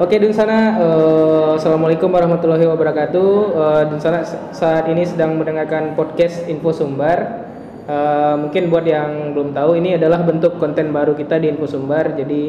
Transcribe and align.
Oke 0.00 0.16
Dunsana, 0.16 0.80
uh, 0.80 1.60
Assalamualaikum 1.60 2.08
warahmatullahi 2.08 2.64
wabarakatuh. 2.64 3.30
Uh, 3.52 3.82
Dunsana 3.92 4.24
saat 4.48 4.88
ini 4.88 5.04
sedang 5.04 5.36
mendengarkan 5.36 5.92
podcast 5.92 6.48
Info 6.48 6.72
Sumbar. 6.72 7.44
Uh, 7.84 8.48
mungkin 8.48 8.72
buat 8.72 8.88
yang 8.88 9.36
belum 9.36 9.52
tahu, 9.52 9.76
ini 9.76 10.00
adalah 10.00 10.24
bentuk 10.24 10.56
konten 10.56 10.88
baru 10.88 11.12
kita 11.12 11.36
di 11.36 11.52
Info 11.52 11.68
Sumbar. 11.68 12.16
Jadi 12.16 12.48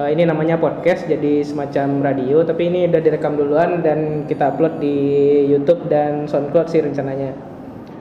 uh, 0.00 0.08
ini 0.08 0.24
namanya 0.24 0.56
podcast, 0.56 1.04
jadi 1.04 1.44
semacam 1.44 2.08
radio. 2.08 2.40
Tapi 2.40 2.72
ini 2.72 2.88
udah 2.88 3.04
direkam 3.04 3.36
duluan 3.36 3.84
dan 3.84 4.24
kita 4.24 4.56
upload 4.56 4.80
di 4.80 4.96
YouTube 5.44 5.92
dan 5.92 6.24
SoundCloud 6.24 6.72
sih 6.72 6.80
rencananya. 6.80 7.36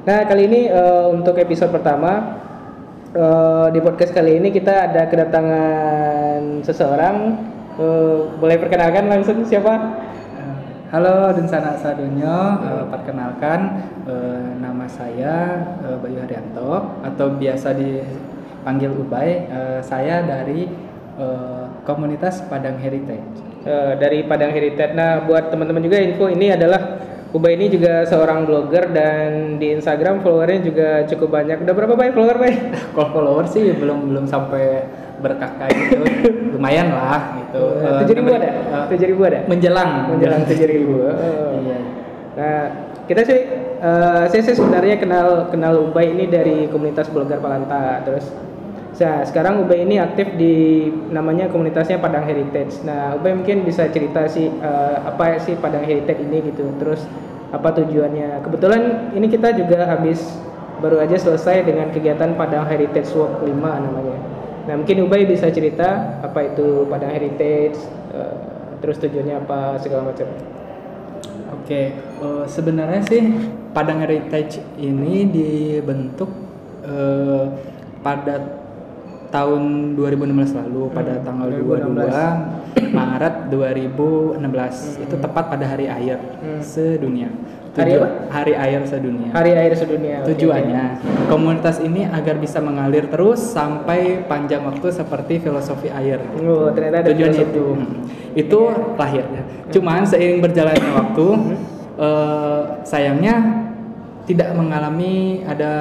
Nah 0.08 0.24
kali 0.24 0.48
ini 0.48 0.72
uh, 0.72 1.12
untuk 1.12 1.36
episode 1.36 1.76
pertama 1.76 2.40
uh, 3.12 3.68
di 3.68 3.84
podcast 3.84 4.16
kali 4.16 4.40
ini 4.40 4.48
kita 4.48 4.88
ada 4.88 5.12
kedatangan 5.12 6.64
seseorang 6.64 7.16
Uh, 7.78 8.34
boleh 8.42 8.58
perkenalkan 8.58 9.06
langsung 9.06 9.46
siapa? 9.46 10.02
Halo 10.88 11.36
Dunsana 11.36 11.76
Sadonyo, 11.76 12.40
uh, 12.64 12.86
perkenalkan 12.88 13.60
uh, 14.08 14.56
nama 14.56 14.88
saya 14.88 15.68
uh, 15.84 16.00
Bayu 16.00 16.16
Haryanto 16.24 17.04
atau 17.04 17.36
biasa 17.36 17.76
dipanggil 17.76 18.96
Ubay. 18.96 19.52
Uh, 19.52 19.84
saya 19.84 20.24
dari 20.24 20.64
uh, 21.20 21.68
komunitas 21.84 22.40
Padang 22.48 22.80
Heritage. 22.80 23.44
Uh, 23.68 24.00
dari 24.00 24.24
Padang 24.24 24.56
Heritage. 24.56 24.96
Nah, 24.96 25.28
buat 25.28 25.52
teman-teman 25.52 25.84
juga 25.84 26.00
info 26.00 26.32
ini 26.32 26.56
adalah 26.56 27.04
Ubay 27.36 27.60
ini 27.60 27.68
juga 27.68 28.08
seorang 28.08 28.48
blogger 28.48 28.88
dan 28.96 29.60
di 29.60 29.76
Instagram 29.76 30.24
followernya 30.24 30.60
juga 30.64 30.90
cukup 31.04 31.36
banyak. 31.36 31.68
Udah 31.68 31.76
berapa 31.76 32.00
banyak 32.00 32.16
follower, 32.16 32.38
Bay? 32.40 32.54
Kalau 32.96 33.12
follower 33.12 33.46
sih 33.52 33.76
belum 33.76 34.08
belum 34.08 34.26
sampai 34.26 34.88
berkah 35.20 35.52
gitu 35.68 36.06
lumayan 36.56 36.88
lah 36.94 37.36
gitu 37.42 37.64
eh, 37.84 37.94
tujuh 38.04 38.16
ribu 38.24 38.30
ada 38.36 38.50
eh, 38.54 38.86
tujuh 38.96 39.08
ribu 39.12 39.22
ada 39.28 39.40
menjelang 39.50 39.92
menjelang 40.14 40.42
tujuh 40.48 40.68
ribu 40.68 40.96
oh. 41.04 41.60
iya 41.64 41.80
nah 42.38 42.60
kita 43.08 43.22
sih 43.24 43.40
uh, 43.80 44.24
saya 44.28 44.42
sih 44.44 44.56
sebenarnya 44.60 45.00
kenal 45.00 45.48
kenal 45.48 45.90
Ubay 45.90 46.12
ini 46.12 46.28
dari 46.28 46.68
komunitas 46.68 47.08
blogger 47.08 47.40
Palanta 47.40 48.04
terus 48.04 48.28
Nah, 48.98 49.22
sekarang 49.22 49.62
Ubay 49.62 49.86
ini 49.86 50.02
aktif 50.02 50.34
di 50.42 50.90
namanya 51.14 51.46
komunitasnya 51.54 52.02
Padang 52.02 52.26
Heritage. 52.26 52.82
Nah, 52.82 53.14
Ubay 53.14 53.38
mungkin 53.38 53.62
bisa 53.62 53.86
cerita 53.94 54.26
sih 54.26 54.50
uh, 54.50 55.06
apa 55.06 55.38
sih 55.38 55.54
Padang 55.54 55.86
Heritage 55.86 56.18
ini 56.26 56.50
gitu. 56.50 56.66
Terus 56.82 57.06
apa 57.54 57.78
tujuannya? 57.78 58.42
Kebetulan 58.42 59.14
ini 59.14 59.30
kita 59.30 59.54
juga 59.54 59.86
habis 59.86 60.18
baru 60.82 60.98
aja 60.98 61.14
selesai 61.14 61.62
dengan 61.70 61.94
kegiatan 61.94 62.34
Padang 62.34 62.66
Heritage 62.66 63.14
Walk 63.14 63.46
5 63.46 63.54
namanya. 63.54 64.18
Nah 64.68 64.76
mungkin 64.76 65.08
Ubay 65.08 65.24
bisa 65.24 65.48
cerita 65.48 66.20
apa 66.20 66.52
itu 66.54 66.84
Padang 66.92 67.16
Heritage, 67.16 67.80
uh, 68.12 68.36
terus 68.84 69.00
tujuannya 69.00 69.40
apa 69.40 69.80
segala 69.80 70.12
macam. 70.12 70.28
Oke, 71.48 71.64
okay. 71.64 71.86
uh, 72.20 72.44
eh, 72.44 72.46
sebenarnya 72.52 73.02
sih 73.08 73.24
Padang 73.72 74.04
Heritage 74.04 74.60
ini 74.76 75.24
dibentuk 75.24 76.28
uh, 76.84 77.48
pada 78.04 78.68
tahun 79.32 79.96
2016 80.00 80.56
lalu 80.56 80.82
hmm, 80.88 80.96
pada 80.96 81.14
tanggal 81.24 81.48
2016. 81.52 82.68
22 82.68 82.68
Maret 82.94 83.36
2016 83.52 84.40
hmm. 84.40 85.04
itu 85.04 85.16
tepat 85.20 85.44
pada 85.52 85.66
hari 85.68 85.86
air 85.92 86.20
hmm. 86.20 86.62
sedunia 86.64 87.30
hari 87.78 87.92
apa? 87.94 88.08
Hari 88.34 88.54
Air 88.58 88.82
Sedunia. 88.90 89.30
Hari 89.32 89.52
Air 89.54 89.74
Sedunia. 89.78 90.18
Tujuannya 90.26 90.84
okay. 90.98 91.26
komunitas 91.30 91.78
ini 91.80 92.10
agar 92.10 92.42
bisa 92.42 92.58
mengalir 92.58 93.06
terus 93.08 93.40
sampai 93.40 94.26
panjang 94.26 94.66
waktu 94.66 94.90
seperti 94.90 95.38
filosofi 95.38 95.94
air. 95.94 96.18
Oh, 96.42 96.74
ternyata 96.74 97.06
ada 97.06 97.10
Tujuan 97.14 97.34
itu. 97.38 97.66
Hmm. 97.78 98.02
Itu 98.34 98.60
yeah. 98.74 98.98
lahirnya. 98.98 99.44
Hmm. 99.46 99.72
Cuman 99.72 100.02
seiring 100.10 100.42
berjalannya 100.42 100.92
waktu, 100.98 101.28
uh, 102.02 102.62
sayangnya 102.82 103.36
tidak 104.26 104.52
mengalami 104.58 105.46
ada 105.48 105.72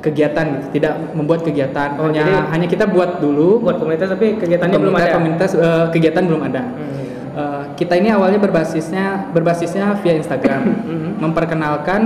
kegiatan 0.00 0.60
gitu, 0.60 0.66
tidak 0.80 0.94
membuat 1.12 1.42
kegiatan. 1.42 1.96
Oh, 1.98 2.08
hanya 2.08 2.22
jadi, 2.22 2.32
hanya 2.54 2.66
kita 2.70 2.84
buat 2.88 3.20
dulu 3.20 3.60
buat 3.60 3.76
komunitas 3.80 4.12
tapi 4.12 4.36
kegiatannya 4.38 4.76
komunitas, 4.76 4.92
belum 4.92 4.96
ada. 4.96 5.16
Komunitas 5.16 5.50
uh, 5.58 5.86
kegiatan 5.90 6.22
belum 6.24 6.42
ada. 6.46 6.62
Hmm 6.62 7.04
uh, 7.36 7.64
kita 7.74 7.98
ini 7.98 8.14
awalnya 8.14 8.40
berbasisnya 8.40 9.34
berbasisnya 9.34 9.98
via 10.00 10.14
Instagram, 10.16 10.62
mm-hmm. 10.64 11.10
memperkenalkan 11.24 12.02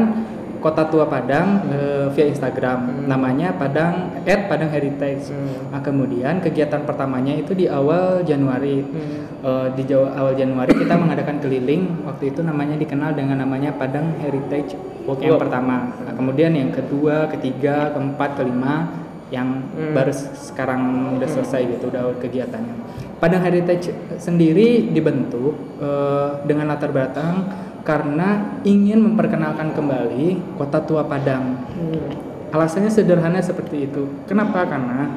Kota 0.58 0.90
Tua 0.90 1.06
Padang 1.06 1.70
uh, 1.70 2.06
via 2.10 2.26
Instagram, 2.26 2.78
hmm. 2.82 3.06
namanya 3.06 3.54
Padang 3.54 4.10
at 4.26 4.50
Padang 4.50 4.74
Heritage. 4.74 5.30
Hmm. 5.30 5.70
Nah 5.70 5.78
kemudian 5.78 6.42
kegiatan 6.42 6.82
pertamanya 6.82 7.30
itu 7.30 7.54
di 7.54 7.70
awal 7.70 8.26
Januari, 8.26 8.82
hmm. 8.82 9.46
uh, 9.46 9.68
di 9.78 9.86
Jawa, 9.86 10.18
awal 10.18 10.34
Januari 10.34 10.74
kita 10.74 10.98
mengadakan 11.02 11.38
keliling. 11.38 12.02
Waktu 12.02 12.34
itu 12.34 12.42
namanya 12.42 12.74
dikenal 12.74 13.14
dengan 13.14 13.38
namanya 13.38 13.70
Padang 13.70 14.18
Heritage 14.18 14.74
Walk 15.06 15.22
yang 15.22 15.38
pertama. 15.38 15.94
Nah, 16.04 16.12
kemudian 16.12 16.52
yang 16.52 16.74
kedua, 16.74 17.30
ketiga, 17.32 17.94
keempat, 17.94 18.36
kelima, 18.36 18.90
yang 19.30 19.62
hmm. 19.72 19.94
baru 19.94 20.12
sekarang 20.36 21.14
udah 21.16 21.28
selesai 21.28 21.78
gitu, 21.78 21.88
udah 21.88 22.18
kegiatannya. 22.18 22.76
Padang 23.18 23.42
Heritage 23.42 23.90
sendiri 24.14 24.94
dibentuk 24.94 25.58
uh, 25.82 26.38
dengan 26.46 26.70
latar 26.70 26.94
belakang 26.94 27.50
karena 27.82 28.62
ingin 28.62 29.02
memperkenalkan 29.02 29.74
kembali 29.74 30.54
kota 30.54 30.78
tua 30.86 31.02
Padang. 31.02 31.66
Hmm. 31.74 32.08
Alasannya 32.54 32.88
sederhana 32.94 33.42
seperti 33.42 33.90
itu. 33.90 34.06
Kenapa? 34.30 34.62
Karena 34.70 35.10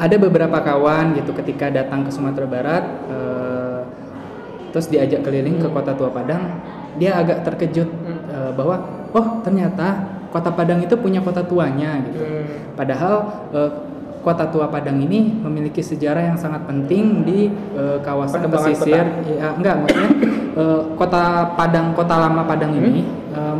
ada 0.00 0.16
beberapa 0.16 0.64
kawan 0.64 1.12
gitu 1.20 1.36
ketika 1.36 1.68
datang 1.68 2.08
ke 2.08 2.10
Sumatera 2.10 2.48
Barat, 2.48 2.84
uh, 3.12 3.84
terus 4.72 4.88
diajak 4.88 5.20
keliling 5.20 5.60
hmm. 5.60 5.64
ke 5.66 5.68
kota 5.76 5.92
tua 5.92 6.08
Padang, 6.08 6.56
dia 6.96 7.20
agak 7.20 7.44
terkejut 7.44 7.90
hmm. 7.90 8.20
uh, 8.32 8.50
bahwa 8.56 8.80
oh 9.12 9.44
ternyata 9.44 10.08
kota 10.32 10.48
Padang 10.56 10.80
itu 10.80 10.96
punya 10.96 11.20
kota 11.20 11.44
tuanya 11.44 12.00
gitu. 12.08 12.24
Hmm. 12.24 12.48
Padahal 12.80 13.14
uh, 13.52 13.70
Kota 14.20 14.44
Tua 14.52 14.68
Padang 14.68 15.00
ini 15.00 15.32
memiliki 15.32 15.80
sejarah 15.80 16.32
yang 16.32 16.38
sangat 16.38 16.68
penting 16.68 17.24
di 17.24 17.48
uh, 17.72 17.98
kawasan 18.04 18.52
pesisir. 18.52 19.04
Ya, 19.24 19.56
enggak, 19.56 19.80
maksudnya 19.80 20.10
uh, 20.60 20.80
Kota 20.94 21.56
Padang, 21.56 21.96
Kota 21.96 22.14
Lama 22.20 22.44
Padang 22.44 22.76
hmm? 22.76 22.84
ini 22.84 23.02
uh, 23.32 23.56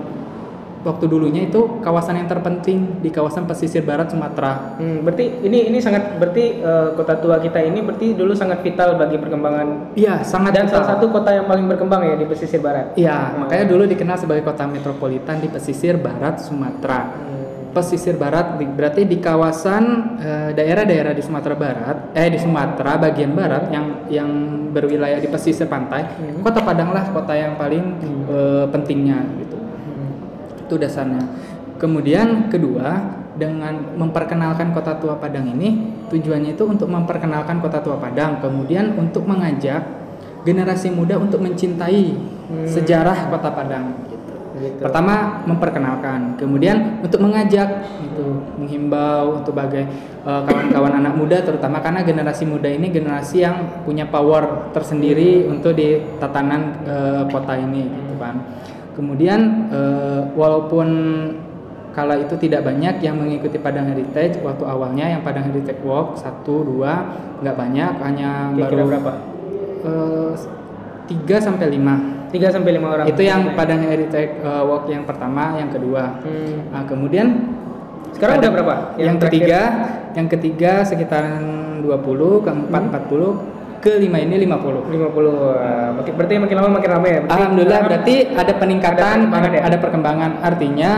waktu 0.81 1.05
dulunya 1.13 1.45
itu 1.45 1.81
kawasan 1.85 2.25
yang 2.25 2.29
terpenting 2.29 3.01
di 3.05 3.13
kawasan 3.13 3.45
pesisir 3.45 3.85
barat 3.85 4.09
Sumatera. 4.09 4.81
Hmm, 4.81 5.05
berarti 5.05 5.45
ini 5.45 5.69
ini 5.69 5.79
sangat 5.81 6.17
berarti 6.17 6.65
uh, 6.65 6.97
kota 6.97 7.21
tua 7.21 7.37
kita 7.37 7.61
ini 7.61 7.85
berarti 7.85 8.17
dulu 8.17 8.33
sangat 8.33 8.65
vital 8.65 8.97
bagi 8.97 9.21
perkembangan. 9.21 9.93
Iya, 9.97 10.25
sangat 10.25 10.57
dan 10.57 10.67
vital. 10.69 10.81
salah 10.81 10.89
satu 10.97 11.13
kota 11.13 11.37
yang 11.37 11.47
paling 11.49 11.69
berkembang 11.69 12.05
ya 12.09 12.15
di 12.17 12.25
pesisir 12.25 12.65
barat. 12.65 12.97
Iya, 12.97 13.13
hmm. 13.13 13.37
makanya 13.45 13.65
dulu 13.69 13.85
dikenal 13.85 14.17
sebagai 14.17 14.45
kota 14.45 14.65
metropolitan 14.65 15.37
di 15.45 15.49
pesisir 15.53 16.01
barat 16.01 16.41
Sumatera. 16.41 17.01
Hmm 17.13 17.40
pesisir 17.71 18.19
barat 18.19 18.59
berarti 18.59 19.07
di 19.07 19.23
kawasan 19.23 19.85
eh, 20.19 20.51
daerah-daerah 20.55 21.15
di 21.15 21.23
Sumatera 21.23 21.55
Barat 21.55 21.97
eh 22.19 22.29
di 22.29 22.39
Sumatera 22.39 22.99
bagian 22.99 23.33
barat 23.33 23.71
yang 23.71 23.87
yang 24.11 24.31
berwilayah 24.75 25.23
di 25.23 25.31
pesisir 25.31 25.71
pantai 25.71 26.07
hmm. 26.07 26.43
kota 26.43 26.63
Padang 26.63 26.91
lah 26.91 27.07
kota 27.11 27.35
yang 27.35 27.55
paling 27.55 27.85
hmm. 27.99 28.23
uh, 28.27 28.67
pentingnya 28.71 29.23
gitu 29.43 29.59
hmm. 29.59 30.67
itu 30.67 30.75
dasarnya 30.79 31.23
kemudian 31.79 32.51
kedua 32.51 33.19
dengan 33.39 33.97
memperkenalkan 33.97 34.75
kota 34.75 34.99
tua 34.99 35.17
Padang 35.17 35.55
ini 35.55 35.95
tujuannya 36.11 36.59
itu 36.59 36.65
untuk 36.67 36.91
memperkenalkan 36.91 37.63
kota 37.63 37.79
tua 37.79 37.97
Padang 37.97 38.43
kemudian 38.43 38.99
untuk 38.99 39.25
mengajak 39.31 39.87
generasi 40.43 40.91
muda 40.91 41.21
untuk 41.23 41.39
mencintai 41.39 42.19
hmm. 42.51 42.67
sejarah 42.67 43.31
kota 43.31 43.51
Padang 43.55 44.10
Gitu. 44.61 44.85
Pertama 44.85 45.41
memperkenalkan, 45.49 46.37
kemudian 46.37 47.01
untuk 47.01 47.17
mengajak, 47.25 47.81
itu 48.05 48.45
menghimbau 48.61 49.41
untuk 49.41 49.57
bagai 49.57 49.89
uh, 50.21 50.45
kawan-kawan 50.45 51.01
anak 51.01 51.17
muda, 51.17 51.41
terutama 51.41 51.81
karena 51.81 52.05
generasi 52.05 52.45
muda 52.45 52.69
ini 52.69 52.93
generasi 52.93 53.41
yang 53.41 53.81
punya 53.89 54.05
power 54.05 54.69
tersendiri 54.77 55.49
untuk 55.49 55.73
di 55.73 56.05
tatanan 56.21 56.77
uh, 56.85 57.25
kota 57.33 57.57
ini, 57.57 57.89
gitu 57.89 58.21
kan. 58.21 58.37
Kemudian 58.93 59.73
uh, 59.73 60.29
walaupun 60.37 60.89
kala 61.97 62.21
itu 62.21 62.37
tidak 62.37 62.69
banyak 62.69 63.01
yang 63.01 63.17
mengikuti 63.17 63.57
Padang 63.57 63.89
Heritage 63.89 64.45
waktu 64.45 64.63
awalnya 64.69 65.09
yang 65.09 65.25
Padang 65.25 65.49
Heritage 65.49 65.81
Walk 65.83 66.21
satu 66.21 66.63
dua 66.63 67.17
nggak 67.41 67.57
banyak 67.57 67.93
hanya 68.05 68.31
Kira 68.55 68.69
-kira 68.69 68.77
baru 68.77 68.85
berapa? 68.93 69.13
Tiga 71.11 71.43
sampai 71.43 71.67
lima 71.75 72.20
3 72.31 72.55
sampai 72.55 72.79
5 72.79 72.95
orang. 72.95 73.07
Itu 73.11 73.23
yang 73.27 73.55
Padang 73.59 73.83
Heritage 73.83 74.39
uh, 74.47 74.63
Walk 74.63 74.87
yang 74.87 75.03
pertama, 75.03 75.59
yang 75.59 75.71
kedua. 75.71 76.23
Hmm. 76.23 76.71
Nah, 76.71 76.83
kemudian 76.87 77.27
sekarang 78.15 78.39
udah 78.43 78.51
berapa? 78.55 78.75
Yang, 78.95 79.07
yang 79.07 79.17
ketiga, 79.19 79.61
yang 80.15 80.29
ketiga 80.31 80.73
sekitaran 80.87 81.43
20, 81.83 82.47
keempat 82.47 82.83
hmm. 82.87 82.95
40, 83.83 83.83
kelima 83.83 84.19
ini 84.23 84.47
50. 84.47 84.95
50. 84.95 84.95
Uh, 84.95 86.13
berarti 86.15 86.35
makin 86.39 86.57
lama 86.61 86.71
makin 86.79 86.91
ramai 86.91 87.11
ya. 87.11 87.21
Berarti 87.27 87.35
Alhamdulillah 87.35 87.81
berarti 87.83 88.15
ada 88.31 88.53
peningkatan, 88.55 89.17
ada 89.27 89.31
perkembangan, 89.31 89.51
ya? 89.51 89.63
ada 89.67 89.77
perkembangan. 89.81 90.31
Artinya 90.45 90.91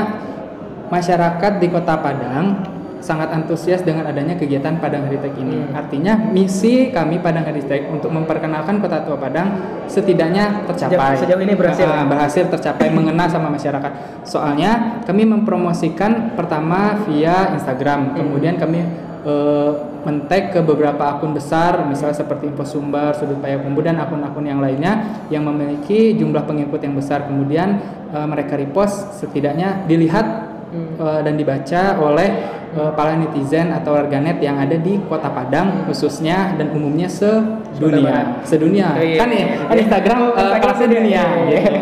masyarakat 0.92 1.52
di 1.56 1.66
Kota 1.72 1.94
Padang 1.96 2.71
sangat 3.02 3.34
antusias 3.34 3.82
dengan 3.82 4.06
adanya 4.06 4.38
kegiatan 4.38 4.78
Padang 4.78 5.10
Heritage 5.10 5.36
ini. 5.42 5.58
Hmm. 5.58 5.74
Artinya 5.74 6.14
misi 6.30 6.94
kami 6.94 7.18
Padang 7.18 7.44
Heritage 7.44 7.90
untuk 7.90 8.14
memperkenalkan 8.14 8.78
Kota 8.78 9.02
Tua 9.02 9.18
Padang 9.18 9.48
setidaknya 9.90 10.64
tercapai. 10.70 11.18
Sejauh- 11.18 11.34
sejauh 11.34 11.42
ini 11.42 11.54
berhasil. 11.58 11.84
Ah, 11.84 12.06
berhasil 12.06 12.46
tercapai 12.46 12.88
mengena 12.94 13.26
sama 13.26 13.50
masyarakat. 13.50 14.22
Soalnya 14.22 15.02
kami 15.02 15.26
mempromosikan 15.26 16.38
pertama 16.38 17.02
via 17.04 17.52
Instagram, 17.58 18.14
kemudian 18.14 18.56
kami 18.56 18.86
eh, 19.22 19.70
men-tag 20.02 20.50
ke 20.50 20.60
beberapa 20.66 21.14
akun 21.14 21.30
besar, 21.30 21.86
misalnya 21.86 22.18
seperti 22.18 22.50
Info 22.50 22.66
Sumber, 22.66 23.14
Sudut 23.14 23.38
Payakumbuh 23.38 23.82
dan 23.86 24.02
akun-akun 24.02 24.42
yang 24.42 24.58
lainnya 24.58 25.22
yang 25.30 25.46
memiliki 25.46 26.18
jumlah 26.18 26.42
pengikut 26.42 26.82
yang 26.82 26.98
besar. 26.98 27.30
Kemudian 27.30 27.78
eh, 28.10 28.26
mereka 28.26 28.58
repost, 28.58 29.22
setidaknya 29.22 29.86
dilihat 29.86 30.41
eh, 30.72 31.20
dan 31.20 31.34
dibaca 31.36 32.00
oleh 32.00 32.30
eh, 32.72 32.92
para 32.96 33.12
netizen 33.12 33.70
atau 33.76 33.92
warganet 33.92 34.40
yang 34.40 34.56
ada 34.56 34.74
di 34.80 34.96
Kota 35.04 35.28
Padang 35.28 35.84
khususnya 35.84 36.56
dan 36.56 36.72
umumnya 36.72 37.12
sedunia, 37.12 38.40
sedunia. 38.42 38.88
Oh, 38.96 39.04
iya, 39.04 39.16
kan 39.20 39.28
ya, 39.28 39.44
iya, 39.44 39.54
kan 39.68 39.76
iya. 39.76 39.82
Instagram 39.84 40.18
eh, 40.18 40.30
Instagram 40.32 40.60
kelasnya 40.64 40.88
dunia. 40.88 41.22
Iya. 41.22 41.60
gitu. 41.60 41.72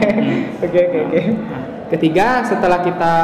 Oke 0.66 0.78
oke 0.90 0.98
oke. 1.06 1.20
Ketiga, 1.90 2.46
setelah 2.46 2.86
kita 2.86 3.14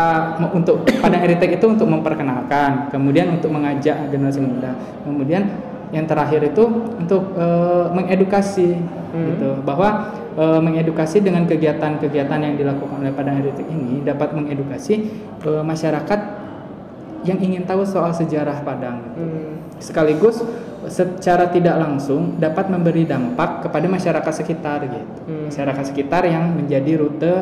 untuk 0.51 0.83
Padang 0.99 1.23
Heritage 1.23 1.55
itu 1.55 1.67
untuk 1.71 1.87
memperkenalkan, 1.87 2.91
kemudian 2.91 3.39
untuk 3.39 3.55
mengajak 3.55 4.11
generasi 4.11 4.43
muda, 4.43 4.75
kemudian 5.07 5.47
yang 5.95 6.07
terakhir 6.07 6.43
itu 6.43 6.67
untuk 6.99 7.31
eh, 7.39 7.87
mengedukasi, 7.95 8.75
gitu, 9.15 9.51
bahwa 9.63 10.11
eh, 10.35 10.61
mengedukasi 10.61 11.23
dengan 11.23 11.47
kegiatan-kegiatan 11.47 12.39
yang 12.43 12.55
dilakukan 12.59 13.07
oleh 13.07 13.15
Padang 13.15 13.39
Heritage 13.39 13.71
ini 13.71 14.03
dapat 14.03 14.35
mengedukasi 14.35 14.95
eh, 15.47 15.63
masyarakat 15.63 16.21
yang 17.27 17.39
ingin 17.43 17.67
tahu 17.67 17.83
soal 17.87 18.15
sejarah 18.15 18.63
Padang 18.63 19.03
Hmm. 19.19 19.59
sekaligus 19.83 20.45
secara 20.87 21.51
tidak 21.51 21.75
langsung 21.75 22.39
dapat 22.39 22.71
memberi 22.71 23.03
dampak 23.03 23.67
kepada 23.67 23.91
masyarakat 23.91 24.33
sekitar 24.33 24.87
gitu. 24.87 25.21
Hmm. 25.27 25.51
Masyarakat 25.51 25.85
sekitar 25.91 26.23
yang 26.29 26.55
menjadi 26.55 27.03
rute 27.03 27.35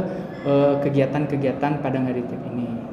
kegiatan-kegiatan 0.85 1.81
Padang 1.81 2.05
Heritage 2.08 2.44
ini. 2.52 2.84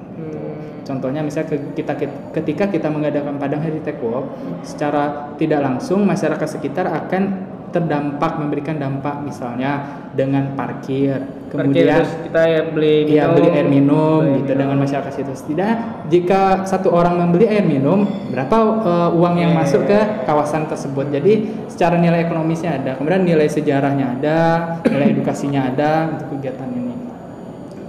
Contohnya 0.81 1.21
misalnya 1.21 1.57
kita 1.77 1.93
ketika 2.33 2.65
kita 2.69 2.87
mengadakan 2.89 3.37
Padang 3.37 3.61
Heritage 3.61 4.01
Walk, 4.01 4.25
secara 4.65 5.33
tidak 5.37 5.61
langsung 5.61 6.03
masyarakat 6.03 6.47
sekitar 6.47 6.89
akan 6.89 7.51
terdampak 7.71 8.35
memberikan 8.37 8.75
dampak 8.75 9.23
misalnya 9.23 10.03
dengan 10.11 10.53
parkir, 10.59 11.23
Parkir, 11.47 11.71
kemudian 11.71 12.03
terus 12.03 12.13
kita 12.27 12.41
ya 12.43 12.61
beli 12.67 12.95
minum, 13.07 13.15
Iya 13.15 13.25
beli 13.31 13.49
air 13.49 13.67
minum 13.67 14.19
beli 14.19 14.31
gitu 14.43 14.51
minum. 14.51 14.59
dengan 14.59 14.77
masyarakat 14.83 15.11
situ. 15.15 15.31
Setidaknya 15.31 15.75
jika 16.11 16.41
satu 16.67 16.91
orang 16.91 17.15
membeli 17.15 17.47
air 17.47 17.63
minum, 17.63 18.03
berapa 18.29 18.57
uh, 18.83 19.09
uang 19.15 19.35
yang 19.39 19.55
Iya, 19.55 19.59
masuk 19.63 19.81
iya, 19.87 19.89
ke 19.89 19.99
kawasan 20.27 20.67
tersebut. 20.67 21.07
Jadi 21.15 21.33
secara 21.71 21.95
nilai 21.95 22.27
ekonomisnya 22.27 22.75
ada, 22.75 22.91
kemudian 22.99 23.23
nilai 23.23 23.47
sejarahnya 23.47 24.19
ada, 24.19 24.39
nilai 24.91 25.07
edukasinya 25.15 25.71
ada 25.71 25.91
untuk 26.11 26.37
kegiatan 26.37 26.69
ini. 26.75 26.95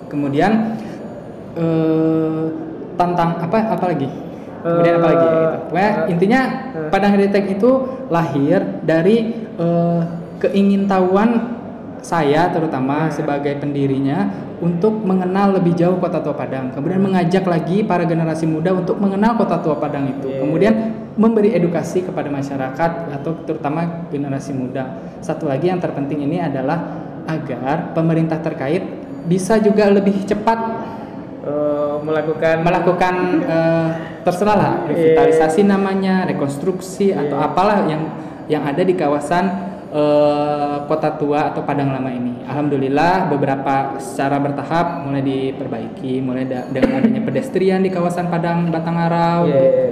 Kemudian 0.06 0.78
eh, 1.56 2.44
tantang 2.98 3.40
apa 3.40 3.58
apa 3.72 3.84
lagi? 3.90 4.08
Kemudian 4.62 4.94
apa 5.02 5.08
lagi? 5.10 5.26
Gitu. 5.26 5.38
Pokoknya 5.68 5.90
eh, 5.90 6.12
intinya 6.14 6.40
eh. 6.70 6.88
Padang 6.88 7.12
Heritage 7.18 7.48
itu 7.58 7.70
lahir 8.08 8.58
dari 8.86 9.16
eh, 9.58 10.00
keingintahuan 10.38 11.30
saya 12.02 12.50
terutama 12.50 13.06
sebagai 13.14 13.62
pendirinya 13.62 14.26
untuk 14.58 15.02
mengenal 15.02 15.58
lebih 15.58 15.74
jauh 15.74 15.98
Kota 15.98 16.18
Tua 16.22 16.34
Padang. 16.34 16.70
Kemudian 16.74 17.02
mengajak 17.02 17.46
lagi 17.46 17.86
para 17.86 18.02
generasi 18.06 18.46
muda 18.46 18.74
untuk 18.74 18.98
mengenal 18.98 19.38
Kota 19.38 19.58
Tua 19.62 19.78
Padang 19.78 20.10
itu. 20.10 20.30
Iya. 20.30 20.38
Kemudian 20.42 20.74
memberi 21.14 21.54
edukasi 21.54 22.02
kepada 22.02 22.30
masyarakat 22.30 22.90
atau 23.10 23.32
terutama 23.46 24.06
generasi 24.10 24.54
muda. 24.54 24.98
Satu 25.22 25.46
lagi 25.46 25.70
yang 25.70 25.78
terpenting 25.78 26.26
ini 26.26 26.42
adalah 26.42 27.02
agar 27.26 27.94
pemerintah 27.94 28.42
terkait 28.42 28.82
bisa 29.26 29.58
juga 29.62 29.86
lebih 29.86 30.26
cepat 30.26 30.58
eh, 31.46 31.71
melakukan 32.02 32.60
melakukan 32.66 33.14
eh, 33.46 33.88
terserah 34.22 34.56
lah 34.58 34.75
revitalisasi 34.87 35.66
namanya, 35.66 36.26
rekonstruksi 36.26 37.14
atau 37.14 37.38
apalah 37.38 37.87
yang 37.87 38.02
yang 38.50 38.62
ada 38.66 38.82
di 38.82 38.94
kawasan 38.99 39.44
eh, 39.90 40.76
Kota 40.87 41.14
Tua 41.16 41.54
atau 41.54 41.62
Padang 41.62 41.94
Lama 41.94 42.10
ini. 42.10 42.43
Alhamdulillah 42.46 43.31
beberapa 43.31 43.96
secara 44.02 44.37
bertahap 44.43 45.06
mulai 45.06 45.22
diperbaiki, 45.22 46.20
mulai 46.20 46.44
da- 46.44 46.66
dengan 46.69 47.00
adanya 47.00 47.22
pedestrian 47.22 47.81
di 47.81 47.90
kawasan 47.90 48.28
Padang 48.28 48.69
Batangarau. 48.69 49.46
Iya, 49.46 49.55
gitu. 49.55 49.62
iya. 49.62 49.90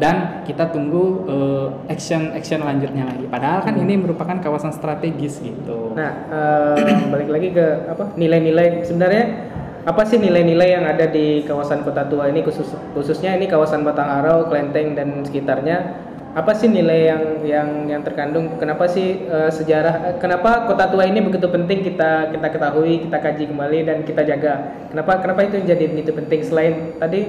Dan 0.00 0.16
kita 0.48 0.72
tunggu 0.72 1.28
eh, 1.28 1.92
action 1.92 2.32
action 2.32 2.64
lanjutnya 2.64 3.04
lagi. 3.04 3.28
Padahal 3.28 3.60
kan 3.60 3.76
ini 3.76 4.00
merupakan 4.00 4.32
kawasan 4.40 4.72
strategis 4.72 5.44
gitu. 5.44 5.92
Nah, 5.92 6.24
eh, 6.32 7.04
balik 7.12 7.28
lagi 7.28 7.52
ke 7.52 7.66
apa 7.84 8.16
nilai-nilai 8.16 8.80
sebenarnya 8.88 9.49
apa 9.80 10.04
sih 10.04 10.20
nilai-nilai 10.20 10.76
yang 10.76 10.84
ada 10.84 11.08
di 11.08 11.40
kawasan 11.48 11.80
Kota 11.80 12.04
Tua 12.04 12.28
ini 12.28 12.44
khusus 12.44 12.68
khususnya 12.92 13.32
ini 13.32 13.48
kawasan 13.48 13.80
Batangarau, 13.80 14.52
Klenteng 14.52 14.92
dan 14.92 15.24
sekitarnya? 15.24 16.08
Apa 16.30 16.54
sih 16.54 16.70
nilai 16.70 17.10
yang 17.10 17.22
yang 17.42 17.68
yang 17.88 18.02
terkandung? 18.04 18.60
Kenapa 18.60 18.86
sih 18.86 19.24
eh, 19.24 19.50
sejarah 19.50 19.94
eh, 20.12 20.14
kenapa 20.20 20.68
Kota 20.68 20.84
Tua 20.92 21.08
ini 21.08 21.24
begitu 21.24 21.48
penting 21.48 21.80
kita 21.80 22.28
kita 22.28 22.48
ketahui 22.52 23.08
kita 23.08 23.18
kaji 23.24 23.44
kembali 23.48 23.78
dan 23.88 23.98
kita 24.04 24.22
jaga? 24.28 24.54
Kenapa 24.92 25.16
kenapa 25.24 25.40
itu 25.48 25.64
jadi 25.64 25.84
begitu 25.88 26.12
penting? 26.12 26.40
Selain 26.44 26.74
tadi 27.00 27.26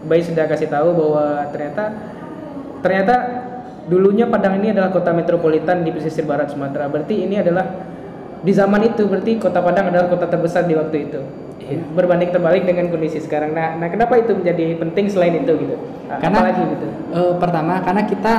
Bayi 0.00 0.24
sudah 0.24 0.48
kasih 0.48 0.72
tahu 0.72 0.96
bahwa 0.96 1.44
ternyata 1.52 1.92
ternyata 2.80 3.14
dulunya 3.92 4.24
Padang 4.24 4.56
ini 4.56 4.72
adalah 4.72 4.88
kota 4.88 5.12
metropolitan 5.12 5.84
di 5.84 5.92
pesisir 5.92 6.24
barat 6.24 6.48
Sumatera. 6.48 6.88
Berarti 6.88 7.20
ini 7.20 7.36
adalah 7.36 7.68
di 8.40 8.52
zaman 8.52 8.80
itu 8.82 9.04
berarti 9.04 9.36
kota 9.36 9.60
Padang 9.60 9.92
adalah 9.92 10.08
kota 10.08 10.26
terbesar 10.26 10.64
di 10.64 10.74
waktu 10.74 10.96
itu. 11.08 11.20
Berbanding 11.94 12.34
terbalik 12.34 12.66
dengan 12.66 12.90
kondisi 12.90 13.22
sekarang. 13.22 13.54
Nah, 13.54 13.78
nah 13.78 13.86
kenapa 13.86 14.18
itu 14.18 14.34
menjadi 14.34 14.74
penting 14.74 15.06
selain 15.06 15.38
itu 15.38 15.52
gitu? 15.54 15.76
Karena 16.10 16.42
apalagi 16.42 16.62
gitu. 16.66 16.86
eh, 17.14 17.32
pertama 17.38 17.78
karena 17.78 18.02
kita 18.02 18.32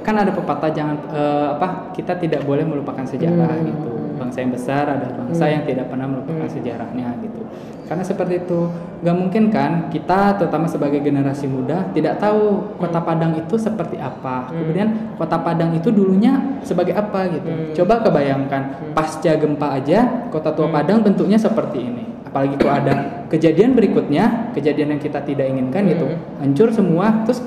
kan 0.00 0.14
ada 0.16 0.32
pepatah 0.32 0.70
jangan 0.72 0.96
eh, 1.10 1.46
apa 1.52 1.92
kita 1.92 2.16
tidak 2.16 2.46
boleh 2.48 2.64
melupakan 2.64 3.04
sejarah 3.04 3.50
Hmm. 3.50 3.66
gitu. 3.66 3.90
Bangsa 4.16 4.38
yang 4.40 4.52
besar 4.56 4.88
adalah 4.88 5.12
bangsa 5.12 5.44
Hmm. 5.44 5.52
yang 5.52 5.62
tidak 5.68 5.86
pernah 5.92 6.06
melupakan 6.08 6.46
Hmm. 6.48 6.54
sejarahnya 6.56 7.08
gitu. 7.20 7.40
Karena 7.86 8.02
seperti 8.02 8.42
itu 8.42 8.66
nggak 8.96 9.16
mungkin 9.16 9.48
kan 9.48 9.86
kita 9.88 10.34
terutama 10.36 10.66
sebagai 10.66 10.98
generasi 10.98 11.46
muda 11.46 11.86
tidak 11.94 12.18
tahu 12.18 12.74
kota 12.76 12.98
Padang 12.98 13.38
itu 13.38 13.54
seperti 13.54 13.94
apa. 13.96 14.50
Hmm. 14.50 14.58
Kemudian 14.58 14.88
kota 15.14 15.38
Padang 15.38 15.70
itu 15.70 15.94
dulunya 15.94 16.58
sebagai 16.66 16.98
apa 16.98 17.30
gitu. 17.30 17.46
Hmm. 17.46 17.70
Coba 17.72 18.02
kebayangkan 18.02 18.62
pasca 18.90 19.38
gempa 19.38 19.78
aja 19.78 20.28
kota 20.28 20.50
tua 20.50 20.66
Hmm. 20.66 20.74
Padang 20.74 20.98
bentuknya 21.06 21.38
seperti 21.38 21.78
ini. 21.78 22.04
Apalagi 22.26 22.58
kalau 22.58 22.74
ada 22.74 22.94
kejadian 23.32 23.78
berikutnya, 23.78 24.50
kejadian 24.52 24.98
yang 24.98 25.00
kita 25.00 25.22
tidak 25.22 25.46
inginkan 25.46 25.86
gitu, 25.86 26.10
Hmm. 26.10 26.42
hancur 26.42 26.74
semua, 26.74 27.22
terus 27.22 27.38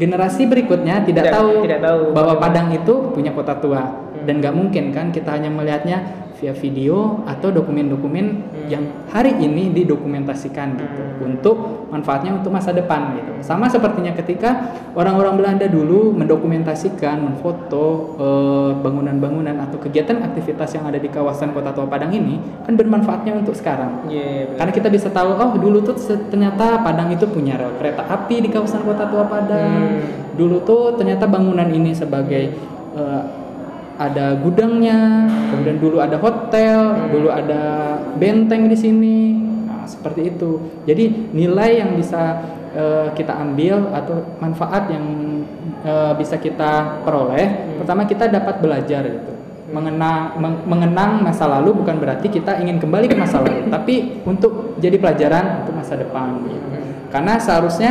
generasi 0.00 0.48
berikutnya 0.48 1.04
tidak, 1.04 1.28
Tidak- 1.28 1.34
tahu, 1.36 1.50
tidak 1.62 1.80
tahu 1.84 2.00
bahwa. 2.16 2.40
Padang 2.40 2.72
itu 2.72 2.94
punya 3.12 3.30
kota 3.30 3.54
tua 3.60 3.82
dan 4.24 4.40
nggak 4.40 4.54
mungkin 4.56 4.90
kan 4.90 5.12
kita 5.12 5.34
hanya 5.36 5.52
melihatnya 5.52 6.02
via 6.42 6.50
video 6.50 7.22
atau 7.22 7.54
dokumen-dokumen 7.54 8.26
Hmm. 8.26 8.66
yang 8.66 8.82
hari 9.14 9.38
ini 9.38 9.70
didokumentasikan 9.70 10.74
gitu 10.74 11.02
Hmm. 11.22 11.26
untuk 11.30 11.86
manfaatnya 11.86 12.34
untuk 12.34 12.50
masa 12.50 12.74
depan 12.74 13.14
gitu. 13.14 13.30
Sama 13.46 13.70
sepertinya 13.70 14.10
ketika 14.10 14.74
orang-orang 14.98 15.38
Belanda 15.38 15.70
dulu 15.70 16.10
mendokumentasikan, 16.10 17.22
menfoto 17.22 18.18
eh, 18.18 18.70
bangunan-bangunan 18.82 19.54
atau 19.62 19.78
kegiatan 19.78 20.18
aktivitas 20.18 20.74
yang 20.74 20.90
ada 20.90 20.98
di 20.98 21.06
kawasan 21.06 21.54
Kota 21.54 21.70
Tua 21.70 21.86
Padang 21.86 22.10
ini 22.10 22.42
kan 22.66 22.74
bermanfaatnya 22.74 23.38
untuk 23.38 23.54
sekarang. 23.54 24.10
Iya, 24.10 24.24
iya, 24.26 24.44
benar. 24.50 24.58
Karena 24.58 24.72
kita 24.74 24.88
bisa 24.90 25.08
tahu, 25.14 25.30
oh 25.38 25.52
dulu 25.54 25.78
tuh 25.86 25.94
ternyata 26.26 26.82
Padang 26.82 27.14
itu 27.14 27.22
punya 27.30 27.54
rel 27.54 27.78
kereta 27.78 28.02
api 28.02 28.42
di 28.42 28.48
kawasan 28.50 28.82
Kota 28.82 29.06
Tua 29.06 29.30
Padang. 29.30 30.02
Hmm. 30.02 30.34
Dulu 30.34 30.64
tuh 30.66 30.98
ternyata 30.98 31.30
bangunan 31.30 31.70
ini 31.70 31.94
sebagai 31.94 32.50
eh, 32.92 33.22
ada 34.10 34.34
gudangnya, 34.34 35.30
kemudian 35.52 35.78
dulu 35.78 36.02
ada 36.02 36.18
hotel, 36.18 37.10
dulu 37.14 37.28
ada 37.30 37.62
benteng 38.18 38.66
di 38.66 38.76
sini. 38.76 39.18
Nah, 39.68 39.86
seperti 39.86 40.34
itu. 40.34 40.58
Jadi 40.82 41.30
nilai 41.30 41.78
yang 41.78 41.94
bisa 41.94 42.42
eh, 42.74 43.14
kita 43.14 43.38
ambil 43.38 43.94
atau 43.94 44.38
manfaat 44.42 44.90
yang 44.90 45.06
eh, 45.86 46.12
bisa 46.18 46.36
kita 46.42 47.02
peroleh, 47.06 47.78
pertama 47.78 48.02
kita 48.04 48.26
dapat 48.26 48.58
belajar 48.58 49.06
gitu 49.06 49.32
mengenang 49.72 50.36
meng- 50.36 50.62
mengenang 50.68 51.24
masa 51.24 51.48
lalu 51.48 51.80
bukan 51.80 51.96
berarti 51.96 52.28
kita 52.28 52.60
ingin 52.60 52.76
kembali 52.76 53.08
ke 53.08 53.16
masa 53.16 53.40
lalu 53.40 53.66
tapi 53.74 54.20
untuk 54.28 54.76
jadi 54.76 55.00
pelajaran 55.00 55.64
untuk 55.64 55.74
masa 55.80 55.96
depan 55.96 56.44
gitu. 56.44 56.68
karena 57.08 57.40
seharusnya 57.40 57.90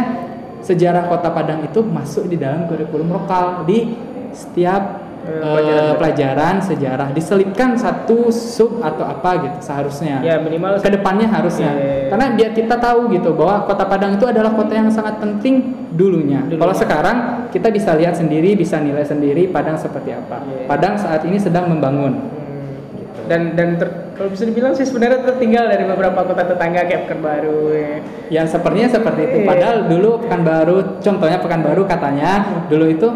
sejarah 0.62 1.10
kota 1.10 1.34
Padang 1.34 1.65
itu 1.65 1.82
masuk 1.82 2.30
di 2.30 2.38
dalam 2.38 2.70
kurikulum 2.70 3.10
lokal 3.10 3.65
di 3.65 3.98
setiap 4.32 5.00
Eh, 5.22 5.30
eh, 5.30 5.38
pelajaran. 5.38 5.94
pelajaran 6.01 6.56
sejarah 6.66 7.08
diselipkan 7.13 7.78
satu 7.78 8.34
sub 8.34 8.82
atau 8.82 9.06
apa 9.06 9.38
gitu 9.46 9.58
seharusnya 9.62 10.18
Ya 10.25 10.42
minimal 10.42 10.82
ke 10.82 10.90
depannya 10.90 11.30
harusnya 11.30 11.70
Iya. 11.78 12.10
karena 12.10 12.25
biar 12.34 12.51
kita 12.58 12.75
tahu 12.82 13.13
gitu 13.13 13.38
bahwa 13.38 13.70
kota 13.70 13.86
Padang 13.86 14.18
itu 14.18 14.25
adalah 14.25 14.50
kota 14.58 14.74
yang 14.74 14.90
sangat 14.90 15.22
penting 15.22 15.78
dulunya. 15.94 16.42
Dulunya. 16.42 16.58
Kalau 16.58 16.74
sekarang 16.74 17.18
kita 17.54 17.70
bisa 17.70 17.94
lihat 17.94 18.18
sendiri, 18.18 18.58
bisa 18.58 18.82
nilai 18.82 19.06
sendiri 19.06 19.46
Padang 19.54 19.78
seperti 19.78 20.10
apa. 20.10 20.42
Iya. 20.42 20.66
Padang 20.66 20.98
saat 20.98 21.22
ini 21.22 21.38
sedang 21.38 21.70
membangun. 21.70 22.13
Hmm. 22.18 23.30
dan 23.30 23.54
dan 23.56 23.80
ter- 23.80 24.12
kalau 24.18 24.28
bisa 24.28 24.44
dibilang 24.44 24.74
sih 24.74 24.84
sebenarnya 24.84 25.24
tertinggal 25.24 25.70
dari 25.70 25.86
beberapa 25.86 26.20
kota 26.25 26.44
tetangga 26.44 26.84
kayak 26.84 27.06
Pekanbaru 27.08 27.60
ya. 27.72 27.96
Ya 28.28 28.42
sepertinya 28.50 28.90
seperti 28.90 29.22
itu. 29.30 29.38
Iya. 29.44 29.48
Padahal 29.48 29.78
dulu 29.86 30.10
Pekanbaru, 30.25 30.78
contohnya 31.00 31.38
Pekanbaru 31.38 31.86
katanya 31.86 32.32
dulu 32.68 32.86
itu 32.90 33.08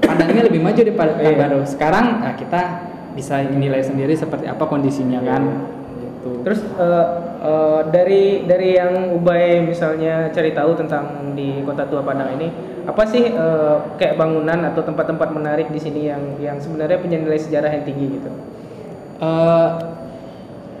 Padangnya 0.00 0.42
lebih 0.44 0.60
maju 0.60 0.76
daripada 0.76 1.12
Iya. 1.14 1.22
Pekanbaru. 1.32 1.58
Sekarang 1.64 2.06
nah, 2.20 2.34
kita 2.34 2.60
bisa 3.12 3.40
nilai 3.42 3.80
sendiri 3.80 4.12
seperti 4.12 4.44
apa 4.44 4.64
kondisinya 4.64 5.20
Iya. 5.20 5.28
kan. 5.28 5.42
Gitu. 5.96 6.30
Terus 6.42 6.60
eh, 6.76 7.06
eh, 7.40 7.80
dari 7.88 8.22
dari 8.44 8.68
yang 8.74 8.92
Ubay 9.14 9.62
misalnya 9.62 10.28
cari 10.30 10.52
tahu 10.52 10.76
tentang 10.76 11.32
di 11.32 11.62
Kota 11.62 11.86
Tua 11.86 12.02
Padang 12.02 12.36
ini, 12.36 12.50
apa 12.84 13.02
sih 13.04 13.24
eh, 13.26 13.76
kayak 13.96 14.16
bangunan 14.16 14.60
atau 14.66 14.82
tempat-tempat 14.82 15.28
menarik 15.32 15.68
di 15.70 15.80
sini 15.80 16.06
yang 16.06 16.22
yang 16.36 16.56
sebenarnya 16.58 16.98
punya 16.98 17.16
nilai 17.16 17.38
sejarah 17.38 17.70
yang 17.72 17.84
tinggi 17.84 18.20
gitu? 18.20 18.30
Eh, 19.16 19.68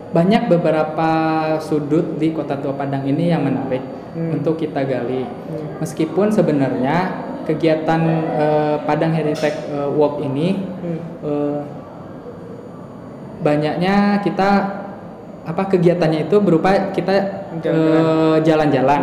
banyak 0.06 0.48
beberapa 0.48 1.10
sudut 1.58 2.16
di 2.16 2.30
Kota 2.30 2.56
Tua 2.56 2.72
Padang 2.72 3.04
ini 3.04 3.28
yang 3.28 3.42
menarik 3.42 3.82
Hmm. 4.16 4.32
untuk 4.32 4.56
kita 4.56 4.80
gali. 4.80 5.28
Hmm. 5.28 5.76
Meskipun 5.76 6.32
sebenarnya 6.32 6.96
kegiatan 7.46 8.00
eh, 8.36 8.76
Padang 8.82 9.14
Heritage 9.14 9.70
eh, 9.70 9.88
Walk 9.94 10.20
ini 10.26 10.58
Hmm. 10.82 11.00
eh, 11.24 11.60
banyaknya 13.40 14.20
kita 14.26 14.50
apa 15.46 15.62
kegiatannya 15.70 16.26
itu 16.26 16.36
berupa 16.42 16.90
kita 16.90 17.14
Jalan-jalan. 18.42 19.02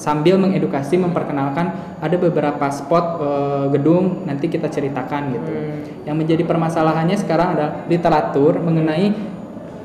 sambil 0.00 0.34
mengedukasi 0.34 0.98
memperkenalkan 0.98 1.78
ada 2.02 2.16
beberapa 2.18 2.66
spot 2.74 3.22
eh, 3.22 3.64
gedung 3.76 4.26
nanti 4.26 4.50
kita 4.50 4.66
ceritakan 4.66 5.22
gitu. 5.36 5.52
Hmm. 5.52 5.78
Yang 6.08 6.16
menjadi 6.18 6.42
permasalahannya 6.42 7.16
sekarang 7.20 7.54
adalah 7.54 7.72
literatur 7.86 8.58
mengenai 8.58 9.14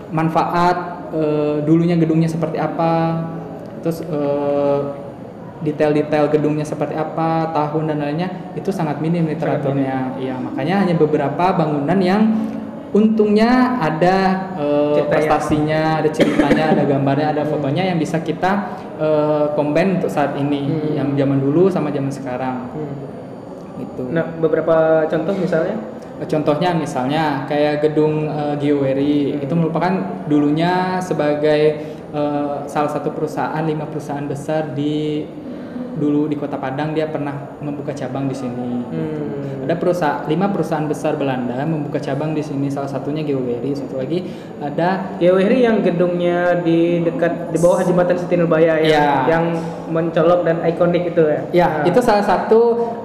manfaat 0.09 1.11
eh, 1.13 1.61
dulunya 1.61 1.99
gedungnya 1.99 2.31
seperti 2.31 2.57
apa, 2.57 3.27
terus 3.85 4.01
eh, 4.01 4.79
detail-detail 5.61 6.29
gedungnya 6.29 6.65
seperti 6.65 6.93
apa, 6.93 7.49
tahun 7.53 7.89
dan 7.89 7.97
lainnya 7.97 8.29
itu 8.53 8.69
sangat 8.69 9.01
minim 9.01 9.25
literaturnya. 9.25 10.17
Iya, 10.21 10.37
makanya 10.37 10.85
hanya 10.85 10.93
beberapa 10.93 11.53
bangunan 11.57 11.97
yang 11.97 12.21
untungnya 12.95 13.77
ada 13.83 14.47
Ceritanya. 14.55 15.09
prestasinya, 15.11 15.81
ada 15.99 16.09
ceritanya, 16.09 16.63
ada 16.71 16.83
gambarnya, 16.87 17.27
ada 17.35 17.43
fotonya 17.43 17.83
yang 17.89 17.99
bisa 17.99 18.21
kita 18.21 18.79
eh, 18.97 19.45
combine 19.53 20.01
untuk 20.01 20.09
saat 20.09 20.33
ini, 20.41 20.65
Hmm. 20.65 20.93
yang 20.97 21.09
zaman 21.13 21.37
dulu 21.37 21.69
sama 21.69 21.93
zaman 21.93 22.09
sekarang. 22.09 22.69
Hmm. 22.73 22.95
Gitu. 23.77 24.09
Nah, 24.09 24.25
beberapa 24.41 25.05
contoh 25.05 25.37
misalnya? 25.37 25.77
Contohnya 26.25 26.73
misalnya 26.73 27.45
kayak 27.45 27.85
gedung 27.85 28.25
uh, 28.25 28.57
Hmm. 28.57 29.37
itu 29.37 29.53
merupakan 29.53 29.93
dulunya 30.25 30.97
sebagai 30.97 31.93
eh, 32.07 32.55
salah 32.65 32.89
satu 32.89 33.11
perusahaan 33.13 33.61
lima 33.61 33.85
perusahaan 33.85 34.25
besar 34.25 34.73
di 34.73 35.27
dulu 35.97 36.29
di 36.29 36.37
Kota 36.37 36.61
Padang 36.61 36.93
dia 36.93 37.09
pernah 37.09 37.57
membuka 37.59 37.91
cabang 37.91 38.29
di 38.29 38.35
sini. 38.37 38.69
Hmm. 38.93 39.65
Ada 39.67 39.75
perusahaan 39.75 40.23
lima 40.31 40.47
perusahaan 40.47 40.87
besar 40.87 41.19
Belanda 41.19 41.59
membuka 41.67 41.99
cabang 41.99 42.31
di 42.31 42.39
sini 42.39 42.71
salah 42.71 42.87
satunya 42.87 43.19
Gioweri, 43.27 43.75
satu 43.75 43.99
lagi 43.99 44.23
ada 44.63 45.19
GWRI 45.19 45.59
yang 45.67 45.83
gedungnya 45.83 46.63
di 46.63 47.03
dekat 47.03 47.51
di 47.51 47.59
bawah 47.59 47.83
jembatan 47.83 48.15
Siti 48.15 48.39
Nurbaya 48.39 48.79
yang, 48.79 48.87
Iya. 48.87 49.09
yang 49.27 49.45
mencolok 49.91 50.47
dan 50.47 50.63
ikonik 50.63 51.11
itu 51.11 51.23
ya. 51.27 51.41
Ya, 51.51 51.67
Nah, 51.67 51.83
itu 51.83 51.99
salah 51.99 52.23
satu 52.23 52.59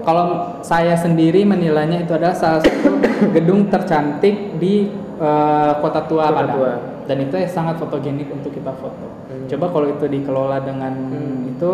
kalau 0.07 0.55
saya 0.63 0.95
sendiri 0.95 1.43
menilainya 1.43 2.07
itu 2.07 2.15
adalah 2.15 2.37
salah 2.39 2.63
satu 2.63 2.95
gedung 3.37 3.67
tercantik 3.67 4.55
di 4.63 4.87
eh, 5.19 5.73
Kota 5.83 6.07
Tua 6.07 6.31
Kota 6.31 6.37
Padang. 6.47 6.55
Tua. 6.55 6.73
Dan 7.13 7.29
itu 7.29 7.37
sangat 7.45 7.77
fotogenik 7.77 8.33
untuk 8.33 8.57
kita 8.57 8.73
foto. 8.73 9.05
Hmm. 9.29 9.45
Coba 9.45 9.69
kalau 9.69 9.87
itu 9.93 10.09
dikelola 10.09 10.65
dengan 10.65 10.97
Hmm. 11.13 11.53
itu 11.53 11.71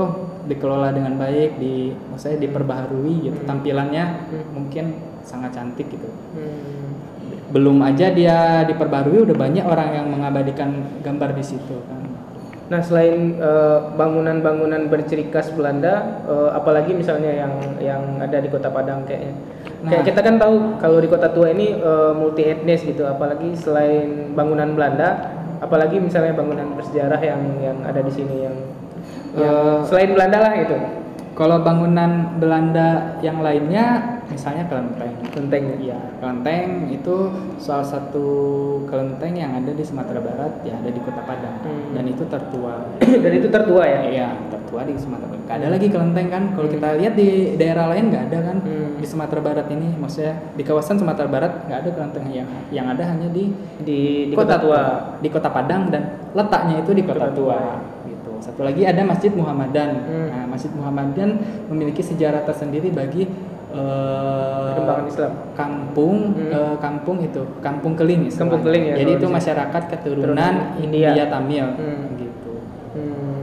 dikelola 0.51 0.91
dengan 0.91 1.15
baik, 1.15 1.63
di 1.63 1.95
maksudnya 2.11 2.43
diperbaharui 2.43 3.31
gitu 3.31 3.39
Hmm. 3.39 3.47
tampilannya 3.47 4.05
Hmm. 4.35 4.47
mungkin 4.51 4.99
sangat 5.23 5.55
cantik 5.55 5.87
gitu. 5.95 6.11
Hmm. 6.35 6.91
Belum 7.55 7.79
aja 7.87 8.11
dia 8.11 8.67
diperbaharui 8.67 9.31
udah 9.31 9.37
banyak 9.39 9.63
orang 9.63 9.95
yang 9.95 10.07
mengabadikan 10.11 10.99
gambar 11.07 11.39
di 11.39 11.45
situ 11.47 11.87
kan. 11.87 12.08
Nah 12.69 12.81
selain 12.85 13.41
eh, 13.41 13.79
bangunan-bangunan 13.97 14.93
berciri 14.93 15.33
khas 15.33 15.49
Belanda, 15.57 16.21
eh, 16.29 16.51
apalagi 16.53 16.93
misalnya 16.93 17.33
yang 17.33 17.53
yang 17.81 18.03
ada 18.21 18.39
di 18.41 18.49
Kota 18.53 18.69
Padang 18.69 19.09
kayaknya. 19.09 19.33
Nah. 19.85 19.91
Kayak 19.95 20.05
kita 20.13 20.21
kan 20.21 20.35
tahu 20.37 20.55
kalau 20.81 20.99
di 21.01 21.09
Kota 21.09 21.29
Tua 21.33 21.49
ini 21.55 21.81
multi 22.19 22.43
etnis 22.45 22.83
gitu, 22.83 23.07
apalagi 23.07 23.55
selain 23.55 24.35
bangunan 24.35 24.75
Belanda, 24.75 25.39
apalagi 25.63 26.03
misalnya 26.03 26.35
bangunan 26.35 26.75
bersejarah 26.75 27.23
yang 27.23 27.43
yang 27.63 27.79
ada 27.87 28.03
di 28.03 28.11
sini 28.11 28.37
yang, 28.43 28.57
yang 29.39 29.55
Eh, 29.55 29.79
selain 29.87 30.11
Belanda 30.15 30.39
lah 30.43 30.53
gitu. 30.59 30.77
Kalau 31.39 31.63
bangunan 31.63 32.35
Belanda 32.43 33.15
yang 33.23 33.39
lainnya, 33.39 34.18
misalnya 34.29 34.65
kelenteng. 34.69 35.13
Kelenteng. 35.33 35.65
Iya, 35.81 35.99
kelenteng 36.21 36.67
itu 36.89 37.15
salah 37.57 37.85
satu 37.85 38.27
kelenteng 38.87 39.33
yang 39.35 39.53
ada 39.53 39.71
di 39.71 39.81
Sumatera 39.81 40.21
Barat, 40.21 40.61
ya 40.63 40.77
ada 40.77 40.89
di 40.89 41.01
Kota 41.01 41.23
Padang, 41.25 41.57
Hmm. 41.65 41.93
dan 41.93 42.05
itu 42.05 42.25
tertua. 42.25 42.75
Dan 43.25 43.33
itu 43.35 43.49
tertua 43.49 43.83
ya. 43.85 44.01
Iya, 44.05 44.29
tertua 44.49 44.85
di 44.85 44.95
Sumatera 44.95 45.29
Barat. 45.33 45.45
Gak 45.49 45.57
ada 45.59 45.69
lagi 45.73 45.87
kelenteng 45.89 46.29
kan? 46.29 46.43
Kalau 46.53 46.69
kita 46.69 46.89
lihat 46.97 47.15
di 47.17 47.29
daerah 47.57 47.89
lain 47.89 48.05
nggak 48.09 48.25
ada 48.31 48.39
kan? 48.53 48.57
Hmm. 48.63 48.89
Di 48.97 49.07
Sumatera 49.09 49.41
Barat 49.41 49.67
ini, 49.73 49.89
maksudnya 49.97 50.35
di 50.53 50.63
kawasan 50.63 50.97
Sumatera 50.97 51.25
Barat 51.27 51.53
nggak 51.65 51.79
ada 51.85 51.91
kelenteng 51.91 52.27
yang 52.29 52.49
yang 52.69 52.87
ada 52.87 53.03
hanya 53.03 53.29
di 53.29 53.51
Di, 53.79 54.29
di 54.29 54.35
Kota, 54.37 54.61
Tua. 54.61 54.83
di 55.19 55.29
Kota 55.29 55.49
Padang 55.49 55.89
dan 55.89 56.03
letaknya 56.33 56.85
itu 56.85 56.93
di 56.93 57.03
Kota 57.03 57.33
Kota 57.33 57.35
Tua. 57.35 57.57
Tua. 57.57 57.75
Gitu. 58.05 58.33
Satu 58.39 58.61
lagi 58.63 58.83
ada 58.85 59.03
Masjid 59.03 59.33
Muhammadan. 59.33 59.91
Hmm. 60.05 60.29
Nah, 60.29 60.45
Masjid 60.47 60.71
Muhammadan 60.71 61.41
memiliki 61.73 62.05
sejarah 62.05 62.45
tersendiri 62.45 62.93
bagi 62.93 63.25
Perkembangan 63.69 65.05
Islam. 65.07 65.33
kampung 65.53 66.17
Hmm. 66.33 66.51
eh, 66.51 66.75
kampung 66.79 67.17
itu 67.21 67.43
kampung 67.61 67.93
keling 67.95 68.27
istilahnya. 68.27 68.49
Kampung 68.49 68.63
Keling 68.65 68.85
ya, 68.85 68.95
Jadi 68.97 69.11
itu 69.15 69.27
masyarakat 69.29 69.83
keturunan 69.89 70.25
Keturunan 70.25 70.55
India, 70.81 71.09
India. 71.13 71.25
Tamil 71.29 71.67
Hmm. 71.77 72.05
gitu. 72.17 72.53
Hmm. 72.95 73.37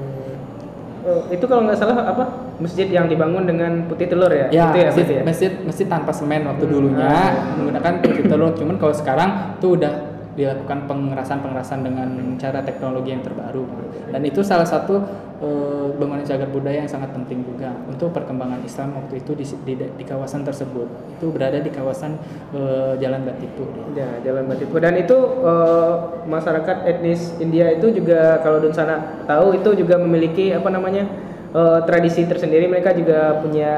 Oh, 1.06 1.22
itu 1.30 1.46
kalau 1.46 1.62
nggak 1.70 1.78
salah 1.78 1.98
apa 2.02 2.24
masjid 2.58 2.90
yang 2.90 3.06
dibangun 3.06 3.46
dengan 3.46 3.86
putih 3.86 4.10
telur 4.10 4.34
ya? 4.34 4.50
Ya, 4.50 4.74
itu 4.74 4.78
ya, 4.80 4.86
masjid, 4.90 5.06
ya? 5.06 5.22
masjid 5.22 5.52
masjid 5.62 5.86
tanpa 5.86 6.10
semen 6.10 6.42
waktu 6.44 6.66
Hmm. 6.66 6.74
dulunya 6.74 7.06
Ah, 7.06 7.30
iya. 7.30 7.54
menggunakan 7.56 7.94
putih 8.02 8.24
telur. 8.26 8.52
Cuman 8.58 8.76
kalau 8.76 8.94
sekarang 8.96 9.30
tuh 9.60 9.78
udah 9.78 9.94
dilakukan 10.34 10.84
pengerasan-pengerasan 10.84 11.80
dengan 11.80 12.10
cara 12.36 12.60
teknologi 12.60 13.14
yang 13.14 13.22
terbaru. 13.22 13.64
Dan 14.10 14.20
itu 14.20 14.44
salah 14.44 14.66
satu 14.66 15.00
eh, 15.44 15.88
bangunan 15.96 16.24
cagar 16.24 16.50
budaya 16.52 16.84
yang 16.84 16.92
sangat 16.92 17.12
penting 17.12 17.44
juga 17.44 17.76
untuk 17.88 18.12
perkembangan 18.16 18.64
Islam 18.64 18.96
waktu 19.00 19.20
itu 19.20 19.32
di, 19.36 19.46
di, 19.68 19.74
di 19.76 20.04
kawasan 20.08 20.48
tersebut. 20.48 20.88
Itu 21.18 21.32
berada 21.32 21.60
di 21.60 21.72
kawasan 21.72 22.16
eh, 22.56 22.94
Jalan 23.00 23.28
Batipu. 23.28 23.66
Ya, 23.96 24.20
Jalan 24.24 24.48
Batipu. 24.48 24.80
Dan 24.80 24.96
itu 25.00 25.18
eh, 25.44 25.94
masyarakat 26.28 26.78
etnis 26.88 27.36
India 27.40 27.72
itu 27.76 27.92
juga 27.92 28.40
kalau 28.40 28.64
Dun 28.64 28.72
sana 28.72 29.24
tahu 29.28 29.60
itu 29.60 29.76
juga 29.76 30.00
memiliki 30.00 30.56
apa 30.56 30.70
namanya 30.72 31.04
eh, 31.52 31.80
tradisi 31.84 32.24
tersendiri. 32.24 32.68
Mereka 32.72 32.96
juga 32.96 33.44
punya 33.44 33.74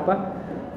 apa? 0.00 0.14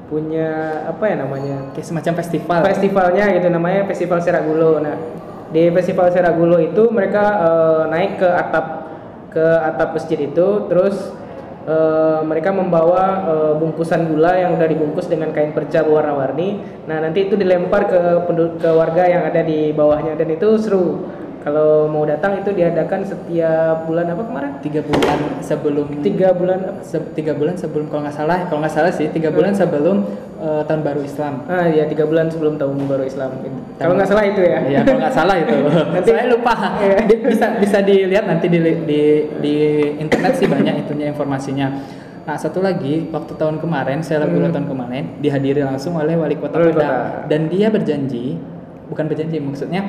Punya 0.05 0.83
apa 0.85 1.03
ya 1.09 1.15
namanya? 1.17 1.73
Kayak 1.73 1.87
semacam 1.89 2.13
festival. 2.21 2.59
Festivalnya 2.61 3.25
gitu 3.33 3.47
namanya 3.49 3.81
Festival 3.89 4.19
Seragulo. 4.21 4.77
Nah, 4.77 4.95
di 5.49 5.71
Festival 5.71 6.11
Seragulo 6.11 6.59
itu 6.61 6.91
mereka 6.91 7.23
eh, 7.41 7.83
naik 7.89 8.21
ke 8.21 8.29
atap 8.29 8.84
ke 9.35 9.45
atap 9.59 9.99
masjid 9.99 10.15
itu, 10.23 10.47
terus 10.71 11.11
eh, 11.67 12.19
mereka 12.23 12.55
membawa 12.55 13.03
eh, 13.27 13.53
bungkusan 13.59 14.07
gula 14.07 14.39
yang 14.39 14.55
udah 14.55 14.67
dibungkus 14.71 15.11
dengan 15.11 15.35
kain 15.35 15.51
perca 15.51 15.83
berwarna-warni. 15.83 16.63
Nah, 16.87 17.03
nanti 17.03 17.27
itu 17.27 17.35
dilempar 17.35 17.91
ke 17.91 17.99
ke 18.63 18.69
warga 18.71 19.03
yang 19.11 19.27
ada 19.27 19.43
di 19.43 19.75
bawahnya 19.75 20.15
dan 20.15 20.31
itu 20.31 20.55
seru. 20.55 21.03
Kalau 21.45 21.85
mau 21.85 22.01
datang 22.03 22.41
itu 22.41 22.49
diadakan 22.49 23.05
setiap 23.05 23.85
bulan 23.85 24.09
apa 24.09 24.23
kemarin? 24.23 24.51
tiga 24.59 24.81
bulan 24.81 25.17
sebelum 25.39 25.85
Tiga 26.01 26.33
bulan 26.33 26.57
apa? 26.65 26.81
se- 26.81 27.13
tiga 27.13 27.31
bulan 27.31 27.53
sebelum 27.53 27.85
kalau 27.85 28.01
nggak 28.01 28.17
salah 28.17 28.49
kalau 28.49 28.59
nggak 28.59 28.73
salah 28.73 28.89
sih 28.89 29.05
tiga 29.07 29.29
bulan 29.29 29.53
sebelum 29.53 30.09
eh, 30.35 30.61
tahun 30.65 30.81
baru 30.81 31.01
Islam 31.01 31.45
Ah 31.45 31.69
ya 31.69 31.85
tiga 31.85 32.03
bulan 32.03 32.27
sebelum 32.27 32.57
tahun 32.57 32.75
baru 32.83 33.05
Islam. 33.05 33.29
gitu. 33.39 33.57
Kalau 33.77 33.93
nggak 33.93 34.09
salah 34.09 34.25
itu 34.25 34.41
ya. 34.41 34.57
Iya, 34.59 34.79
kalau 34.81 34.99
nggak 34.99 35.13
salah 35.13 35.35
itu. 35.37 35.55
Nanti- 35.93 36.09
saya 36.11 36.27
lupa. 36.27 36.53
Iya. 36.81 36.97
Bisa 37.23 37.45
bisa 37.55 37.77
dilihat 37.79 38.25
nanti 38.25 38.45
di 38.47 38.59
di 38.81 39.01
di 39.37 39.55
internet 39.97 40.33
sih 40.35 40.49
banyak 40.49 40.81
itunya 40.81 41.07
informasinya. 41.07 41.67
Nah 42.25 42.35
satu 42.35 42.57
lagi 42.57 43.05
waktu 43.07 43.37
tahun 43.37 43.61
kemarin 43.61 44.01
saya 44.01 44.25
Hmm. 44.25 44.33
hmm. 44.33 44.49
tahun 44.49 44.65
kemarin 44.65 45.03
dihadiri 45.21 45.61
langsung 45.61 45.93
oleh 45.93 46.17
wali 46.17 46.33
kota 46.33 46.57
Padang 46.57 46.73
kota. 46.73 46.89
dan 47.29 47.41
dia 47.47 47.69
berjanji 47.69 48.41
bukan 48.85 49.05
berjanji 49.05 49.37
maksudnya 49.37 49.85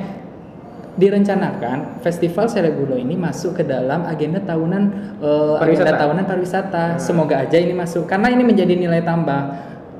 direncanakan 0.97 2.01
festival 2.01 2.49
Selegulo 2.49 2.97
ini 2.97 3.13
masuk 3.13 3.53
ke 3.53 3.63
dalam 3.63 4.03
agenda 4.03 4.41
tahunan 4.41 4.83
agenda 5.21 5.57
Pariwisata. 5.61 5.97
tahunan 5.97 6.25
pariwisata. 6.25 6.83
Hmm. 6.91 6.99
Semoga 6.99 7.35
aja 7.39 7.57
ini 7.57 7.71
masuk 7.71 8.05
karena 8.05 8.27
ini 8.27 8.41
menjadi 8.41 8.73
nilai 8.73 9.01
tambah 9.01 9.41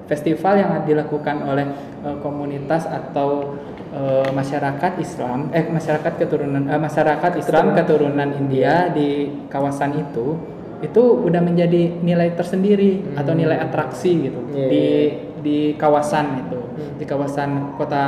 festival 0.10 0.58
yang 0.58 0.72
dilakukan 0.84 1.38
oleh 1.44 1.66
eh, 2.02 2.18
komunitas 2.20 2.90
atau 2.90 3.56
eh, 3.90 4.30
masyarakat 4.32 4.92
Islam 4.98 5.52
eh 5.52 5.68
masyarakat 5.68 6.14
keturunan 6.18 6.66
eh, 6.66 6.80
masyarakat 6.80 7.32
Islam 7.38 7.76
keturunan 7.76 8.30
India 8.34 8.90
di 8.90 9.30
kawasan 9.48 9.94
itu 9.98 10.34
itu 10.78 11.02
udah 11.02 11.42
menjadi 11.42 11.90
nilai 12.02 12.34
tersendiri 12.34 13.02
Hmm. 13.02 13.20
atau 13.22 13.34
nilai 13.34 13.58
atraksi 13.58 14.30
gitu 14.30 14.40
Iya, 14.50 14.68
di 14.70 14.78
iya, 14.78 15.06
di 15.38 15.58
kawasan 15.74 16.26
itu 16.42 16.62
Hmm. 16.62 16.98
di 16.98 17.06
kawasan 17.06 17.50
kota 17.76 18.06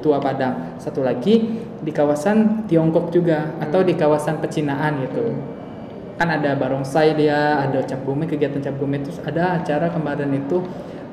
Tua 0.00 0.18
Padang 0.18 0.76
satu 0.80 1.04
lagi 1.04 1.60
di 1.80 1.92
kawasan 1.92 2.66
Tiongkok 2.66 3.12
juga 3.12 3.56
atau 3.60 3.84
di 3.84 3.94
kawasan 3.94 4.40
pecinaan 4.40 5.04
gitu. 5.04 5.36
Kan 6.20 6.28
ada 6.28 6.52
barongsai 6.56 7.16
dia 7.16 7.64
ada 7.64 7.80
cap 7.84 8.04
gome 8.04 8.28
kegiatan 8.28 8.60
cap 8.60 8.76
gome 8.76 9.00
terus 9.00 9.20
ada 9.24 9.60
acara 9.60 9.88
kemarin 9.88 10.32
itu 10.36 10.60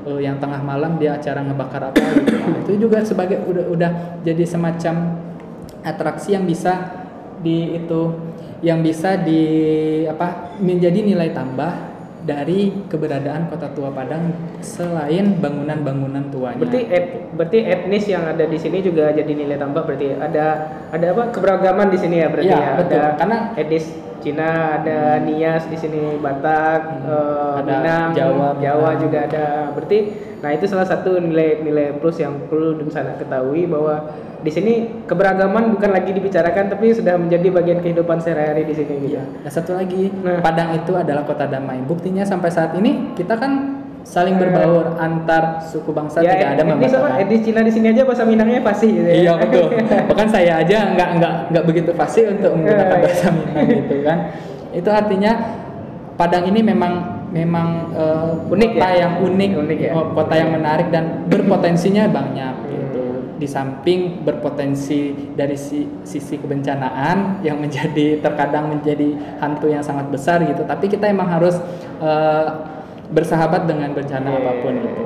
eh, 0.07 0.23
yang 0.23 0.39
tengah 0.39 0.59
malam 0.63 0.99
dia 0.99 1.15
acara 1.15 1.43
ngebakar 1.43 1.91
apa 1.91 2.03
gitu. 2.23 2.35
Nah, 2.35 2.59
itu 2.63 2.71
juga 2.79 3.03
sebagai 3.03 3.43
udah 3.43 3.65
udah 3.71 3.91
jadi 4.23 4.43
semacam 4.43 5.19
atraksi 5.83 6.35
yang 6.35 6.43
bisa 6.43 7.03
di 7.39 7.77
itu 7.77 8.01
yang 8.65 8.81
bisa 8.81 9.15
di 9.21 9.43
apa 10.09 10.57
menjadi 10.57 11.05
nilai 11.05 11.31
tambah 11.31 11.96
dari 12.23 12.73
keberadaan 12.87 13.45
kota 13.47 13.69
tua 13.71 13.93
Padang 13.93 14.33
selain 14.59 15.37
bangunan-bangunan 15.37 16.27
tuanya. 16.27 16.57
Berarti 16.57 16.81
et, 16.87 17.05
berarti 17.31 17.59
etnis 17.61 18.05
yang 18.05 18.25
ada 18.25 18.43
di 18.43 18.57
sini 18.57 18.81
juga 18.81 19.13
jadi 19.13 19.29
nilai 19.29 19.55
tambah 19.55 19.85
berarti 19.85 20.17
ada 20.17 20.45
ada 20.89 21.05
apa 21.11 21.23
keberagaman 21.29 21.87
di 21.87 21.97
sini 21.97 22.19
ya 22.19 22.27
berarti 22.27 22.49
Iya, 22.49 22.57
ya. 22.57 22.73
betul. 22.75 22.97
Ada 22.97 23.09
Karena- 23.15 23.43
etnis 23.53 23.85
Cina, 24.17 24.81
ada 24.81 25.21
Nias 25.21 25.69
di 25.69 25.77
sini 25.77 26.17
Batak, 26.17 26.81
Hmm. 26.83 27.05
eh, 27.05 27.53
Ada 27.61 27.69
Minang, 27.69 28.07
Jawa, 28.11 28.47
Jawa 28.57 28.89
Minang. 28.89 28.97
juga 28.99 29.17
ada. 29.23 29.47
Berarti 29.71 29.97
nah 30.37 30.49
itu 30.51 30.65
salah 30.65 30.85
satu 30.85 31.17
nilai-nilai 31.17 31.97
plus 31.97 32.17
yang 32.17 32.49
perlu 32.49 32.75
di 32.75 32.89
sana 32.89 33.13
ketahui 33.15 33.69
bahwa 33.69 34.09
di 34.47 34.51
sini 34.53 34.73
keberagaman 35.03 35.75
bukan 35.75 35.91
lagi 35.91 36.15
dibicarakan 36.15 36.71
tapi 36.71 36.95
sudah 36.95 37.19
menjadi 37.19 37.51
bagian 37.51 37.79
kehidupan 37.79 38.15
sehari-hari 38.17 38.63
di 38.63 38.73
sini 38.73 38.93
gitu. 39.01 39.19
Iya. 39.19 39.23
Dan 39.43 39.51
satu 39.51 39.75
lagi, 39.75 40.07
Nah. 40.17 40.39
Padang 40.39 40.71
itu 40.71 40.95
adalah 40.95 41.21
kota 41.21 41.43
damai. 41.45 41.83
Buktinya 41.83 42.23
sampai 42.23 42.47
saat 42.47 42.71
ini 42.73 43.11
kita 43.11 43.35
kan 43.35 43.51
saling 44.01 44.33
Eh. 44.33 44.39
berbaur 44.39 44.95
antar 44.95 45.59
suku 45.61 45.91
bangsa 45.91 46.23
Ya, 46.23 46.31
tidak 46.31 46.47
ada 46.55 46.63
membedakan. 46.65 47.19
Etnis 47.19 47.43
Cina 47.43 47.59
di 47.59 47.69
sini 47.69 47.91
aja 47.91 48.07
bahasa 48.07 48.23
Minangnya 48.23 48.63
fasih 48.63 48.87
gitu 48.89 49.03
ya. 49.03 49.15
Iya 49.19 49.33
betul. 49.35 49.67
Bahkan 50.09 50.27
saya 50.29 50.53
aja 50.57 50.77
nggak 50.95 51.09
nggak 51.19 51.33
nggak 51.51 51.63
begitu 51.67 51.91
fasih 51.91 52.31
untuk 52.31 52.55
menggunakan 52.55 52.87
Eh, 52.87 53.01
bahasa 53.03 53.27
Minang 53.29 53.67
gitu 53.67 53.95
kan. 54.01 54.17
Itu 54.71 54.89
artinya 54.89 55.31
Padang 56.15 56.47
ini 56.47 56.63
memang 56.63 56.93
memang 57.29 57.67
eh, 57.91 58.31
Unik 58.47 58.71
kota 58.73 58.87
ya? 58.89 58.97
yang 58.97 59.13
unik, 59.21 59.51
Unik 59.59 59.79
ya? 59.81 59.91
oh, 59.91 60.05
kota 60.15 60.33
yang 60.33 60.49
menarik 60.49 60.87
dan 60.87 61.27
berpotensinya 61.27 62.07
banyak 62.07 62.53
gitu. 62.65 62.96
Di 63.37 63.45
samping 63.45 64.25
berpotensi 64.25 65.33
dari 65.37 65.53
si- 65.53 65.85
sisi 66.01 66.41
kebencanaan 66.41 67.45
yang 67.45 67.61
menjadi 67.61 68.17
terkadang 68.25 68.73
menjadi 68.73 69.13
hantu 69.37 69.69
yang 69.69 69.85
sangat 69.85 70.09
besar 70.09 70.41
gitu. 70.41 70.65
Tapi 70.65 70.89
kita 70.89 71.05
emang 71.05 71.29
harus 71.29 71.57
eh, 72.01 72.45
bersahabat 73.07 73.69
dengan 73.69 73.95
bencana 73.95 74.29
Iya, 74.35 74.39
apa 74.41 74.51
pun 74.61 74.73
iya, 74.75 74.83
gitu. 74.89 75.03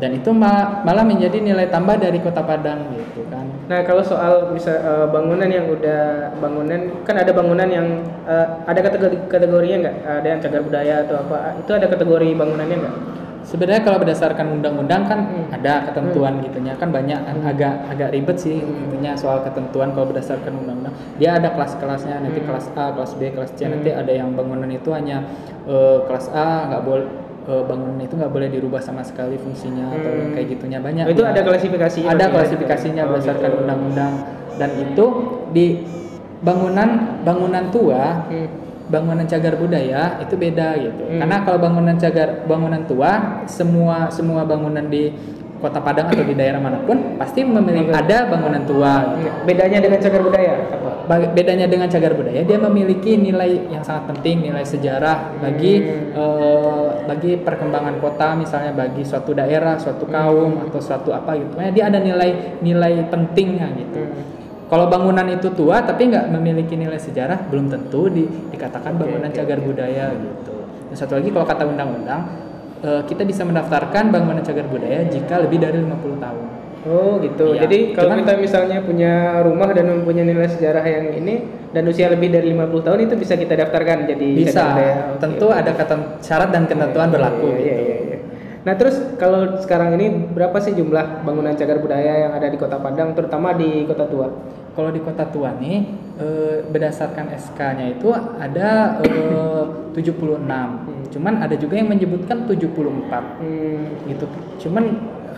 Dan 0.00 0.16
itu 0.16 0.32
ma- 0.32 0.80
malah 0.80 1.04
menjadi 1.04 1.44
nilai 1.44 1.68
tambah 1.68 2.00
dari 2.00 2.24
kota 2.24 2.40
Padang 2.40 2.88
gitu 2.96 3.20
kan. 3.28 3.44
Nah 3.68 3.84
kalau 3.84 4.00
soal 4.00 4.48
bisa 4.50 4.72
eh, 4.80 5.06
bangunan 5.12 5.44
yang 5.44 5.68
udah 5.68 6.32
bangunan 6.40 7.04
kan 7.04 7.16
ada 7.20 7.32
bangunan 7.36 7.68
yang 7.68 7.86
eh, 8.24 8.46
ada 8.64 8.80
kategori 8.80 9.28
kategorinya 9.28 9.76
nggak? 9.84 9.96
Ada 10.04 10.26
yang 10.26 10.40
cagar 10.40 10.62
budaya 10.64 10.94
atau 11.04 11.16
apa? 11.20 11.36
Itu 11.60 11.70
ada 11.76 11.86
kategori 11.86 12.28
bangunannya 12.32 12.76
nggak? 12.80 12.96
Sebenarnya 13.40 13.82
kalau 13.82 13.98
berdasarkan 13.98 14.46
undang-undang 14.52 15.02
kan 15.04 15.20
Hmm. 15.22 15.48
ada 15.50 15.88
ketentuan 15.88 16.38
gitunya 16.40 16.76
kan 16.76 16.88
banyak 16.88 17.16
agak 17.42 17.88
agak 17.88 18.08
ribet 18.10 18.36
sih 18.36 18.60
intinya 18.60 19.12
soal 19.14 19.40
ketentuan 19.40 19.90
kalau 19.90 20.06
berdasarkan 20.06 20.54
undang-undang 20.56 20.92
dia 21.16 21.34
ada 21.34 21.50
kelas-kelasnya 21.50 22.20
nanti 22.20 22.38
Hmm. 22.38 22.48
kelas 22.48 22.66
A, 22.72 22.92
kelas 22.92 23.12
B, 23.14 23.30
kelas 23.30 23.50
C 23.52 23.64
Hmm. 23.64 23.74
nanti 23.74 23.90
ada 23.90 24.08
yang 24.08 24.32
bangunan 24.32 24.68
itu 24.68 24.90
hanya 24.90 25.24
eh, 25.62 25.98
kelas 26.04 26.28
A 26.30 26.68
nggak 26.68 26.82
boleh 26.82 27.06
eh, 27.42 27.64
bangunan 27.64 27.98
itu 27.98 28.14
nggak 28.14 28.30
boleh 28.30 28.48
dirubah 28.48 28.78
sama 28.78 29.00
sekali 29.00 29.34
fungsinya 29.34 29.88
atau 29.90 30.10
Hmm. 30.10 30.32
kayak 30.32 30.46
gitunya 30.50 30.78
banyak. 30.78 31.04
itu 31.08 31.20
Ya. 31.20 31.30
ada 31.30 31.40
klasifikasinya. 31.42 32.06
ada 32.06 32.16
berarti 32.18 32.28
ya? 32.28 32.36
klasifikasinya 32.36 33.02
Oh, 33.02 33.08
berdasarkan 33.10 33.50
gitu. 33.50 33.60
undang-undang 33.64 34.12
dan 34.56 34.70
itu 34.78 35.06
di 35.50 35.66
bangunan 36.38 36.88
bangunan 37.20 37.64
tua 37.68 38.28
Hmm. 38.28 38.48
Bangunan 38.90 39.24
cagar 39.24 39.54
budaya 39.54 40.18
itu 40.20 40.34
beda 40.34 40.68
gitu. 40.82 41.02
Hmm. 41.06 41.18
Karena 41.22 41.36
kalau 41.46 41.58
bangunan 41.62 41.96
cagar 41.96 42.44
bangunan 42.44 42.82
tua 42.84 43.46
semua 43.46 44.10
semua 44.10 44.42
bangunan 44.42 44.84
di 44.90 45.14
Kota 45.60 45.76
Padang 45.76 46.08
atau 46.08 46.24
di 46.24 46.32
daerah 46.32 46.56
mana 46.56 46.80
pun 46.88 47.20
pasti 47.20 47.44
memiliki 47.44 47.92
ada 47.92 48.24
bangunan 48.32 48.64
tua. 48.64 49.12
gitu. 49.20 49.28
Bedanya 49.44 49.78
dengan 49.84 50.00
cagar 50.00 50.22
budaya 50.24 50.52
apa? 50.72 50.90
Bedanya 51.36 51.66
dengan 51.68 51.84
cagar 51.92 52.16
budaya 52.16 52.40
dia 52.48 52.56
memiliki 52.56 53.20
nilai 53.20 53.68
yang 53.68 53.84
sangat 53.84 54.08
penting, 54.08 54.48
nilai 54.48 54.64
sejarah 54.64 55.36
bagi 55.36 55.84
Hmm. 55.84 56.16
eh, 56.16 56.88
bagi 57.04 57.32
perkembangan 57.44 58.00
kota 58.00 58.40
misalnya 58.40 58.72
bagi 58.72 59.04
suatu 59.04 59.36
daerah, 59.36 59.76
suatu 59.76 60.08
kaum 60.08 60.64
atau 60.64 60.80
suatu 60.80 61.12
apa 61.12 61.36
gitu. 61.36 61.52
Pokoknya 61.52 61.72
dia 61.76 61.84
ada 61.92 61.98
nilai 62.00 62.30
nilai 62.64 63.04
pentingnya 63.12 63.68
gitu. 63.76 64.00
Hmm. 64.00 64.39
Kalau 64.70 64.86
bangunan 64.86 65.26
itu 65.26 65.50
tua 65.50 65.82
tapi 65.82 66.06
nggak 66.06 66.30
memiliki 66.30 66.78
nilai 66.78 66.94
sejarah, 66.94 67.50
belum 67.50 67.66
tentu 67.68 68.06
di- 68.06 68.30
dikatakan 68.48 68.94
bangunan 68.94 69.26
oke, 69.26 69.34
cagar 69.34 69.58
oke. 69.58 69.66
budaya 69.66 70.14
gitu. 70.14 70.54
Dan 70.86 70.94
satu 70.94 71.18
lagi 71.18 71.28
kalau 71.28 71.42
kata 71.42 71.66
undang-undang, 71.66 72.22
eh, 72.80 73.02
kita 73.02 73.26
bisa 73.26 73.42
mendaftarkan 73.42 74.14
bangunan 74.14 74.38
cagar 74.40 74.70
budaya 74.70 75.02
jika 75.04 75.42
lebih 75.42 75.58
dari 75.58 75.74
50 75.76 76.16
tahun. 76.16 76.44
Oh 76.80 77.20
gitu. 77.20 77.52
Iya. 77.52 77.66
Jadi 77.66 77.78
kalau 77.92 78.08
Cuman- 78.08 78.20
kita 78.24 78.32
misalnya 78.40 78.78
punya 78.80 79.12
rumah 79.44 79.68
dan 79.68 79.84
mempunyai 79.90 80.24
nilai 80.24 80.48
sejarah 80.48 80.80
yang 80.80 81.12
ini 81.12 81.34
dan 81.70 81.84
usia 81.84 82.08
lebih 82.08 82.32
dari 82.32 82.48
50 82.48 82.80
tahun 82.80 83.04
itu 83.04 83.14
bisa 83.18 83.36
kita 83.36 83.52
daftarkan 83.52 84.08
jadi 84.08 84.28
Bisa, 84.32 84.54
cagar 84.54 84.70
budaya. 84.72 84.94
Oke, 85.12 85.18
tentu 85.20 85.46
ada 85.50 85.72
keten- 85.74 86.08
syarat 86.18 86.48
dan 86.48 86.64
ketentuan 86.64 87.10
Iya, 87.10 87.12
berlaku 87.12 87.46
iya, 87.46 87.52
iya, 87.52 87.58
gitu. 87.58 87.68
iya, 87.68 87.76
iya. 87.84 87.99
Nah 88.60 88.76
terus 88.76 88.96
kalau 89.16 89.56
sekarang 89.64 89.96
ini 89.96 90.28
berapa 90.36 90.52
sih 90.60 90.76
jumlah 90.76 91.24
bangunan 91.24 91.56
cagar 91.56 91.80
budaya 91.80 92.28
yang 92.28 92.32
ada 92.36 92.44
di 92.52 92.60
Kota 92.60 92.76
Padang, 92.76 93.16
terutama 93.16 93.56
di 93.56 93.88
Kota 93.88 94.04
Tua? 94.04 94.28
Kalau 94.76 94.90
di 94.92 95.00
Kota 95.00 95.24
Tua 95.32 95.56
nih 95.56 95.78
eh, 96.20 96.56
berdasarkan 96.68 97.32
SK-nya 97.32 97.96
itu 97.96 98.12
ada 98.12 99.00
eh, 99.00 99.64
76. 99.96 100.44
Cuman 101.10 101.34
ada 101.42 101.56
juga 101.56 101.74
yang 101.80 101.88
menyebutkan 101.88 102.44
74 102.44 103.40
Hmm. 103.40 103.96
gitu. 104.06 104.28
Cuman 104.60 104.84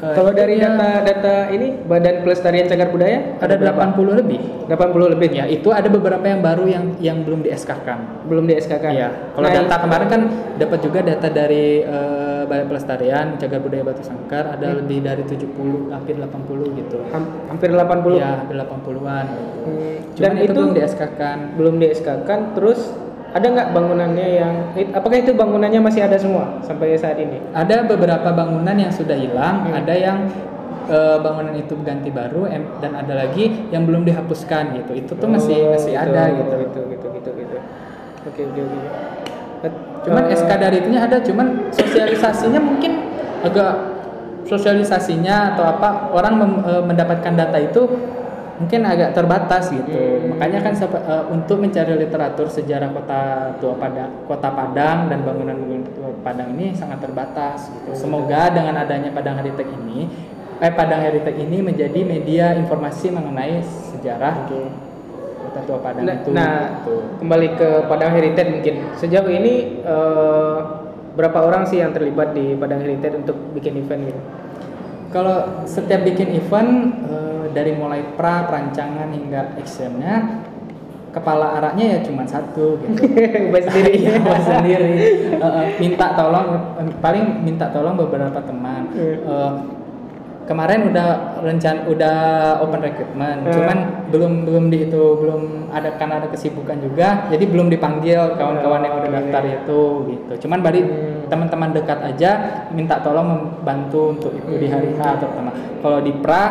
Kalau 0.03 0.35
dari 0.35 0.59
data-data 0.59 1.47
ini 1.49 1.79
Badan 1.79 2.27
Pelestarian 2.27 2.67
Cagar 2.67 2.91
Budaya 2.91 3.39
ada 3.39 3.55
berapa? 3.55 3.95
80 3.95 4.19
lebih. 4.19 4.41
80 4.67 5.15
lebih. 5.15 5.29
Ya, 5.31 5.47
itu 5.47 5.71
ada 5.71 5.87
beberapa 5.87 6.27
yang 6.27 6.43
baru 6.43 6.67
yang 6.67 6.85
yang 6.99 7.23
belum 7.23 7.47
di 7.47 7.55
SK-kan. 7.55 8.27
Belum 8.27 8.43
di 8.43 8.59
SK 8.59 8.83
kan? 8.83 8.91
Iya. 8.91 9.09
Kalau 9.31 9.47
Nah, 9.47 9.55
data 9.55 9.77
kemarin 9.79 10.07
kan 10.11 10.23
dapat 10.59 10.79
juga 10.83 10.99
data 11.01 11.29
dari 11.31 11.87
eh, 11.87 12.43
Balai 12.43 12.67
Pelestarian 12.67 13.39
Cagar 13.39 13.63
Budaya 13.63 13.87
Batu 13.87 14.03
Sangkar 14.03 14.51
ada 14.51 14.67
Hmm. 14.69 14.83
lebih 14.83 14.99
dari 15.01 15.23
70 15.23 15.47
hampir 15.89 16.19
80 16.19 16.75
gitu. 16.75 16.99
ham- 17.09 17.47
hampir 17.47 17.71
80. 17.71 18.19
Iya, 18.19 18.43
hampir 18.43 18.57
80-an. 18.59 19.27
Hmm. 19.63 19.97
Cuman 20.13 20.19
Dan 20.19 20.33
itu, 20.37 20.45
itu 20.45 20.59
belum 20.59 20.73
di 20.73 20.83
SK-kan. 20.83 21.39
belum 21.55 21.75
di 21.79 21.87
SK 21.89 22.09
kan 22.27 22.41
terus 22.53 22.91
ada 23.33 23.47
nggak 23.49 23.69
bangunannya 23.73 24.27
yang 24.29 24.53
apakah 24.93 25.17
itu 25.17 25.33
bangunannya 25.33 25.81
masih 25.81 26.05
ada 26.05 26.17
semua 26.17 26.61
sampai 26.61 26.95
saat 26.95 27.17
ini? 27.17 27.41
Ada 27.53 27.85
beberapa 27.85 28.29
bangunan 28.31 28.77
yang 28.77 28.93
sudah 28.93 29.17
hilang, 29.17 29.67
Hmm. 29.67 29.79
ada 29.81 29.95
yang 29.95 30.19
eh, 30.83 31.17
bangunan 31.19 31.55
itu 31.55 31.79
ganti 31.81 32.11
baru 32.11 32.45
em- 32.45 32.69
dan 32.83 32.93
ada 32.93 33.15
lagi 33.15 33.71
yang 33.71 33.87
belum 33.87 34.03
dihapuskan 34.03 34.77
gitu. 34.77 34.93
Itu 34.99 35.13
tuh 35.15 35.31
masih 35.31 35.55
Oh, 35.63 35.79
masih 35.79 35.95
ada 35.95 36.23
gitu. 36.29 36.55
Gitu 36.59 36.81
gitu 36.91 37.07
gitu 37.17 37.31
gitu. 37.39 37.57
Oke 38.27 38.41
oke 38.45 38.61
oke. 38.61 38.79
Eh, 39.63 39.73
Cuman 40.03 40.23
eh, 40.27 40.35
SK 40.35 40.51
dari 40.59 40.77
itunya 40.83 41.01
ada, 41.01 41.23
cuman 41.23 41.71
sosialisasinya 41.71 42.59
mungkin 42.59 42.93
agak 43.47 43.73
sosialisasinya 44.45 45.55
atau 45.55 45.65
apa 45.65 45.89
orang 46.13 46.35
mem- 46.37 46.63
eh, 46.67 46.83
mendapatkan 46.83 47.33
data 47.33 47.59
itu 47.63 47.83
mungkin 48.63 48.87
agak 48.87 49.11
terbatas 49.11 49.75
gitu. 49.75 49.91
Hmm. 49.91 50.39
Makanya 50.39 50.59
kan 50.63 50.75
eh, 50.79 51.25
untuk 51.35 51.59
mencari 51.59 51.99
literatur 51.99 52.47
sejarah 52.47 52.95
kota 52.95 53.21
tua 53.59 53.75
Padang, 53.75 54.11
kota 54.31 54.49
Padang 54.55 55.11
dan 55.11 55.27
bangunan-bangunan 55.27 55.91
tua 55.91 56.15
Padang 56.23 56.55
ini 56.55 56.71
sangat 56.79 57.03
terbatas 57.03 57.67
gitu. 57.75 57.91
Semoga 57.99 58.55
dengan 58.55 58.79
adanya 58.79 59.11
Padang 59.11 59.43
Heritage 59.43 59.75
ini 59.83 60.07
eh 60.63 60.71
Padang 60.71 61.03
Heritage 61.03 61.43
ini 61.43 61.59
menjadi 61.59 62.01
media 62.07 62.55
informasi 62.55 63.11
mengenai 63.11 63.67
sejarah 63.67 64.47
kota 65.43 65.61
tua 65.67 65.79
Padang 65.83 66.07
Nah, 66.07 66.15
itu. 66.15 66.29
nah, 66.31 66.55
gitu. 66.87 66.95
kembali 67.19 67.49
ke 67.59 67.69
Padang 67.91 68.15
Heritage 68.15 68.51
mungkin 68.55 68.75
sejauh 68.95 69.27
ini 69.27 69.83
eh, 69.83 70.59
berapa 71.13 71.39
orang 71.45 71.67
sih 71.67 71.83
yang 71.83 71.91
terlibat 71.91 72.33
di 72.33 72.55
Padang 72.55 72.79
Heritage 72.81 73.27
untuk 73.27 73.37
bikin 73.59 73.83
event 73.83 74.07
gitu? 74.07 74.23
Kalau 75.13 75.69
setiap 75.69 76.09
bikin 76.09 76.33
event 76.41 76.71
eh, 77.05 77.45
dari 77.53 77.77
mulai 77.77 78.17
pra, 78.17 78.49
perancangan 78.49 79.13
hingga 79.13 79.61
actionnya 79.61 80.41
kepala 81.13 81.61
araknya 81.61 81.85
ya 81.85 81.99
cuma 82.01 82.25
satu 82.25 82.81
gitu. 82.81 83.05
Buat 83.53 83.69
sendiri. 83.69 83.93
Iya, 84.01 84.17
buat 84.25 84.41
sendiri. 84.41 84.93
Eh, 85.37 85.67
minta 85.77 86.17
tolong 86.17 86.49
paling 87.05 87.45
minta 87.45 87.69
tolong 87.69 88.01
beberapa 88.01 88.41
teman. 88.41 88.89
Iya. 88.97 89.81
Kemarin 90.43 90.91
udah 90.91 91.39
rencan 91.39 91.87
udah 91.87 92.17
open 92.59 92.83
recruitment, 92.83 93.47
Hmm. 93.47 93.55
cuman 93.55 93.79
belum 94.11 94.33
belum 94.43 94.65
di 94.69 94.91
itu 94.91 95.03
belum 95.17 95.71
ada 95.71 95.95
karena 95.97 96.19
ada 96.19 96.29
kesibukan 96.29 96.83
juga, 96.83 97.31
jadi 97.31 97.47
belum 97.47 97.71
dipanggil 97.71 98.35
kawan-kawan 98.35 98.83
yang 98.83 98.95
udah 98.99 99.09
Oh, 99.09 99.17
daftar 99.23 99.43
iya. 99.47 99.55
itu 99.63 99.81
gitu. 100.11 100.33
Cuman 100.47 100.59
bari 100.61 100.81
Hmm. 100.83 101.31
teman-teman 101.31 101.71
dekat 101.71 101.99
aja 102.03 102.31
minta 102.75 102.99
tolong 103.01 103.27
membantu 103.63 104.19
untuk 104.19 104.33
itu 104.35 104.53
di 104.59 104.67
hari 104.67 104.93
H 104.99 105.01
terutama. 105.23 105.51
Kalau 105.79 105.99
di 106.03 106.13
pra 106.19 106.43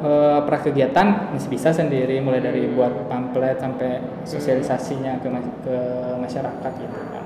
eh, 0.00 0.40
pra 0.48 0.56
kegiatan 0.56 1.28
masih 1.36 1.52
bisa 1.52 1.68
sendiri 1.68 2.24
mulai 2.24 2.40
dari 2.40 2.72
buat 2.72 3.04
pamflet 3.04 3.60
sampai 3.60 4.00
sosialisasinya 4.24 5.20
ke 5.20 5.28
ke 5.60 5.76
masyarakat 6.16 6.72
gitu. 6.80 7.19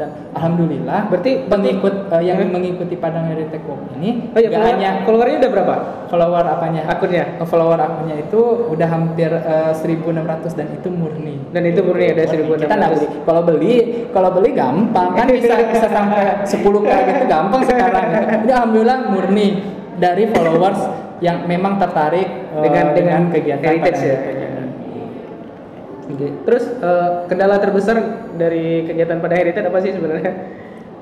Dan 0.00 0.08
alhamdulillah 0.32 1.00
Berarti- 1.06 1.44
pengikut 1.44 2.08
eh, 2.08 2.22
yang 2.24 2.40
Hmm. 2.40 2.50
mengikuti 2.50 2.96
Padang 2.96 3.28
Heritage 3.28 3.60
Walk 3.62 3.92
ini 3.94 4.32
Oh 4.32 4.40
iya, 4.40 4.48
nggak 4.48 4.56
follower- 4.56 4.72
hanya 4.72 4.90
followernya 5.04 5.36
udah 5.38 5.50
berapa? 5.52 5.74
follower 6.08 6.44
apanya 6.48 6.82
Akunnya? 6.88 7.24
Eh, 7.36 7.44
follower 7.44 7.76
akunnya 7.78 8.16
itu 8.18 8.40
udah 8.66 8.88
hampir 8.88 9.28
eh, 9.28 9.72
1600 9.72 10.52
dan 10.54 10.72
itu 10.72 10.88
murni 10.88 11.36
Dan 11.50 11.62
itu 11.64 11.80
murni 11.80 12.04
ada 12.08 12.24
Murni. 12.24 12.32
1600. 12.48 12.62
kita 12.62 12.74
nggak 12.74 12.90
beli 12.90 13.06
kalau 13.20 13.42
beli 13.44 13.74
kalau 14.10 14.30
beli 14.32 14.50
gampang 14.52 15.08
kan 15.12 15.26
bisa 15.28 15.54
bisa 15.68 15.86
sampai 15.86 16.22
10 16.42 16.56
k 16.80 16.88
gitu 17.06 17.22
gampang 17.26 17.62
sekarang 17.62 18.04
gitu. 18.08 18.24
ini 18.40 18.50
alhamdulillah 18.50 18.98
murni 19.06 19.46
dari 19.94 20.24
followers 20.26 20.80
yang 21.20 21.44
memang 21.44 21.76
tertarik 21.76 22.24
eh, 22.24 22.62
Dengan- 22.62 22.90
dengan 22.90 23.20
kegiatan 23.28 23.60
heritage 23.62 24.00
ya? 24.00 24.16
Oke. 26.10 26.28
Terus 26.44 26.64
eh, 26.68 27.10
kendala 27.26 27.56
terbesar 27.56 27.96
dari 28.34 28.84
kegiatan 28.84 29.18
pada 29.18 29.34
Heritage 29.34 29.66
apa 29.66 29.78
sih 29.78 29.92
sebenarnya? 29.92 30.32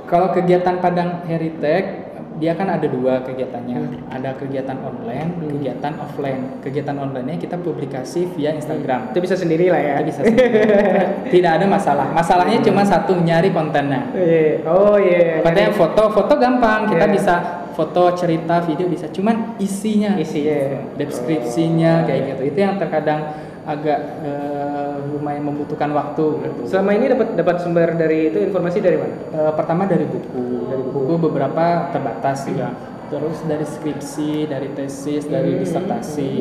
Kalau 0.04 0.32
kegiatan 0.32 0.78
Padang 0.78 1.24
Heritage 1.24 2.08
dia 2.38 2.54
kan 2.54 2.70
ada 2.70 2.86
dua 2.86 3.18
kegiatannya, 3.26 3.76
Hmm. 3.76 4.14
ada 4.14 4.30
kegiatan 4.38 4.78
online, 4.78 5.26
Hmm. 5.34 5.50
kegiatan 5.50 5.90
offline. 5.98 6.62
Kegiatan 6.62 6.94
online-nya 6.94 7.34
kita 7.34 7.58
publikasi 7.58 8.30
via 8.30 8.54
Instagram. 8.54 9.10
Itu 9.10 9.18
bisa 9.18 9.34
sendiri 9.34 9.66
lah 9.68 9.82
ya. 9.82 9.94
Kita 9.98 10.06
bisa 10.06 10.20
sendiri. 10.22 10.50
Tidak 11.34 11.52
ada 11.58 11.66
masalah. 11.66 12.06
Masalahnya 12.14 12.62
cuma 12.62 12.86
satu 12.86 13.18
nyari 13.18 13.50
kontennya. 13.50 14.14
Iya. 14.14 14.70
Oh 14.70 14.94
iya. 14.96 15.42
Kontennya 15.42 15.74
Jadi, 15.74 15.82
foto, 15.82 16.02
foto 16.14 16.32
gampang. 16.38 16.86
Kita 16.86 17.10
Iya. 17.10 17.14
bisa 17.18 17.34
foto, 17.74 18.14
cerita, 18.14 18.62
video 18.62 18.86
bisa. 18.86 19.10
Cuman 19.10 19.58
isinya, 19.58 20.14
isinya. 20.14 20.94
deskripsinya 20.94 22.06
kayak 22.06 22.22
gitu. 22.38 22.42
Itu 22.54 22.58
yang 22.62 22.78
terkadang 22.78 23.34
agak 23.68 24.00
eh, 24.24 24.96
lumayan 25.12 25.44
membutuhkan 25.44 25.92
waktu. 25.92 26.24
Gitu. 26.40 26.60
Selama 26.72 26.96
ini 26.96 27.12
dapat 27.12 27.36
dapat 27.36 27.56
sumber 27.60 27.92
dari 27.92 28.32
itu 28.32 28.40
informasi 28.40 28.80
dari 28.80 28.96
mana? 28.96 29.14
Eh, 29.28 29.52
pertama 29.52 29.84
dari 29.84 30.08
buku, 30.08 30.72
dari 30.72 30.82
buku 30.88 31.14
beberapa 31.20 31.92
terbatas 31.92 32.48
juga. 32.48 32.72
Terus 33.08 33.40
dari 33.44 33.64
skripsi, 33.64 34.48
dari 34.48 34.68
tesis, 34.72 35.24
dari 35.24 35.56
Hmm. 35.56 35.60
disertasi. 35.64 36.32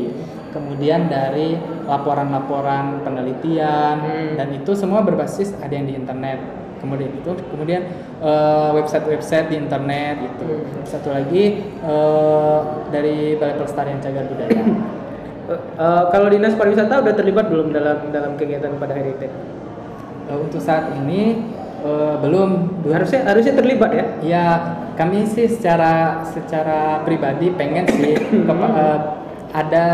Kemudian 0.52 1.12
dari 1.12 1.60
laporan-laporan 1.84 3.04
penelitian 3.04 3.96
Hmm. 4.00 4.34
dan 4.40 4.48
itu 4.56 4.72
semua 4.76 5.04
berbasis 5.04 5.52
ada 5.60 5.72
yang 5.72 5.88
di 5.88 5.96
internet. 6.00 6.40
Kemudian 6.80 7.10
itu 7.12 7.32
kemudian 7.52 7.84
eh, 8.18 8.70
website-website 8.72 9.52
di 9.52 9.56
internet 9.60 10.16
gitu. 10.32 10.48
Hmm. 10.64 10.84
Satu 10.88 11.12
lagi 11.12 11.60
eh, 11.64 12.60
dari 12.88 13.36
Balai 13.36 13.56
Pelestarian 13.60 14.00
Cagar 14.00 14.26
Budaya. 14.32 14.64
Eh, 15.48 16.04
kalau 16.12 16.28
dinas 16.28 16.60
pariwisata 16.60 17.00
udah 17.00 17.14
terlibat 17.16 17.48
belum 17.48 17.72
dalam 17.72 18.12
dalam 18.12 18.36
kegiatan 18.36 18.76
pada 18.76 18.92
Heritage? 18.92 19.32
Eh, 20.28 20.36
untuk 20.36 20.60
saat 20.60 20.92
ini 21.00 21.40
eh, 21.88 22.16
belum 22.20 22.84
Harusnya 22.92 23.24
harusnya 23.24 23.56
terlibat 23.56 23.92
ya. 23.96 24.06
Ya, 24.20 24.46
kami 25.00 25.24
sih 25.24 25.48
secara 25.48 26.20
secara 26.28 27.00
pribadi 27.08 27.56
pengen 27.56 27.88
sih 27.88 28.20
kepa- 28.48 28.76
eh, 28.76 29.00
ada 29.56 29.86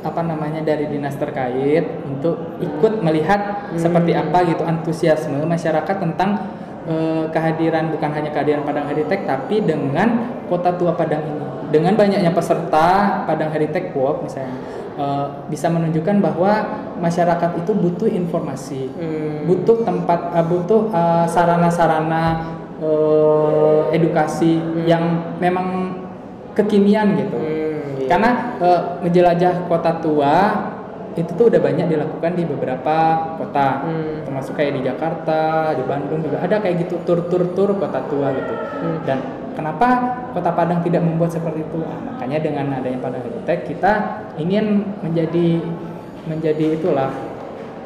apa 0.00 0.22
namanya 0.24 0.64
dari 0.64 0.88
dinas 0.88 1.18
terkait 1.18 1.84
untuk 2.08 2.56
ikut 2.62 3.04
melihat 3.04 3.68
seperti 3.76 4.16
apa 4.16 4.48
gitu 4.48 4.64
antusiasme 4.64 5.42
masyarakat 5.44 5.96
tentang 5.98 6.46
eh, 6.86 7.26
kehadiran 7.34 7.90
bukan 7.90 8.10
hanya 8.14 8.30
kehadiran 8.30 8.62
Padang 8.62 8.86
Heritage 8.86 9.26
tapi 9.26 9.66
dengan 9.66 10.30
Kota 10.46 10.78
Tua 10.78 10.94
Padang 10.94 11.26
ini. 11.26 11.49
Dengan 11.70 11.94
banyaknya 11.94 12.30
peserta 12.30 12.86
Padang 13.24 13.54
Heritage 13.54 13.94
Walk 13.94 14.26
misalnya 14.26 14.58
eh, 14.98 15.26
bisa 15.46 15.70
menunjukkan 15.70 16.18
bahwa 16.18 16.52
masyarakat 17.00 17.50
itu 17.56 17.72
butuh 17.72 18.08
informasi 18.10 18.82
Hmm. 18.92 19.48
butuh 19.48 19.82
tempat 19.82 20.36
uh, 20.36 20.44
butuh 20.44 20.92
uh, 20.92 21.24
sarana-sarana 21.24 22.44
uh, 22.76 23.88
edukasi 23.88 24.60
yang 24.84 25.34
memang 25.40 25.96
kekinian 26.52 27.16
gitu 27.16 27.38
Hmm, 27.40 28.04
iya. 28.04 28.08
karena 28.10 28.30
uh, 28.60 28.80
ngejelajah 29.00 29.64
kota 29.64 29.92
tua 30.04 30.34
itu 31.16 31.26
tuh 31.34 31.50
udah 31.50 31.58
banyak 31.58 31.90
dilakukan 31.90 32.32
di 32.36 32.44
beberapa 32.44 32.96
kota 33.40 33.68
Hmm. 33.82 34.28
termasuk 34.28 34.52
kayak 34.54 34.76
di 34.76 34.82
Jakarta 34.84 35.72
di 35.72 35.82
Bandung 35.88 36.20
juga 36.20 36.44
ada 36.44 36.60
kayak 36.60 36.84
gitu 36.84 37.00
tur-tur 37.08 37.56
tur 37.56 37.72
kota 37.80 38.04
tua 38.06 38.28
gitu 38.36 38.54
Hmm. 38.84 38.98
dan 39.08 39.18
kenapa 39.60 39.88
kota 40.32 40.50
Padang 40.56 40.80
tidak 40.80 41.04
membuat 41.04 41.30
seperti 41.30 41.60
itu 41.62 41.78
Nah, 41.84 42.16
makanya 42.16 42.38
dengan 42.40 42.64
adanya 42.72 42.98
Padang 42.98 43.22
Heritage 43.22 43.62
kita 43.76 43.92
ingin 44.40 44.96
menjadi 45.04 45.60
menjadi 46.24 46.66
itulah 46.80 47.12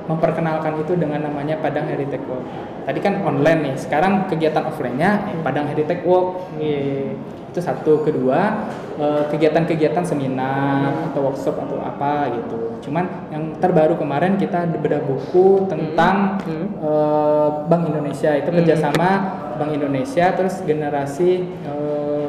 memperkenalkan 0.04 0.84
itu 0.84 0.92
dengan 1.00 1.24
namanya 1.24 1.56
Padang 1.64 1.88
Heritage 1.88 2.24
Walk. 2.28 2.44
Tadi 2.84 3.00
kan 3.00 3.24
online 3.24 3.60
nih, 3.72 3.74
sekarang 3.80 4.28
kegiatan 4.28 4.68
offline-nya 4.68 5.32
eh, 5.32 5.40
Padang 5.40 5.64
Heritage 5.72 6.04
Walk. 6.04 6.52
Iya. 6.60 7.16
Itu 7.48 7.62
satu, 7.64 8.04
kedua 8.04 8.68
eh, 9.00 9.22
kegiatan-kegiatan 9.32 10.04
seminar 10.04 11.08
atau 11.08 11.32
workshop 11.32 11.56
atau 11.56 11.80
apa 11.80 12.28
gitu. 12.36 12.84
Cuman 12.84 13.08
yang 13.32 13.56
terbaru 13.56 13.96
kemarin 13.96 14.36
kita 14.36 14.68
bedah 14.76 15.00
buku 15.08 15.64
tentang 15.72 16.36
Hmm. 16.44 16.68
eh, 16.84 17.48
Bank 17.64 17.88
Indonesia 17.88 18.36
itu 18.36 18.52
Hmm. 18.52 18.60
kerjasama 18.60 19.08
Bank 19.56 19.70
Indonesia 19.74 20.26
terus 20.34 20.60
generasi 20.64 21.44
eh, 21.44 22.26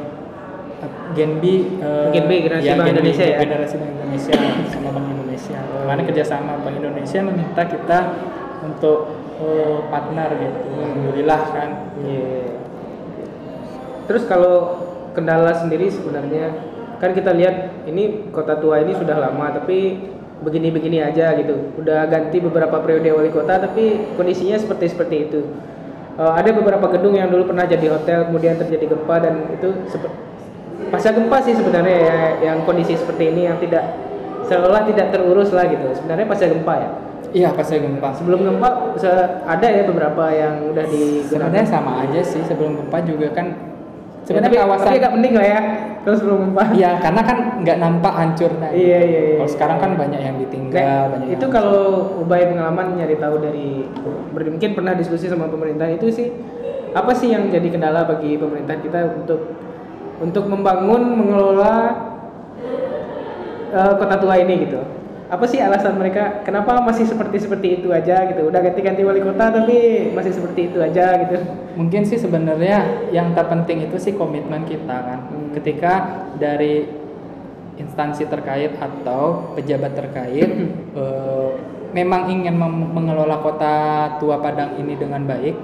Gen 1.16 1.40
B 1.40 1.44
eh, 1.80 2.08
Gen 2.12 2.26
B, 2.28 2.32
generasi 2.44 2.68
Bank 2.68 2.78
Gen 2.78 2.86
B, 2.86 2.92
Indonesia 2.92 3.24
ya? 3.24 3.38
generasi 3.42 3.74
Bank 3.80 3.92
Indonesia 3.96 4.32
sama 4.70 4.88
Bank 4.92 5.06
Indonesia 5.10 5.58
kemarin 5.60 6.04
kerjasama 6.08 6.52
Bank 6.62 6.76
Indonesia 6.78 7.18
meminta 7.24 7.62
kita 7.64 7.98
untuk 8.64 8.98
eh, 9.40 9.78
partner 9.88 10.28
gitu 10.36 10.60
alhamdulillah 10.76 11.42
kan 11.52 11.70
Iya. 11.96 12.60
Terus 14.06 14.22
kalau 14.28 14.86
kendala 15.16 15.50
sendiri 15.56 15.90
sebenarnya 15.90 16.54
kan 17.02 17.12
kita 17.12 17.34
lihat 17.34 17.84
ini 17.88 18.30
kota 18.30 18.56
tua 18.56 18.80
ini 18.80 18.94
sudah 18.96 19.18
lama 19.18 19.52
tapi 19.52 19.98
begini-begini 20.44 21.02
aja 21.02 21.34
gitu. 21.40 21.74
Udah 21.80 22.06
ganti 22.06 22.38
beberapa 22.38 22.78
periode 22.84 23.08
wali 23.10 23.32
kota 23.32 23.58
tapi 23.58 24.14
kondisinya 24.14 24.60
seperti 24.60 24.92
seperti 24.92 25.16
itu. 25.28 25.40
Eh, 26.16 26.32
ada 26.32 26.48
beberapa 26.48 26.88
gedung 26.96 27.12
yang 27.12 27.28
dulu 27.28 27.52
pernah 27.52 27.68
jadi 27.68 27.92
hotel 27.92 28.32
kemudian 28.32 28.56
terjadi 28.56 28.88
gempa 28.88 29.20
dan 29.20 29.52
itu 29.52 29.68
pasca 30.88 31.12
gempa 31.12 31.44
sih 31.44 31.52
sebenarnya 31.52 31.96
ya 32.00 32.18
yang 32.40 32.64
kondisi 32.64 32.96
seperti 32.96 33.36
ini 33.36 33.44
yang 33.44 33.60
tidak 33.60 33.84
seolah 34.48 34.88
tidak 34.88 35.12
terurus 35.12 35.52
lah 35.52 35.68
gitu. 35.68 35.92
Sebenarnya 35.92 36.24
pasca 36.24 36.48
gempa 36.48 36.74
ya. 36.80 36.90
iya 37.36 37.52
pas 37.52 37.68
saya 37.68 37.84
gempa 37.84 38.16
Sebelum 38.16 38.48
gempa 38.48 38.96
ada 39.44 39.68
ya 39.68 39.84
beberapa 39.84 40.24
yang 40.32 40.72
udah 40.72 40.88
digerakkan. 40.88 41.28
sebenarnya 41.28 41.64
sama 41.68 41.92
aja 42.08 42.20
sih 42.24 42.40
sebelum 42.48 42.80
gempa 42.80 42.98
juga 43.04 43.28
kan 43.36 43.75
sebenarnya 44.26 44.50
tapi, 44.50 44.58
kawasan 44.58 44.86
tapi 44.90 44.98
agak 44.98 45.12
mending 45.14 45.34
lah 45.38 45.46
ya 45.46 45.60
terus 46.06 46.20
belum 46.22 46.38
gempa 46.50 46.64
Iya, 46.70 46.90
karena 47.02 47.22
kan 47.26 47.38
nggak 47.66 47.78
nampak 47.82 48.14
hancur 48.14 48.50
nah. 48.62 48.70
Iya, 48.70 48.98
iya, 49.02 49.20
iya. 49.26 49.36
Kalau 49.42 49.50
sekarang 49.50 49.78
kan 49.82 49.90
banyak 49.98 50.20
yang 50.22 50.36
ditinggal, 50.38 50.86
Nah, 50.86 51.10
banyak 51.18 51.28
itu 51.34 51.46
yang 51.46 51.54
kalau 51.54 51.84
Ubay 52.22 52.42
pengalaman 52.46 52.86
nyari 52.94 53.16
tahu 53.18 53.36
dari 53.42 53.86
mungkin 54.30 54.70
pernah 54.74 54.92
diskusi 54.94 55.26
sama 55.26 55.50
pemerintah 55.50 55.90
itu 55.90 56.06
sih 56.14 56.30
apa 56.94 57.12
sih 57.12 57.34
yang 57.34 57.50
jadi 57.50 57.68
kendala 57.68 58.06
bagi 58.06 58.38
pemerintah 58.38 58.78
kita 58.78 59.18
untuk 59.18 59.40
untuk 60.22 60.44
membangun 60.48 61.02
mengelola 61.18 61.74
eh, 63.74 63.92
kota 63.98 64.16
tua 64.16 64.34
ini 64.40 64.54
gitu 64.64 64.80
apa 65.26 65.44
sih 65.50 65.58
alasan 65.58 65.98
mereka 65.98 66.46
kenapa 66.46 66.78
masih 66.78 67.02
seperti 67.02 67.42
seperti 67.42 67.82
itu 67.82 67.90
aja 67.90 68.30
gitu 68.30 68.46
udah 68.46 68.60
ganti-ganti 68.62 69.02
wali 69.02 69.18
kota 69.18 69.50
tapi 69.50 70.10
masih 70.14 70.30
seperti 70.30 70.70
itu 70.70 70.78
aja 70.78 71.18
gitu 71.26 71.42
mungkin 71.76 72.02
sih 72.08 72.16
sebenarnya 72.16 73.10
yang 73.12 73.36
terpenting 73.36 73.84
itu 73.84 74.00
sih 74.00 74.16
komitmen 74.16 74.64
kita 74.64 74.96
kan. 74.96 75.20
Hmm. 75.28 75.52
Ketika 75.52 75.92
dari 76.40 76.88
instansi 77.76 78.24
terkait 78.24 78.72
atau 78.80 79.52
pejabat 79.52 79.92
terkait 79.92 80.48
eh, 80.96 81.48
memang 81.92 82.32
ingin 82.32 82.56
mengelola 82.92 83.44
kota 83.44 83.74
tua 84.16 84.40
Padang 84.40 84.80
ini 84.80 84.96
dengan 84.96 85.28
baik, 85.28 85.54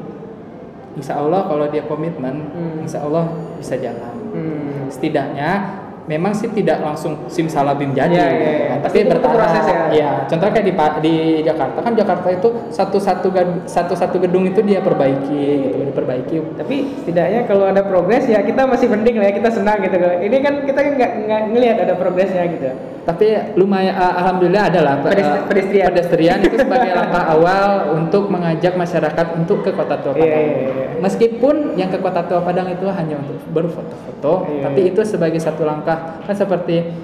insya 1.01 1.17
Allah 1.17 1.49
kalau 1.49 1.65
dia 1.73 1.85
komitmen 1.89 2.53
Hmm. 2.53 2.85
insya 2.85 3.01
Allah 3.05 3.33
bisa 3.57 3.81
jalan 3.81 4.15
Hmm. 4.33 4.89
setidaknya 4.93 5.81
memang 6.11 6.35
sih 6.35 6.51
tidak 6.51 6.83
langsung 6.83 7.15
simsalabim 7.31 7.95
jadi 7.95 8.11
iya. 8.11 8.27
Nah, 8.75 8.79
Pasti 8.83 9.07
tapi 9.07 9.11
bertahap 9.15 9.39
ya. 9.39 9.79
Iya, 9.93 10.11
contohnya 10.27 10.53
kayak 10.59 10.67
di 10.67 10.75
di 11.03 11.15
Jakarta 11.47 11.79
kan 11.79 11.93
Jakarta 11.95 12.29
itu 12.35 12.49
satu-satu 12.75 13.29
satu-satu 13.71 14.17
gedung 14.19 14.45
itu 14.51 14.61
dia 14.67 14.83
perbaiki 14.83 15.71
gitu 15.71 15.79
diperbaiki 15.93 16.35
Tapi 16.59 16.77
setidaknya 17.03 17.47
kalau 17.47 17.71
ada 17.71 17.87
progres 17.87 18.27
ya 18.27 18.43
kita 18.43 18.67
masih 18.67 18.91
mending 18.91 19.23
lah 19.23 19.31
ya 19.31 19.35
kita 19.39 19.51
senang 19.55 19.79
gitu. 19.85 19.97
Ini 19.99 20.37
kan 20.43 20.55
kita 20.67 20.81
nggak 20.99 21.43
ngelihat 21.55 21.77
ada 21.87 21.95
progresnya 21.95 22.45
gitu. 22.51 22.92
Tapi 23.03 23.27
lumayan 23.55 23.93
uh, 23.93 24.15
alhamdulillah 24.17 24.71
adalah 24.71 24.95
Pedest- 25.01 25.47
pedestrian. 25.47 25.87
pedestrian 25.91 26.39
itu 26.41 26.57
sebagai 26.57 26.91
langkah 26.99 27.25
awal 27.29 27.69
untuk 27.95 28.27
mengajak 28.27 28.75
masyarakat 28.75 29.27
untuk 29.35 29.61
ke 29.61 29.71
Kota 29.71 29.99
Tua 29.99 30.13
Iya, 30.13 30.23
Padang. 30.23 30.39
iya, 30.41 30.55
iya. 30.63 30.87
Meskipun 30.99 31.55
yang 31.75 31.89
ke 31.89 31.99
Kota 31.99 32.23
Tua 32.23 32.41
Padang 32.41 32.69
itu 32.69 32.87
hanya 32.87 33.19
untuk 33.19 33.43
berfoto-foto, 33.49 34.47
Iya, 34.49 34.63
tapi 34.65 34.81
iya. 34.81 34.91
itu 34.91 35.01
sebagai 35.03 35.39
satu 35.39 35.63
langkah 35.63 36.23
kan 36.23 36.33
seperti 36.33 36.95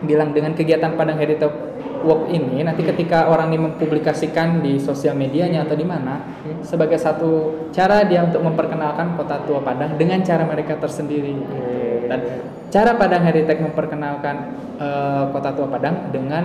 bilang 0.00 0.30
dengan 0.30 0.52
kegiatan 0.52 0.92
Padang 0.92 1.16
Heritage 1.16 1.72
Walk 2.02 2.28
ini 2.28 2.60
nanti 2.60 2.82
Hmm. 2.82 2.90
ketika 2.92 3.32
orang 3.32 3.48
ini 3.48 3.64
mempublikasikan 3.64 4.60
di 4.60 4.76
sosial 4.76 5.14
medianya 5.14 5.64
atau 5.64 5.72
di 5.72 5.86
mana 5.86 6.20
Hmm. 6.36 6.60
sebagai 6.60 6.98
satu 6.98 7.30
cara 7.70 8.04
dia 8.04 8.20
untuk 8.20 8.42
memperkenalkan 8.42 9.14
Kota 9.14 9.40
Tua 9.40 9.62
Padang 9.62 9.94
dengan 9.94 10.20
cara 10.20 10.44
mereka 10.44 10.76
tersendiri. 10.76 11.32
Dan 12.08 12.20
cara 12.70 12.92
Padang 12.96 13.22
Heritage 13.24 13.60
memperkenalkan 13.62 14.36
eh, 14.80 15.24
Kota 15.30 15.50
Tua 15.54 15.68
Padang 15.70 16.10
dengan 16.10 16.44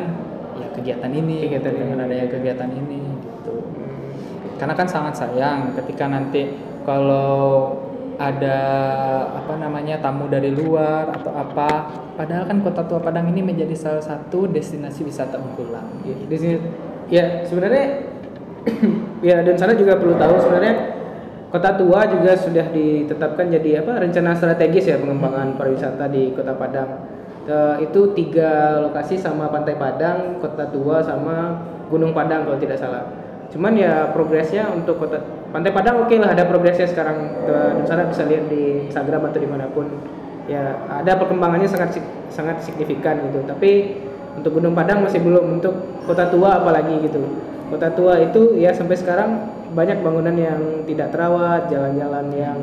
ya 0.59 0.67
kegiatan 0.75 1.11
ini, 1.11 1.47
Kegiatan 1.47 1.73
dengan 1.73 1.97
ini. 1.99 2.05
adanya 2.05 2.27
kegiatan 2.27 2.69
ini 2.69 2.99
gitu. 3.23 3.55
Karena 4.59 4.73
kan 4.75 4.87
sangat 4.87 5.15
sayang 5.15 5.73
ketika 5.79 6.05
nanti 6.11 6.53
kalau 6.83 7.75
ada 8.19 8.59
apa 9.31 9.55
namanya 9.55 10.03
tamu 10.03 10.27
dari 10.27 10.51
luar 10.51 11.07
atau 11.15 11.31
apa, 11.31 11.69
padahal 12.19 12.51
kan 12.51 12.59
Kota 12.59 12.83
Tua 12.83 12.99
Padang 12.99 13.31
ini 13.31 13.39
menjadi 13.39 13.71
salah 13.79 14.03
satu 14.03 14.51
destinasi 14.51 15.07
wisata 15.07 15.39
unggulan. 15.39 15.87
di 16.03 16.35
sini 16.35 16.59
ya 17.09 17.47
sebenarnya 17.47 18.05
ya 19.27 19.39
dan 19.41 19.55
sana 19.57 19.73
juga 19.73 19.95
perlu 19.97 20.19
tahu 20.19 20.35
sebenarnya 20.37 20.98
kota 21.49 21.75
tua 21.77 22.05
juga 22.05 22.37
sudah 22.37 22.69
ditetapkan 22.69 23.49
jadi 23.49 23.81
apa 23.81 24.05
rencana 24.05 24.37
strategis 24.37 24.85
ya 24.89 25.01
pengembangan 25.01 25.57
pariwisata 25.57 26.05
di 26.09 26.33
kota 26.33 26.53
Padang 26.53 27.19
Eh, 27.49 27.75
itu 27.89 28.13
tiga 28.13 28.77
lokasi 28.77 29.17
sama 29.17 29.49
Pantai 29.49 29.73
Padang, 29.73 30.37
Kota 30.37 30.69
Tua 30.69 31.01
sama 31.01 31.57
Gunung 31.89 32.13
Padang 32.13 32.45
kalau 32.45 32.61
tidak 32.61 32.77
salah. 32.77 33.09
Cuman 33.49 33.73
ya 33.73 34.13
progresnya 34.13 34.69
untuk 34.69 35.01
kota 35.01 35.17
Pantai 35.49 35.73
Padang 35.73 36.05
oke 36.05 36.13
lah 36.21 36.37
ada 36.37 36.45
progresnya 36.45 36.85
sekarang 36.85 37.41
sana 37.89 38.05
bisa 38.05 38.29
lihat 38.29 38.45
di 38.53 38.85
Instagram 38.85 39.33
atau 39.33 39.41
di 39.41 39.49
mana 39.49 39.65
pun 39.73 39.89
ya 40.45 40.77
ada 40.93 41.17
perkembangannya 41.17 41.65
sangat 41.65 41.97
sangat 42.29 42.61
signifikan 42.61 43.17
gitu. 43.25 43.41
Tapi 43.49 43.97
untuk 44.37 44.61
Gunung 44.61 44.77
Padang 44.77 45.01
masih 45.01 45.17
belum 45.17 45.57
untuk 45.57 45.73
kota 46.05 46.29
tua 46.29 46.61
apalagi 46.61 47.01
gitu 47.01 47.17
kota 47.69 47.89
tua 47.93 48.17
itu 48.17 48.57
ya 48.57 48.73
sampai 48.73 48.97
sekarang 48.97 49.45
banyak 49.71 49.97
bangunan 49.99 50.33
yang 50.33 50.59
tidak 50.83 51.09
terawat 51.09 51.67
jalan-jalan 51.67 52.25
yang 52.31 52.59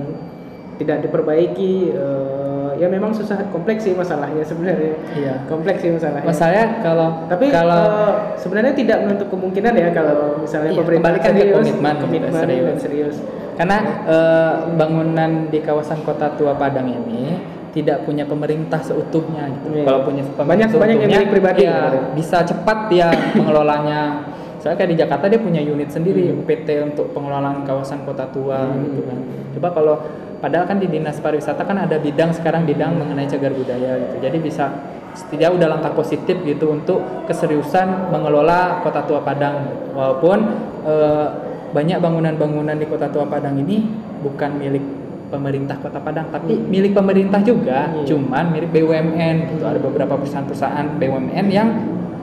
tidak 0.76 1.00
diperbaiki 1.00 1.88
eh, 1.88 2.70
ya 2.76 2.86
memang 2.86 3.08
susah 3.10 3.48
kompleks 3.48 3.80
sih 3.82 3.92
masalahnya 3.92 4.42
sebenarnya 4.42 4.92
Iya. 5.12 5.34
kompleks 5.46 5.80
sih 5.80 5.88
masalahnya 5.90 6.28
Masalahnya 6.28 6.66
kalau 6.80 7.08
tapi 7.26 7.48
kalau 7.48 7.82
eh, 7.88 8.14
sebenarnya 8.36 8.72
tidak 8.74 8.98
menutup 9.02 9.28
kemungkinan 9.30 9.72
ya 9.72 9.88
kalau 9.90 10.36
misalnya 10.38 10.70
Iya, 10.70 10.78
pemerintah 10.78 11.00
kembalikan 11.08 11.32
ke 11.32 11.38
serius, 11.38 11.56
komitmen 11.56 11.94
gitu, 11.94 12.04
komitmen 12.04 12.32
serius. 12.36 12.66
dan 12.66 12.76
serius 12.78 13.16
karena 13.56 13.76
eh, 14.04 14.54
bangunan 14.76 15.30
di 15.48 15.58
kawasan 15.58 15.98
Kota 16.02 16.28
Tua 16.36 16.52
Padang 16.52 16.84
ini 16.86 17.40
tidak 17.72 18.04
punya 18.04 18.24
pemerintah 18.24 18.80
seutuhnya 18.80 19.48
gitu. 19.50 19.68
Iya. 19.70 19.84
Kalau 19.84 20.00
punya 20.02 20.24
pemerintah 20.26 20.44
Banyak- 20.44 20.80
banyak 20.96 20.96
yang 21.08 21.28
pribadi, 21.28 21.62
ya, 21.62 21.92
bisa 22.12 22.40
cepat 22.40 22.88
dia 22.88 23.08
mengelolanya. 23.38 24.32
Soalnya 24.66 24.82
kayak 24.82 24.90
di 24.90 24.98
Jakarta 24.98 25.24
dia 25.30 25.38
punya 25.38 25.62
unit 25.62 25.86
sendiri 25.86 26.26
Hmm. 26.26 26.42
UPT 26.42 26.68
untuk 26.82 27.14
pengelolaan 27.14 27.62
kawasan 27.62 28.02
Kota 28.02 28.26
Tua 28.34 28.66
Hmm. 28.66 28.82
gitu 28.82 29.06
kan. 29.06 29.18
Coba 29.54 29.68
kalau 29.70 29.94
padahal 30.42 30.66
kan 30.66 30.82
di 30.82 30.90
Dinas 30.90 31.22
Pariwisata 31.22 31.62
kan 31.62 31.78
ada 31.78 32.02
bidang 32.02 32.34
sekarang 32.34 32.66
bidang 32.66 32.98
mengenai 32.98 33.30
cagar 33.30 33.54
budaya 33.54 33.94
gitu. 33.94 34.18
Jadi 34.18 34.42
bisa 34.42 34.74
setidaknya 35.14 35.54
udah 35.54 35.68
langkah 35.70 35.94
positif 35.94 36.42
gitu 36.42 36.74
untuk 36.74 36.98
keseriusan 37.30 38.10
mengelola 38.10 38.82
Kota 38.82 39.06
Tua 39.06 39.22
Padang. 39.22 39.70
Walaupun 39.94 40.38
eh, 40.82 41.26
banyak 41.70 42.02
bangunan-bangunan 42.02 42.74
di 42.74 42.90
Kota 42.90 43.06
Tua 43.06 43.22
Padang 43.22 43.62
ini 43.62 43.86
bukan 44.26 44.50
milik 44.58 44.82
pemerintah 45.30 45.78
Kota 45.78 46.02
Padang, 46.02 46.26
tapi 46.34 46.58
milik 46.58 46.90
pemerintah 46.90 47.38
juga, 47.38 47.90
Iya. 47.94 48.14
cuman 48.14 48.50
milik 48.50 48.74
BUMN 48.74 49.36
gitu. 49.54 49.62
Ada 49.62 49.78
beberapa 49.78 50.18
perusahaan-perusahaan 50.18 50.98
BUMN 50.98 51.46
yang 51.50 51.68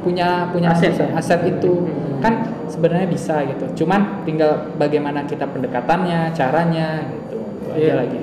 punya 0.04 0.52
punya 0.52 0.76
Aset 0.76 0.94
aset, 0.94 1.10
ya? 1.10 1.18
aset 1.18 1.42
itu 1.48 1.72
Hmm. 1.88 2.20
kan 2.20 2.34
sebenarnya 2.68 3.08
bisa 3.08 3.42
gitu. 3.48 3.84
Cuman 3.84 4.24
tinggal 4.24 4.76
bagaimana 4.76 5.24
kita 5.24 5.48
pendekatannya, 5.48 6.36
caranya 6.36 7.08
gitu. 7.08 7.38
Itu 7.40 7.68
aja 7.72 7.80
Iya. 7.80 7.96
lagi. 8.04 8.20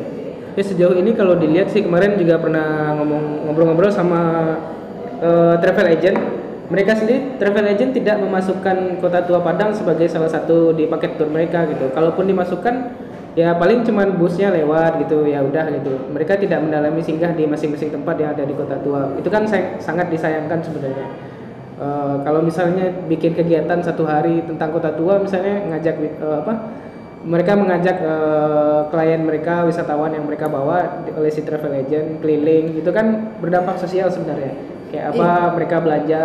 Ya 0.50 0.62
sejauh 0.66 0.94
ini 0.94 1.14
kalau 1.14 1.38
dilihat 1.38 1.70
sih 1.70 1.80
kemarin 1.80 2.18
juga 2.18 2.36
pernah 2.36 2.92
ngomong 2.94 3.48
ngobrol-ngobrol 3.48 3.88
sama 3.88 4.20
eh, 5.20 5.54
travel 5.60 5.86
agent. 5.88 6.16
Mereka 6.70 6.96
sendiri 6.96 7.34
travel 7.36 7.66
agent 7.66 7.92
tidak 7.92 8.22
memasukkan 8.22 9.02
Kota 9.02 9.26
Tua 9.26 9.42
Padang 9.42 9.74
sebagai 9.74 10.06
salah 10.06 10.30
satu 10.30 10.70
di 10.70 10.86
paket 10.86 11.18
tour 11.18 11.26
mereka 11.28 11.66
gitu. 11.66 11.90
Kalaupun 11.90 12.24
dimasukkan 12.24 12.74
ya 13.34 13.54
paling 13.54 13.82
cuman 13.84 14.16
busnya 14.16 14.50
lewat 14.50 15.02
gitu 15.04 15.26
ya 15.26 15.42
udah 15.44 15.66
gitu. 15.76 16.08
Mereka 16.08 16.40
tidak 16.40 16.62
mendalami 16.62 17.02
singgah 17.02 17.34
di 17.34 17.44
masing-masing 17.44 17.90
tempat 17.90 18.16
yang 18.16 18.32
ada 18.32 18.48
di 18.48 18.54
Kota 18.56 18.80
Tua. 18.80 19.12
Itu 19.18 19.28
kan 19.28 19.44
sangat 19.78 20.08
disayangkan 20.08 20.62
sebenarnya. 20.64 21.06
Eh, 21.80 22.16
kalau 22.28 22.44
misalnya 22.44 22.92
bikin 23.08 23.32
kegiatan 23.32 23.80
satu 23.80 24.04
hari 24.04 24.44
tentang 24.44 24.68
Kota 24.68 24.92
Tua 24.92 25.16
misalnya 25.16 25.64
ngajak 25.72 25.96
eh, 25.96 26.36
apa 26.44 26.54
mereka 27.24 27.56
mengajak 27.56 27.96
eh, 28.04 28.80
klien 28.92 29.24
mereka 29.24 29.64
wisatawan 29.64 30.12
yang 30.12 30.28
mereka 30.28 30.52
bawa 30.52 31.08
oleh 31.16 31.32
si 31.32 31.40
travel 31.40 31.72
agent 31.72 32.20
keliling 32.20 32.76
itu 32.76 32.90
kan 32.92 33.32
berdampak 33.40 33.80
sosial 33.80 34.12
sebenarnya. 34.12 34.52
Kayak 34.92 35.16
apa 35.16 35.56
mereka 35.56 35.76
belanja 35.80 36.22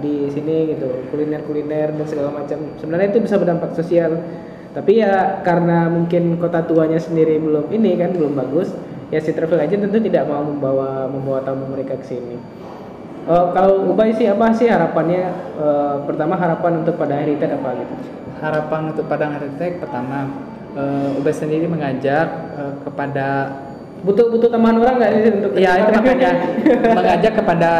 di 0.00 0.32
sini 0.32 0.72
gitu 0.72 0.88
kuliner-kuliner 1.12 1.92
dan 2.00 2.06
segala 2.08 2.32
macam. 2.32 2.72
Sebenarnya 2.80 3.12
itu 3.12 3.20
bisa 3.28 3.36
berdampak 3.36 3.76
sosial. 3.76 4.24
Tapi 4.72 5.04
ya 5.04 5.44
karena 5.44 5.92
mungkin 5.92 6.40
kota 6.40 6.64
tuanya 6.64 6.96
sendiri 6.96 7.36
belum 7.44 7.68
ini 7.68 7.92
kan 8.00 8.16
belum 8.16 8.40
bagus 8.40 8.72
ya 9.12 9.20
si 9.20 9.36
travel 9.36 9.60
agent 9.60 9.84
tentu 9.84 10.00
tidak 10.00 10.26
mau 10.26 10.42
membawa 10.42 11.06
membawa 11.06 11.44
tamu 11.44 11.68
mereka 11.70 11.94
ke 12.00 12.16
sini 12.16 12.40
Eh, 13.24 13.46
kalau 13.56 13.88
Ubay 13.88 14.12
sih 14.12 14.28
apa 14.28 14.52
sih 14.52 14.68
harapannya 14.68 15.32
Eh, 15.54 15.96
pertama 16.04 16.34
harapan 16.36 16.82
untuk 16.84 16.98
pada 16.98 17.14
heritage 17.16 17.56
apa 17.56 17.72
gitu 17.78 17.94
Harapan 18.42 18.80
untuk 18.92 19.06
Padang 19.06 19.32
Heritage 19.38 19.78
pertama 19.80 20.26
uh, 20.74 21.16
Ubay 21.16 21.32
sendiri 21.32 21.64
mengajak 21.64 22.26
eh, 22.58 22.72
kepada 22.84 23.26
butuh 24.02 24.28
butuh 24.28 24.50
tambahan 24.52 24.76
orang 24.82 24.94
nggak 25.00 25.12
sih 25.14 25.32
untuk 25.40 25.50
Ya 25.56 25.78
itu 25.80 25.90
makanya 25.94 26.30
mengajak 26.98 27.32
kepada 27.38 27.70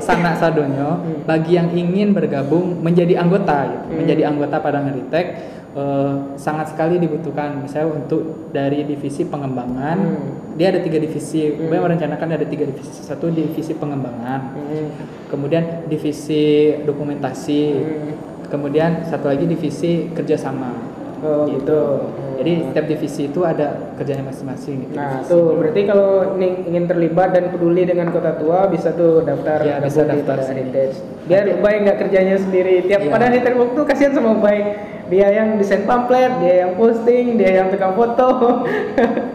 sanak 0.00 0.40
sadonyo 0.40 1.02
Hmm. 1.02 1.20
bagi 1.28 1.58
yang 1.58 1.68
ingin 1.74 2.16
bergabung 2.16 2.80
menjadi 2.80 3.20
anggota 3.20 3.68
gitu. 3.68 3.84
Hmm. 3.84 3.96
menjadi 4.00 4.22
anggota 4.32 4.56
Padang 4.62 4.88
Heritage 4.88 5.28
eh, 5.72 6.12
sangat 6.34 6.74
sekali 6.74 6.98
dibutuhkan 6.98 7.62
misalnya 7.62 7.94
untuk 7.96 8.50
dari 8.50 8.82
divisi 8.82 9.22
pengembangan 9.22 9.96
Hmm. 9.96 10.28
dia 10.58 10.68
ada 10.68 10.82
tiga 10.82 10.98
divisi 10.98 11.46
Hmm. 11.46 11.66
Ubay 11.66 11.78
merencanakan 11.78 12.26
ada 12.32 12.42
tiga 12.44 12.66
divisi 12.66 12.90
satu 13.00 13.30
divisi 13.30 13.72
pengembangan 13.72 14.40
Hmm. 14.50 14.88
kemudian 15.26 15.86
divisi 15.86 16.74
dokumentasi 16.82 17.62
Hmm. 17.70 18.12
kemudian 18.50 19.06
satu 19.06 19.30
lagi 19.30 19.46
divisi 19.46 20.10
kerjasama 20.10 20.74
Oh 21.20 21.44
gitu. 21.46 22.10
jadi 22.40 22.66
setiap 22.66 22.86
divisi 22.88 23.28
itu 23.28 23.44
ada 23.44 23.92
kerjanya 23.94 24.24
masing-masing 24.26 24.88
gitu. 24.88 24.96
Nah 24.96 25.20
divisi. 25.20 25.28
tuh 25.28 25.46
berarti 25.54 25.80
kalau 25.84 26.10
ingin 26.40 26.84
terlibat 26.88 27.30
dan 27.30 27.52
peduli 27.52 27.84
dengan 27.84 28.08
kota 28.08 28.40
tua 28.40 28.66
bisa 28.66 28.90
tuh 28.90 29.20
daftar 29.22 29.60
Ya, 29.60 29.78
bisa 29.78 30.02
di 30.02 30.18
daftar. 30.18 30.48
Heritage. 30.48 30.96
Biar 31.28 31.44
Ubay 31.60 31.74
nggak 31.84 31.98
kerjanya 32.00 32.40
sendiri. 32.40 32.88
Tiap 32.88 33.04
Iya. 33.04 33.12
pada 33.12 33.28
Walk 33.54 33.70
tuh 33.76 33.84
kasihan 33.84 34.16
sama 34.16 34.32
Ubay. 34.34 34.89
Dia 35.10 35.26
yang 35.28 35.58
desain 35.58 35.82
pamflet, 35.82 36.38
dia 36.38 36.54
yang 36.62 36.72
posting, 36.74 37.34
dia 37.34 37.50
yang 37.58 37.68
tukang 37.68 37.92
foto. 37.92 38.62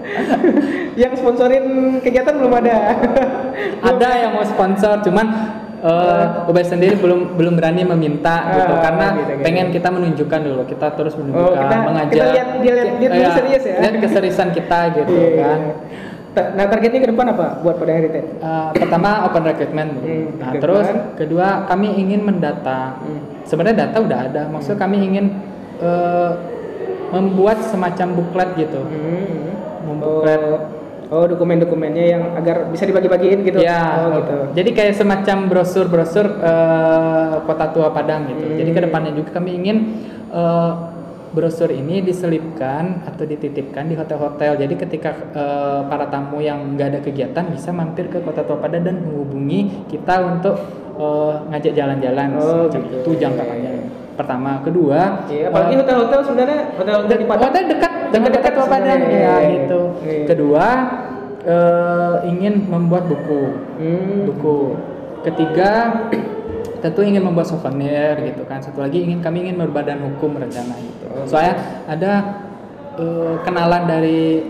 yang 0.96 1.12
sponsorin 1.14 1.66
kegiatan 2.00 2.34
belum 2.34 2.54
ada. 2.56 2.78
ada 3.84 4.10
yang 4.16 4.32
mau 4.32 4.46
sponsor 4.46 5.00
cuman 5.02 5.28
uh, 5.82 6.48
Ubay 6.48 6.64
sendiri 6.64 6.96
belum 6.96 7.36
belum 7.36 7.54
berani 7.56 7.84
meminta 7.86 8.48
gitu 8.50 8.74
Ah, 8.74 8.82
karena 8.82 9.08
gitu, 9.14 9.32
gitu. 9.34 9.44
pengen 9.44 9.68
kita 9.70 9.90
menunjukkan 9.90 10.40
dulu 10.42 10.62
kita 10.66 10.88
terus 10.94 11.14
menunjukkan 11.14 11.44
Oh, 11.46 11.62
kita- 11.62 11.84
mengajak 11.84 12.12
kita 12.12 12.26
lihat- 12.26 12.52
dia 12.56 12.74
lihat- 12.74 12.92
lihat 12.96 13.12
dulu 13.12 13.22
Iya, 13.22 13.32
serius 13.34 13.64
ya. 13.66 13.76
lihat 13.78 13.96
keseriusan 14.00 14.50
kita 14.52 14.80
gitu 14.94 15.14
Iya. 15.14 15.36
kan 15.38 15.60
Ta- 16.32 16.52
Nah 16.52 16.68
targetnya 16.68 17.00
ke 17.00 17.10
depan 17.10 17.32
apa 17.32 17.64
buat 17.64 17.80
pada 17.80 17.92
Heritage? 17.94 18.28
Uh, 18.38 18.68
pertama 18.76 19.24
open 19.24 19.44
recruitment. 19.46 19.92
Hmm, 19.96 20.36
nah 20.36 20.52
terus 20.54 20.88
kedua 21.16 21.64
kami 21.66 21.96
ingin 21.96 22.20
mendata 22.22 23.00
Hmm. 23.00 23.40
sebenarnya 23.44 23.88
data 23.88 23.98
udah 24.00 24.20
ada 24.26 24.42
maksudnya 24.46 24.76
kami 24.78 25.00
ingin 25.02 25.26
uh, 25.82 26.56
membuat 27.16 27.64
semacam 27.70 28.08
buklet 28.18 28.50
gitu. 28.60 28.82
Hmm. 28.82 29.54
Membuklet. 29.86 30.42
Oh, 30.42 31.22
oh 31.22 31.26
dokumen-dokumennya 31.30 32.06
yang 32.06 32.24
agar 32.36 32.68
bisa 32.74 32.84
dibagi-bagiin 32.90 33.46
gitu. 33.46 33.62
Ya, 33.62 34.10
oh, 34.10 34.20
gitu. 34.20 34.36
jadi 34.58 34.70
kayak 34.74 34.94
semacam 34.98 35.38
brosur-brosur 35.48 36.26
eh, 36.42 37.34
Kota 37.46 37.66
Tua 37.72 37.94
Padang 37.94 38.28
gitu. 38.34 38.44
Hmm. 38.44 38.58
Jadi 38.58 38.70
ke 38.74 38.82
depannya 38.90 39.12
juga 39.14 39.30
kami 39.38 39.50
ingin 39.56 39.78
eh, 40.34 40.74
brosur 41.36 41.68
ini 41.68 42.00
diselipkan 42.00 43.04
atau 43.06 43.28
dititipkan 43.28 43.92
di 43.92 43.96
hotel-hotel. 44.00 44.58
Jadi 44.58 44.74
ketika 44.76 45.12
eh, 45.14 45.82
para 45.86 46.10
tamu 46.10 46.42
yang 46.42 46.74
nggak 46.74 46.88
ada 46.90 47.00
kegiatan 47.06 47.46
bisa 47.54 47.70
mampir 47.70 48.10
ke 48.10 48.20
Kota 48.26 48.42
Tua 48.42 48.58
Padang 48.58 48.84
dan 48.84 49.06
menghubungi 49.06 49.88
kita 49.88 50.26
untuk 50.26 50.58
eh, 50.98 51.34
ngajak 51.54 51.74
jalan-jalan. 51.78 52.28
Oh, 52.42 52.66
gitu. 52.66 53.06
Itu 53.06 53.12
jangka 53.22 53.46
panjang. 53.46 54.05
Pertama, 54.16 54.64
kedua. 54.64 55.28
Iya, 55.28 55.52
apalagi 55.52 55.74
eh, 55.76 55.80
hotel-hotel 55.84 56.20
sebenarnya 56.24 56.62
hotel-hotel 56.80 57.18
di 57.20 57.28
Padang. 57.28 57.46
Hotel 57.52 57.64
dekat 57.68 57.92
dengan 58.16 58.30
Dekat 58.32 58.52
Tua 58.56 58.68
Padang 58.68 59.00
sebenarnya, 59.00 59.12
ya 59.12 59.20
iya, 59.20 59.36
iya. 59.36 59.54
gitu. 59.60 59.82
Iya. 60.02 60.26
Kedua 60.28 60.66
eh, 61.46 62.16
ingin 62.32 62.54
membuat 62.72 63.04
buku 63.12 63.44
Hmm. 63.76 64.20
buku. 64.32 64.60
Ketiga 65.28 65.72
tentu 66.84 67.02
ingin 67.04 67.24
membuat 67.28 67.48
souvenir 67.52 68.16
gitu 68.24 68.48
kan. 68.48 68.64
Satu 68.64 68.80
lagi 68.80 69.04
ingin 69.04 69.20
kami 69.20 69.46
ingin 69.46 69.60
berbadan 69.60 70.00
hukum 70.00 70.40
rencana 70.40 70.80
gitu. 70.80 71.06
Soalnya 71.28 71.56
ada 71.92 72.14
eh, 72.96 73.36
kenalan 73.44 73.84
dari 73.84 74.48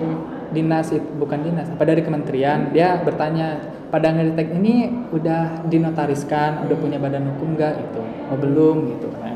dinas 0.54 0.88
itu 0.94 1.04
bukan 1.20 1.42
dinas 1.42 1.68
apa 1.68 1.84
dari 1.84 2.00
kementerian 2.00 2.72
dia 2.72 3.02
bertanya 3.04 3.60
Padang 3.92 4.20
Heritek 4.20 4.56
ini 4.56 5.08
udah 5.12 5.68
dinotariskan 5.68 6.64
udah 6.68 6.78
punya 6.80 6.96
badan 6.96 7.28
hukum 7.36 7.60
nggak 7.60 7.74
gitu 7.82 8.02
oh 8.32 8.38
belum 8.40 8.76
gitu 8.96 9.08
nah, 9.20 9.35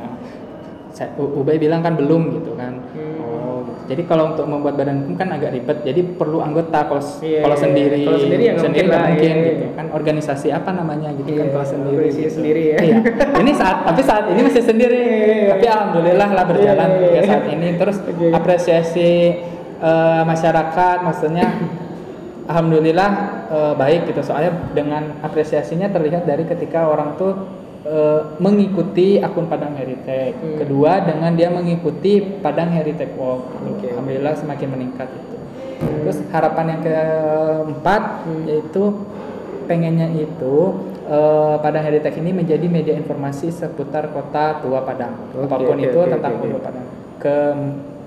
saya, 0.99 1.15
Ubay 1.15 1.55
bilang 1.55 1.79
kan 1.79 1.95
belum 1.95 2.35
gitu 2.35 2.51
kan 2.53 2.75
Hmm. 2.91 3.15
oh 3.23 3.59
gitu. 3.63 3.71
jadi 3.87 4.01
kalau 4.03 4.23
untuk 4.29 4.43
membuat 4.43 4.75
badan 4.75 4.99
hukum 4.99 5.15
kan 5.15 5.31
agak 5.31 5.51
ribet 5.51 5.79
jadi 5.81 6.01
perlu 6.03 6.43
anggota 6.43 6.83
kalau 6.83 6.99
Iya, 7.23 7.39
kalau 7.39 7.55
iya, 7.55 7.63
sendiri 7.63 7.99
kalau 8.03 8.19
sendiri 8.19 8.41
ya 8.41 8.51
sendiri 8.51 8.67
mungkin 8.67 8.83
nggak 8.85 9.03
mungkin 9.07 9.31
iya, 9.31 9.47
gitu 9.47 9.63
iya. 9.63 9.69
kan 9.73 9.85
organisasi 9.89 10.47
apa 10.49 10.69
namanya 10.69 11.09
gitu 11.13 11.29
Iya, 11.29 11.39
kan 11.39 11.47
kalau 11.49 11.65
sendiri 11.65 12.05
gitu. 12.09 12.29
sendiri 12.29 12.61
ya. 12.61 12.77
Iya. 12.83 12.97
ini 13.39 13.51
saat 13.53 13.77
tapi 13.85 14.01
saat 14.03 14.25
ini 14.27 14.41
masih 14.43 14.61
sendiri 14.61 14.99
Iya, 14.99 15.07
iya, 15.07 15.25
iya. 15.31 15.47
tapi 15.49 15.65
alhamdulillah 15.65 16.29
lah 16.29 16.43
berjalan 16.45 16.89
Iya, 16.89 16.99
iya, 16.99 17.07
ya 17.07 17.15
iya. 17.15 17.29
saat 17.31 17.45
ini 17.47 17.67
terus 17.79 17.97
Oke. 18.11 18.27
apresiasi 18.29 19.09
eh, 19.79 20.21
masyarakat 20.27 20.97
maksudnya 21.01 21.47
alhamdulillah 22.45 23.09
eh, 23.47 23.73
baik 23.75 24.09
gitu 24.09 24.21
soalnya 24.21 24.51
dengan 24.73 25.15
apresiasinya 25.21 25.87
terlihat 25.87 26.25
dari 26.25 26.43
ketika 26.43 26.85
orang 26.85 27.15
tuh 27.15 27.58
eh, 27.81 28.21
mengikuti 28.37 29.17
akun 29.17 29.45
Padang 29.45 29.73
Heritage 29.73 30.35
Hmm. 30.35 30.57
kedua 30.57 30.99
dengan 31.01 31.31
dia 31.33 31.47
mengikuti 31.47 32.11
Padang 32.39 32.69
Heritage 32.69 33.13
Walk 33.13 33.47
oke. 33.65 33.87
alhamdulillah 33.87 34.35
semakin 34.35 34.67
meningkat 34.69 35.07
itu 35.09 35.35
terus 36.01 36.19
harapan 36.29 36.65
yang 36.69 36.81
keempat 36.81 38.01
Hmm. 38.23 38.43
yaitu 38.45 38.83
pengennya 39.65 40.09
itu 40.11 40.55
eh, 41.05 41.55
Padang 41.57 41.83
Heritage 41.83 42.17
ini 42.17 42.31
menjadi 42.33 42.65
media 42.65 42.93
informasi 42.93 43.49
seputar 43.49 44.09
kota 44.09 44.59
tua 44.59 44.81
Padang 44.81 45.15
Oke, 45.31 45.45
apa 45.45 45.55
pun 45.57 45.75
oke, 45.75 45.85
itu 45.85 45.99
oke, 45.99 46.11
tentang 46.11 46.33
oke, 46.35 46.47
kota. 46.51 46.63
Padang 46.65 46.85
ke 47.17 47.35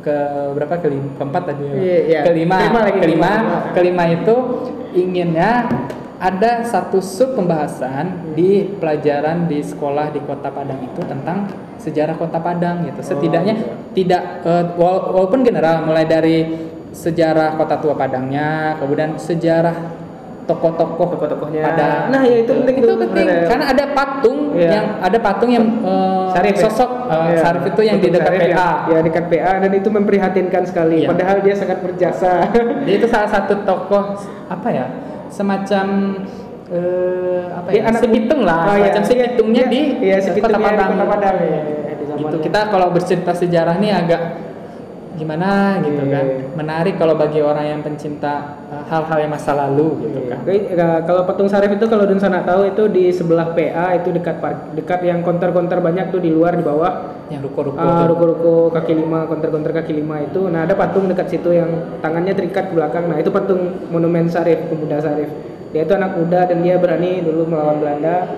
ke 0.02 0.16
berapa 0.52 0.74
kelima 0.78 1.06
keempat 1.14 1.42
tadi 1.46 1.62
ya? 1.62 1.72
Iya, 1.72 1.98
iya. 2.02 2.20
kelima 2.24 2.56
Kelima 2.58 2.80
lagi, 2.80 2.98
kelima 2.98 3.30
kelima. 3.30 3.58
kelima 3.72 4.04
itu 4.10 4.34
inginnya 4.92 5.50
ada 6.22 6.62
satu 6.62 7.02
sub 7.02 7.34
pembahasan 7.34 8.30
di 8.32 8.62
pelajaran 8.72 9.44
di 9.44 9.58
sekolah 9.58 10.08
di 10.08 10.22
kota 10.22 10.48
Padang 10.48 10.78
itu 10.80 11.02
tentang 11.02 11.50
sejarah 11.76 12.14
kota 12.14 12.38
Padang 12.38 12.86
gitu 12.86 13.02
setidaknya 13.02 13.54
gitu. 13.56 13.66
tidak 13.92 14.22
eh, 14.40 14.64
wala- 14.72 15.10
walaupun 15.10 15.42
general 15.42 15.82
mulai 15.82 16.06
dari 16.06 16.46
sejarah 16.88 17.56
kota 17.56 17.74
tua 17.76 17.92
Padangnya 17.92 18.78
kemudian 18.78 19.18
sejarah 19.18 19.98
tokoh-tokoh 20.42 21.06
Tokoh-tokohnya. 21.12 21.62
Padang 21.64 22.10
Nah, 22.10 22.22
ya 22.22 22.36
itu 22.40 22.50
penting 22.52 22.76
itu 22.76 22.92
penting 22.92 23.24
sebenarnya. 23.24 23.48
karena 23.48 23.64
ada 23.68 23.84
patung 23.92 24.38
Iya. 24.52 24.70
yang 24.70 24.86
ada 25.00 25.18
patung 25.18 25.50
yang 25.50 25.66
eh, 25.80 26.26
Sarif 26.30 26.54
ya? 26.54 26.62
sosok 26.62 26.90
Iya. 27.08 27.38
Sarif 27.40 27.64
itu 27.64 27.80
yang 27.82 27.98
di 27.98 28.08
dekat 28.08 28.26
Sarif 28.28 28.42
PA 28.44 28.50
Ya, 28.52 28.70
ya 28.88 28.98
dekat 29.00 29.24
PA 29.26 29.52
dan 29.58 29.70
itu 29.72 29.88
memprihatinkan 29.88 30.62
sekali. 30.64 30.98
Iya. 31.02 31.08
Padahal 31.08 31.36
dia 31.40 31.54
sangat 31.54 31.78
berjasa. 31.80 32.30
Dia 32.82 32.94
itu 32.96 33.06
salah 33.06 33.26
satu 33.28 33.58
tokoh 33.60 34.18
apa 34.48 34.68
ya? 34.68 34.86
Semacam 35.32 35.86
eh, 36.68 37.42
apa 37.48 37.68
Dia 37.68 37.80
ya? 37.80 37.82
anak 37.88 38.00
si 38.00 38.08
pitung 38.08 38.40
lah, 38.44 38.58
Oh, 38.62 38.76
iya. 38.76 38.92
semacam 38.92 39.02
si 39.02 39.12
Iya, 39.12 39.24
pitungnya 39.26 39.64
iya, 39.64 39.72
di 39.72 39.80
eh, 40.04 40.18
pitungnya 40.20 40.40
Kota 40.44 40.58
di 40.60 40.64
Padang. 40.64 40.88
Kota 40.92 41.06
Padang, 41.08 41.34
iya, 41.40 41.48
iya, 41.48 41.82
di. 41.88 41.94
Gitu. 42.12 42.36
Kita 42.44 42.60
kalau 42.68 42.88
bercerita 42.92 43.32
sejarah 43.32 43.76
nih 43.76 43.90
agak 43.90 44.22
gimana 45.12 45.76
gitu 45.78 46.02
Iya. 46.02 46.12
kan. 46.12 46.24
Menarik 46.54 46.94
kalau 46.96 47.14
bagi 47.14 47.38
orang 47.38 47.66
yang 47.66 47.80
pencinta 47.80 48.56
eh, 48.66 48.82
hal-hal 48.86 49.18
yang 49.18 49.30
masa 49.30 49.52
lalu 49.52 50.02
gitu 50.02 50.20
kan. 50.26 50.40
Oke, 50.40 50.56
eh, 50.72 51.00
kalau 51.04 51.22
patung 51.22 51.46
Sarif 51.46 51.68
itu 51.70 51.84
kalau 51.84 52.04
Dun 52.04 52.16
sana 52.16 52.40
tahu 52.40 52.66
itu 52.66 52.88
di 52.88 53.08
sebelah 53.08 53.52
PA 53.52 53.92
itu 53.94 54.08
dekat 54.08 54.40
park, 54.40 54.72
dekat 54.72 55.00
yang 55.02 55.20
konter-konter 55.20 55.78
banyak 55.78 56.08
tuh 56.08 56.18
di 56.18 56.28
luar 56.28 56.54
di 56.54 56.62
bawah 56.62 57.12
Yang 57.28 57.48
ruko-ruko 57.48 57.78
tuh. 57.78 58.06
ruko-ruko 58.08 58.52
kaki 58.70 58.92
lima, 58.94 59.24
konter-konter 59.24 59.72
kaki 59.72 59.92
lima 59.94 60.20
itu. 60.22 60.48
Nah 60.48 60.64
ada 60.64 60.72
patung 60.72 61.06
dekat 61.06 61.28
situ 61.28 61.50
yang 61.50 61.68
tangannya 62.00 62.32
terikat 62.32 62.68
ke 62.68 62.74
belakang. 62.74 63.08
Nah 63.08 63.16
itu 63.16 63.28
patung 63.28 63.60
monumen 63.88 64.28
Sarif, 64.28 64.68
pemuda 64.68 64.96
Sarif. 64.98 65.28
Dia 65.72 65.84
itu 65.84 65.92
anak 65.92 66.12
muda 66.14 66.44
dan 66.44 66.60
dia 66.60 66.76
berani 66.76 67.20
dulu 67.20 67.48
melawan 67.48 67.80
Belanda. 67.80 68.28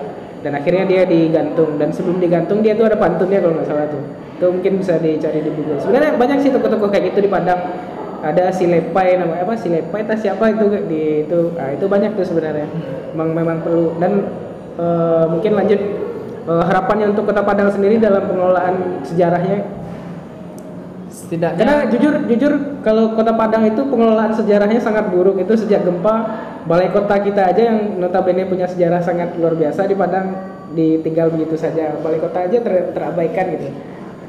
Dan 0.45 0.53
akhirnya 0.53 0.85
dia 0.85 1.01
digantung. 1.09 1.81
Dan 1.81 1.89
sebelum 1.89 2.21
digantung 2.21 2.61
dia 2.61 2.77
tuh 2.77 2.85
ada 2.85 3.01
pantunnya 3.01 3.41
kalau 3.41 3.57
nggak 3.57 3.65
salah 3.65 3.89
tuh. 3.89 4.03
Itu 4.37 4.53
mungkin 4.53 4.77
bisa 4.77 5.01
dicari 5.01 5.41
di 5.41 5.49
Google. 5.49 5.81
Sebenarnya 5.81 6.13
banyak 6.13 6.37
sih 6.45 6.53
tokoh-tokoh 6.53 6.93
kayak 6.93 7.09
gitu 7.09 7.25
di 7.25 7.29
Padang. 7.33 7.57
Ada 8.21 8.53
si 8.53 8.69
Lepai 8.69 9.17
namanya 9.21 9.45
apa 9.45 9.53
si 9.53 9.69
Lepai 9.69 10.01
tas 10.05 10.17
siapa 10.17 10.49
itu 10.49 10.65
di 10.89 11.29
itu 11.29 11.53
nah, 11.53 11.69
itu 11.69 11.85
banyak 11.85 12.17
tuh 12.17 12.25
sebenarnya 12.25 12.65
memang 13.13 13.37
memang 13.37 13.57
perlu 13.61 13.93
dan 14.01 14.33
eh, 14.81 15.25
mungkin 15.29 15.53
lanjut 15.53 15.77
eh, 16.49 16.63
harapannya 16.65 17.13
untuk 17.13 17.29
kota 17.29 17.45
Padang 17.45 17.69
sendiri 17.69 18.01
dalam 18.01 18.25
pengelolaan 18.25 19.05
sejarahnya 19.05 19.85
Setidaknya 21.15 21.57
karena 21.57 21.77
jujur 21.87 22.13
jujur 22.27 22.53
kalau 22.83 23.15
kota 23.15 23.31
Padang 23.33 23.63
itu 23.63 23.81
pengelolaan 23.87 24.35
sejarahnya 24.35 24.83
sangat 24.83 25.09
buruk 25.09 25.39
itu 25.39 25.53
sejak 25.55 25.87
gempa 25.87 26.43
balai 26.65 26.89
kota 26.89 27.15
kita 27.17 27.53
aja 27.53 27.61
yang 27.71 27.97
notabene 27.97 28.45
punya 28.45 28.65
sejarah 28.65 28.99
sangat 28.99 29.37
luar 29.37 29.53
biasa 29.53 29.85
di 29.85 29.93
Padang 29.93 30.27
ditinggal 30.73 31.31
begitu 31.31 31.55
saja 31.55 31.95
balai 32.01 32.17
kota 32.17 32.43
aja 32.43 32.57
ter- 32.59 32.91
terabaikan 32.91 33.45
gitu 33.53 33.69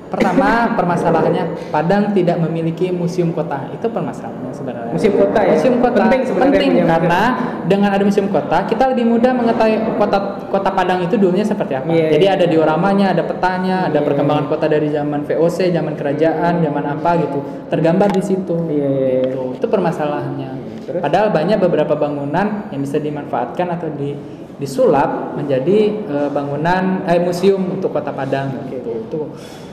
pertama 0.06 0.70
permasalahannya 0.78 1.66
Padang 1.74 2.14
tidak 2.14 2.38
memiliki 2.38 2.94
museum 2.94 3.34
kota. 3.34 3.66
Itu 3.74 3.90
permasalahannya 3.90 4.54
sebenarnya. 4.54 4.92
museum 4.94 5.18
kota 5.18 5.40
ya 5.42 5.58
Museum 5.58 5.76
kota 5.82 5.98
penting 5.98 6.22
sebenarnya 6.22 6.52
penting 6.54 6.72
karena 6.86 7.22
dengan 7.66 7.90
ada 7.90 8.04
museum 8.06 8.28
kota 8.30 8.58
kita 8.70 8.94
lebih 8.94 9.02
mudah 9.02 9.34
mengetahui 9.34 9.98
kota 9.98 10.18
kota 10.46 10.70
Padang 10.70 11.02
itu 11.02 11.18
dulunya 11.18 11.42
seperti 11.42 11.74
apa. 11.74 11.90
Iya, 11.90 12.14
Jadi 12.14 12.22
iya. 12.22 12.36
ada 12.38 12.46
dioramanya, 12.46 13.06
ada 13.18 13.26
petanya, 13.26 13.76
ada 13.90 13.98
Iya. 13.98 14.06
perkembangan 14.06 14.46
kota 14.46 14.66
dari 14.70 14.88
zaman 14.94 15.26
VOC, 15.26 15.74
zaman 15.74 15.94
kerajaan, 15.98 16.62
zaman 16.62 16.84
apa 16.86 17.10
gitu. 17.26 17.38
Tergambar 17.66 18.08
di 18.14 18.22
situ. 18.22 18.56
Iya, 18.70 18.86
iya, 18.86 19.08
iya. 19.10 19.22
Gitu. 19.26 19.42
Itu 19.58 19.66
permasalahannya. 19.66 20.50
Terus? 20.86 21.02
Padahal 21.02 21.34
banyak 21.34 21.58
beberapa 21.58 21.98
bangunan 21.98 22.70
yang 22.70 22.80
bisa 22.80 23.02
dimanfaatkan 23.02 23.66
atau 23.74 23.90
di 23.90 24.14
disulap 24.56 25.36
menjadi 25.36 25.78
eh, 26.06 26.30
bangunan 26.32 27.04
eh 27.04 27.20
museum 27.20 27.60
untuk 27.76 27.92
kota 27.92 28.14
Padang 28.14 28.54
gitu. 28.70 29.04
Itu. 29.04 29.20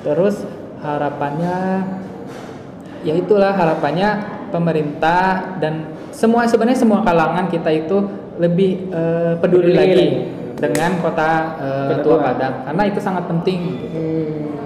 Terus 0.03 0.43
harapannya 0.83 1.87
ya 3.07 3.13
itulah 3.15 3.55
harapannya 3.55 4.09
pemerintah 4.51 5.55
dan 5.63 5.95
semua 6.11 6.43
sebenarnya 6.49 6.83
semua 6.83 6.99
kalangan 7.05 7.47
kita 7.47 7.71
itu 7.71 8.03
lebih 8.41 8.91
eh, 8.91 9.33
peduli, 9.39 9.71
Peduli. 9.71 9.79
lagi 9.79 10.07
dengan 10.57 10.91
kota 10.99 11.59
tua 11.99 11.99
tua. 12.03 12.17
Padang 12.23 12.53
karena 12.67 12.83
itu 12.87 12.99
sangat 12.99 13.23
penting 13.29 13.59
gitu. 13.79 13.87
Hmm. 13.99 14.62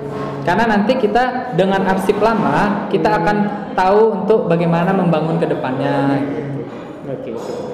Karena 0.47 0.63
nanti 0.63 0.95
kita 0.95 1.51
dengan 1.59 1.83
arsip 1.91 2.23
lama 2.23 2.87
kita 2.87 3.19
akan 3.19 3.37
tahu 3.75 4.23
untuk 4.23 4.47
bagaimana 4.47 4.95
membangun 4.95 5.35
ke 5.35 5.47
depannya. 5.51 6.23
gitu. 6.23 6.63
Oke, 7.11 7.29
oke. 7.35 7.66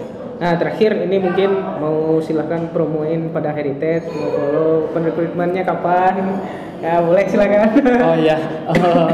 Nah 0.43 0.59
terakhir 0.59 1.07
ini 1.07 1.23
mungkin 1.23 1.55
mau 1.79 2.19
silahkan 2.19 2.67
promoin 2.67 3.31
pada 3.31 3.55
Heritage 3.55 4.11
mau 4.11 4.27
follow 4.27 4.71
perekrutmennya 4.91 5.63
kapan? 5.63 6.19
Ya 6.83 6.99
boleh 6.99 7.23
silakan. 7.31 7.79
Oh 7.79 8.15
iya, 8.19 8.35
oh, 8.67 9.07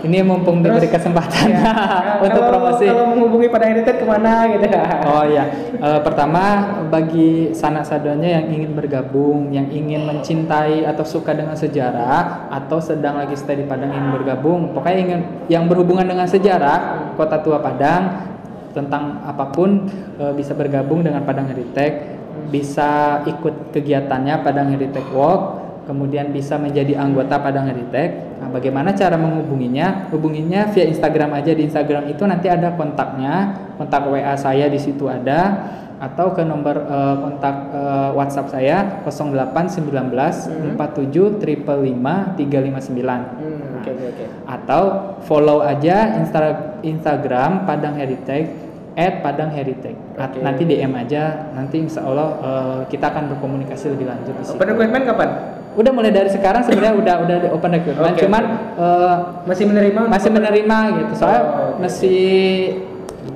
ini 0.00 0.24
mumpung 0.24 0.64
Terus, 0.64 0.80
diberi 0.80 0.88
kesempatan 0.88 1.52
Ya, 1.52 1.68
untuk 2.24 2.32
kalau- 2.32 2.48
promosi. 2.48 2.88
kalau 2.88 3.12
menghubungi 3.12 3.52
pada 3.52 3.68
Heritage 3.68 4.00
ke 4.00 4.06
mana 4.08 4.48
gitu 4.48 4.64
Oh 5.04 5.24
iya, 5.28 5.44
Eh, 5.76 6.00
pertama 6.00 6.44
bagi 6.88 7.52
sanak 7.52 7.84
saudanya 7.84 8.40
yang 8.40 8.48
ingin 8.48 8.72
bergabung, 8.72 9.52
yang 9.52 9.68
ingin 9.68 10.08
mencintai 10.08 10.88
atau 10.88 11.04
suka 11.04 11.36
dengan 11.36 11.52
sejarah, 11.52 12.48
atau 12.48 12.80
sedang 12.80 13.20
lagi 13.20 13.36
stay 13.36 13.60
di 13.60 13.68
Padang 13.68 13.92
ingin 13.92 14.16
bergabung, 14.16 14.72
pokoknya 14.72 14.98
ingin 14.98 15.20
yang 15.52 15.68
berhubungan 15.68 16.08
dengan 16.08 16.24
sejarah 16.24 17.12
Kota 17.20 17.36
Tua 17.36 17.60
Padang 17.60 18.32
tentang 18.72 19.22
apa 19.26 19.50
pun 19.50 19.86
eh, 20.18 20.32
bisa 20.34 20.54
bergabung 20.54 21.02
dengan 21.02 21.26
Padang 21.26 21.50
Heritage, 21.50 22.18
bisa 22.50 23.22
ikut 23.26 23.74
kegiatannya 23.74 24.34
Padang 24.42 24.70
Heritage 24.74 25.10
Walk. 25.14 25.42
kemudian 25.80 26.30
bisa 26.30 26.54
menjadi 26.54 27.02
anggota 27.02 27.42
Padang 27.42 27.66
Heritek. 27.66 28.38
Nah, 28.38 28.46
bagaimana 28.54 28.94
cara 28.94 29.18
menghubunginya? 29.18 30.06
Hubunginya 30.14 30.70
via 30.70 30.86
Instagram 30.86 31.34
aja 31.34 31.50
di 31.50 31.66
Instagram 31.66 32.06
itu 32.06 32.22
nanti 32.30 32.46
ada 32.46 32.78
kontaknya, 32.78 33.58
kontak 33.74 34.06
WA 34.06 34.38
saya 34.38 34.70
di 34.70 34.78
situ 34.78 35.10
ada 35.10 35.66
atau 36.00 36.32
ke 36.32 36.40
nomor 36.40 36.80
uh, 36.88 37.16
kontak 37.20 37.56
uh, 37.76 38.10
WhatsApp 38.16 38.48
saya 38.48 39.04
0819 39.04 39.84
hmm. 40.08 40.80
47 40.80 41.36
359. 41.36 42.40
Hmm, 42.40 43.84
okay, 43.84 43.92
okay. 43.92 44.26
Atau 44.48 44.82
follow 45.28 45.60
aja 45.60 46.16
Insta 46.16 46.80
Instagram 46.80 47.68
Padang 47.68 48.00
Heritage 48.00 48.48
at 48.96 49.20
Padang 49.20 49.52
Heritage. 49.52 50.00
Okay. 50.16 50.40
Nanti 50.40 50.62
DM 50.64 50.92
aja, 50.96 51.52
nanti 51.52 51.84
insya 51.84 52.00
Allah 52.00 52.28
uh, 52.40 52.80
kita 52.88 53.12
akan 53.12 53.36
berkomunikasi 53.36 53.92
lebih 53.92 54.08
lanjut 54.08 54.34
di 54.40 54.44
situ. 54.48 54.56
Open 54.56 54.72
recruitment 54.72 55.04
kapan? 55.04 55.28
Udah 55.76 55.92
mulai 55.94 56.10
dari 56.10 56.32
sekarang 56.32 56.66
sebenarnya 56.66 56.96
udah 56.98 57.14
udah 57.28 57.36
di 57.44 57.48
open 57.52 57.70
recruitment, 57.76 58.14
okay, 58.16 58.24
cuman. 58.26 58.42
Uh, 58.74 59.16
masih 59.46 59.64
menerima 59.68 60.00
masih 60.08 60.30
menerima 60.32 60.76
gitu. 60.96 61.12
Soalnya 61.14 61.42
oh, 61.44 61.52
okay. 61.76 61.78
masih 61.84 62.20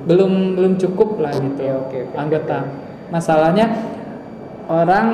belum 0.05 0.57
belum 0.57 0.73
cukup 0.81 1.21
lah 1.21 1.33
gitu 1.37 1.61
okay, 1.61 1.71
okay, 1.71 2.01
okay, 2.09 2.17
anggota. 2.17 2.59
Masalahnya 3.13 3.69
orang 4.65 5.07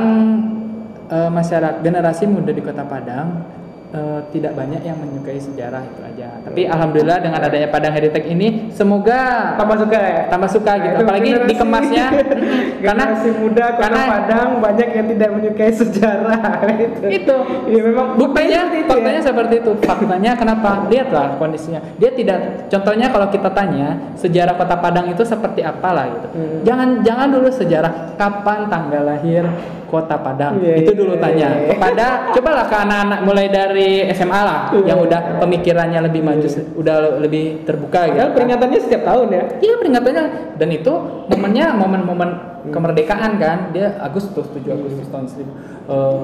uh, 1.11 1.29
masyarakat 1.31 1.83
generasi 1.83 2.23
muda 2.27 2.55
di 2.55 2.63
Kota 2.63 2.87
Padang 2.87 3.43
uh, 3.91 4.19
tidak 4.31 4.55
banyak 4.55 4.81
yang 4.83 4.97
menyukai 4.99 5.37
sejarah 5.39 5.83
itu 5.83 6.01
aja. 6.01 6.27
Tapi 6.43 6.61
alhamdulillah 6.67 7.19
dengan 7.21 7.39
adanya 7.43 7.67
Padang 7.69 7.93
Heritage 7.93 8.27
ini 8.31 8.71
semoga 8.71 9.53
tambah 9.59 9.77
suka 9.79 9.99
ya. 9.99 10.21
Tambah 10.31 10.49
suka 10.49 10.71
gitu. 10.79 10.95
Nah, 10.95 11.03
Apalagi 11.03 11.29
generasi, 11.31 11.49
dikemasnya 11.51 12.05
karena 12.85 13.05
si 13.19 13.29
muda 13.35 13.65
kota 13.75 13.81
karena 13.87 14.01
Padang 14.07 14.49
banyak 14.63 14.87
yang 14.95 15.07
tidak 15.15 15.29
menyukai 15.35 15.71
sejarah 15.71 16.41
itu. 16.87 17.05
Itu. 17.07 17.37
Ya, 17.71 17.81
memang 17.83 18.07
buktinya 18.17 18.59
ya. 18.71 18.83
faktanya 18.87 19.21
ya. 19.21 19.27
seperti 19.27 19.53
itu. 19.61 19.71
Faktanya 19.83 20.31
kenapa? 20.35 20.69
Lihatlah 20.87 21.37
kondisinya. 21.37 21.79
Dia 21.99 22.11
tidak 22.15 22.67
contohnya 22.71 23.11
kalau 23.11 23.27
kita 23.29 23.49
tanya 23.51 24.15
sejarah 24.17 24.55
Kota 24.55 24.77
Padang 24.79 25.11
itu 25.11 25.23
seperti 25.23 25.61
apa 25.61 25.89
lah 25.91 26.05
gitu. 26.09 26.27
Hmm. 26.35 26.59
Jangan 26.63 26.89
jangan 27.03 27.27
dulu 27.31 27.47
sejarah 27.51 28.15
kapan 28.15 28.69
tanggal 28.71 29.03
lahir 29.03 29.43
Kota 29.91 30.15
Padang. 30.23 30.63
Yeah, 30.63 30.79
itu 30.79 30.95
dulu 30.95 31.19
yeah, 31.19 31.23
tanya 31.23 31.49
yeah. 31.51 31.69
kepada 31.75 32.07
cobalah 32.31 32.65
ke 32.71 32.75
anak-anak 32.79 33.19
mulai 33.27 33.47
dari 33.51 34.07
SMA 34.15 34.41
lah 34.41 34.59
yeah. 34.71 34.95
yang 34.95 34.99
udah 35.03 35.43
pemikirannya 35.43 35.99
lebih 36.07 36.23
maju, 36.23 36.47
yeah. 36.47 36.79
udah 36.79 36.95
lebih 37.19 37.67
terbuka 37.67 38.07
gitu. 38.07 38.17
Kan 38.23 38.31
peringatannya 38.31 38.79
setiap 38.79 39.03
tahun 39.03 39.27
ya. 39.35 39.43
Iya, 39.59 39.73
peringatannya 39.83 40.23
dan 40.55 40.69
itu 40.71 40.93
momennya 41.27 41.65
momen-momen 41.75 42.29
kemerdekaan 42.71 43.35
kan. 43.35 43.75
Dia 43.75 43.99
Agustus 43.99 44.47
7 44.55 44.63
Agustus 44.71 45.07
tahun 45.11 45.27
1000 45.27 45.91
uh, 45.91 46.19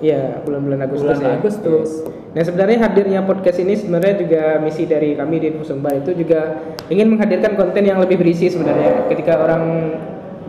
Iya, 0.00 0.40
bulan-bulan 0.48 0.80
Agustus 0.88 1.20
bulan 1.20 1.20
ya. 1.20 1.36
Agustus. 1.36 1.88
Nah, 2.32 2.42
sebenarnya 2.46 2.78
hadirnya 2.88 3.20
podcast 3.20 3.60
ini 3.60 3.76
sebenarnya 3.76 4.16
juga 4.16 4.42
misi 4.64 4.88
dari 4.88 5.12
kami 5.12 5.36
di 5.44 5.46
Info 5.52 5.68
Sumbar 5.68 6.00
itu 6.00 6.16
juga 6.16 6.56
ingin 6.88 7.12
menghadirkan 7.12 7.52
konten 7.52 7.84
yang 7.84 8.00
lebih 8.00 8.16
berisi 8.16 8.48
sebenarnya. 8.48 9.12
Ketika 9.12 9.36
orang 9.44 9.62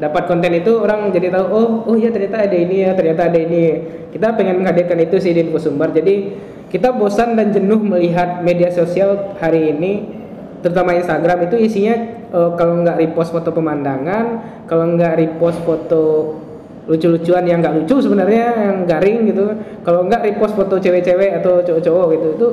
dapat 0.02 0.26
konten 0.26 0.50
itu 0.58 0.82
orang 0.82 1.14
jadi 1.14 1.30
tahu 1.30 1.46
oh 1.54 1.68
oh 1.86 1.96
ya 1.96 2.10
ternyata 2.10 2.50
ada 2.50 2.58
ini 2.58 2.90
ya 2.90 2.98
ternyata 2.98 3.30
ada 3.30 3.38
ini. 3.38 3.64
Kita 4.10 4.34
pengen 4.34 4.66
menghadirkan 4.66 4.98
itu 4.98 5.22
sih 5.22 5.32
di 5.32 5.46
Info 5.46 5.62
Sumbar 5.62 5.94
jadi 5.94 6.34
kita 6.74 6.90
bosan 6.98 7.38
dan 7.38 7.54
jenuh 7.54 7.78
melihat 7.78 8.42
media 8.42 8.74
sosial 8.74 9.38
hari 9.38 9.70
ini 9.70 10.10
terutama 10.66 10.98
Instagram 10.98 11.46
itu 11.46 11.56
isinya 11.62 11.96
uh, 12.34 12.58
kalau 12.58 12.82
nggak 12.82 12.98
repost 12.98 13.30
foto 13.30 13.54
pemandangan 13.54 14.42
kalau 14.66 14.90
nggak 14.98 15.22
repost 15.22 15.62
foto 15.62 16.38
lucu-lucuan 16.90 17.46
yang 17.46 17.62
nggak 17.62 17.86
lucu 17.86 18.02
sebenarnya 18.02 18.46
yang 18.58 18.78
garing 18.90 19.30
gitu. 19.30 19.54
Kalau 19.86 20.10
nggak 20.10 20.26
repost 20.26 20.58
foto 20.58 20.82
cewek-cewek 20.82 21.38
atau 21.38 21.62
cowok-cowok 21.62 22.06
gitu 22.18 22.28
itu 22.34 22.48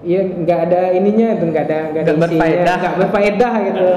ya 0.00 0.24
nggak 0.24 0.60
ada 0.68 0.80
ininya 0.96 1.36
tuh 1.36 1.46
nggak 1.52 1.64
ada 1.68 1.78
nggak 1.92 2.02
ada 2.08 2.12
isinya 2.16 2.76
nggak 2.80 2.94
berfaedah 3.04 3.54
gitu 3.68 3.88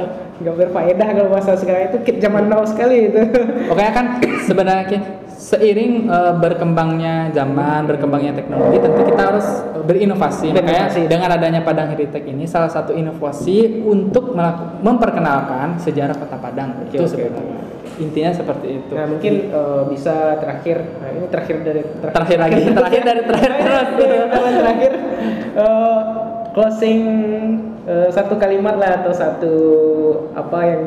nggak 0.42 0.56
berfaedah 0.66 1.08
kalau 1.14 1.30
bahasa 1.30 1.54
sekarang 1.54 1.94
itu 1.94 1.98
kit 2.02 2.18
zaman 2.18 2.50
now 2.50 2.66
sekali 2.66 3.12
itu. 3.12 3.22
Pokoknya 3.70 3.94
kan 3.94 4.06
sebenarnya 4.50 5.00
seiring 5.44 6.08
uh, 6.08 6.34
berkembangnya 6.40 7.30
zaman 7.36 7.84
berkembangnya 7.84 8.32
teknologi 8.32 8.80
tentu 8.80 9.02
kita 9.06 9.22
harus 9.22 9.48
berinovasi. 9.84 10.56
Makanya 10.56 10.88
dengan 11.06 11.30
adanya 11.36 11.62
Padang 11.62 11.92
Heritage 11.92 12.32
ini 12.32 12.48
salah 12.48 12.72
satu 12.72 12.96
inovasi 12.96 13.84
untuk 13.84 14.32
memperkenalkan 14.80 15.78
sejarah 15.84 16.16
Kota 16.16 16.40
Padang. 16.40 16.88
Okay, 16.88 16.98
itu 16.98 17.04
okay. 17.04 17.12
sebenarnya. 17.12 17.60
Intinya 18.00 18.32
seperti 18.34 18.68
itu. 18.82 18.94
Nah 18.96 19.06
mungkin 19.06 19.34
uh, 19.54 19.84
bisa 19.92 20.40
terakhir 20.40 20.82
nah 20.98 21.10
ini 21.12 21.28
terakhir 21.30 21.56
dari 21.62 21.82
terakhir, 21.84 22.14
terakhir 22.16 22.38
lagi. 22.40 22.62
Terakhir 22.80 23.02
dari 23.04 23.22
terakhir 23.28 23.52
terus. 23.60 23.88
terakhir. 24.58 24.92
Uh, 25.54 26.02
closing 26.54 27.02
uh, 27.88 28.10
satu 28.12 28.36
kalimat 28.40 28.76
lah 28.80 29.04
atau 29.04 29.14
satu 29.14 29.56
apa 30.34 30.60
yang 30.68 30.84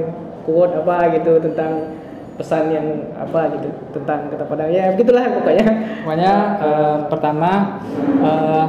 quote 0.46 0.74
apa 0.76 1.16
gitu 1.18 1.42
tentang 1.42 1.96
pesan 2.36 2.68
yang 2.68 2.86
apa 3.16 3.48
gitu 3.56 3.68
tentang 3.96 4.28
kata 4.28 4.44
padang 4.44 4.68
ya 4.68 4.92
begitulah 4.92 5.24
pokoknya 5.40 5.66
pokoknya 6.04 6.32
uh, 6.60 6.96
pertama 7.08 7.50
uh, 8.20 8.64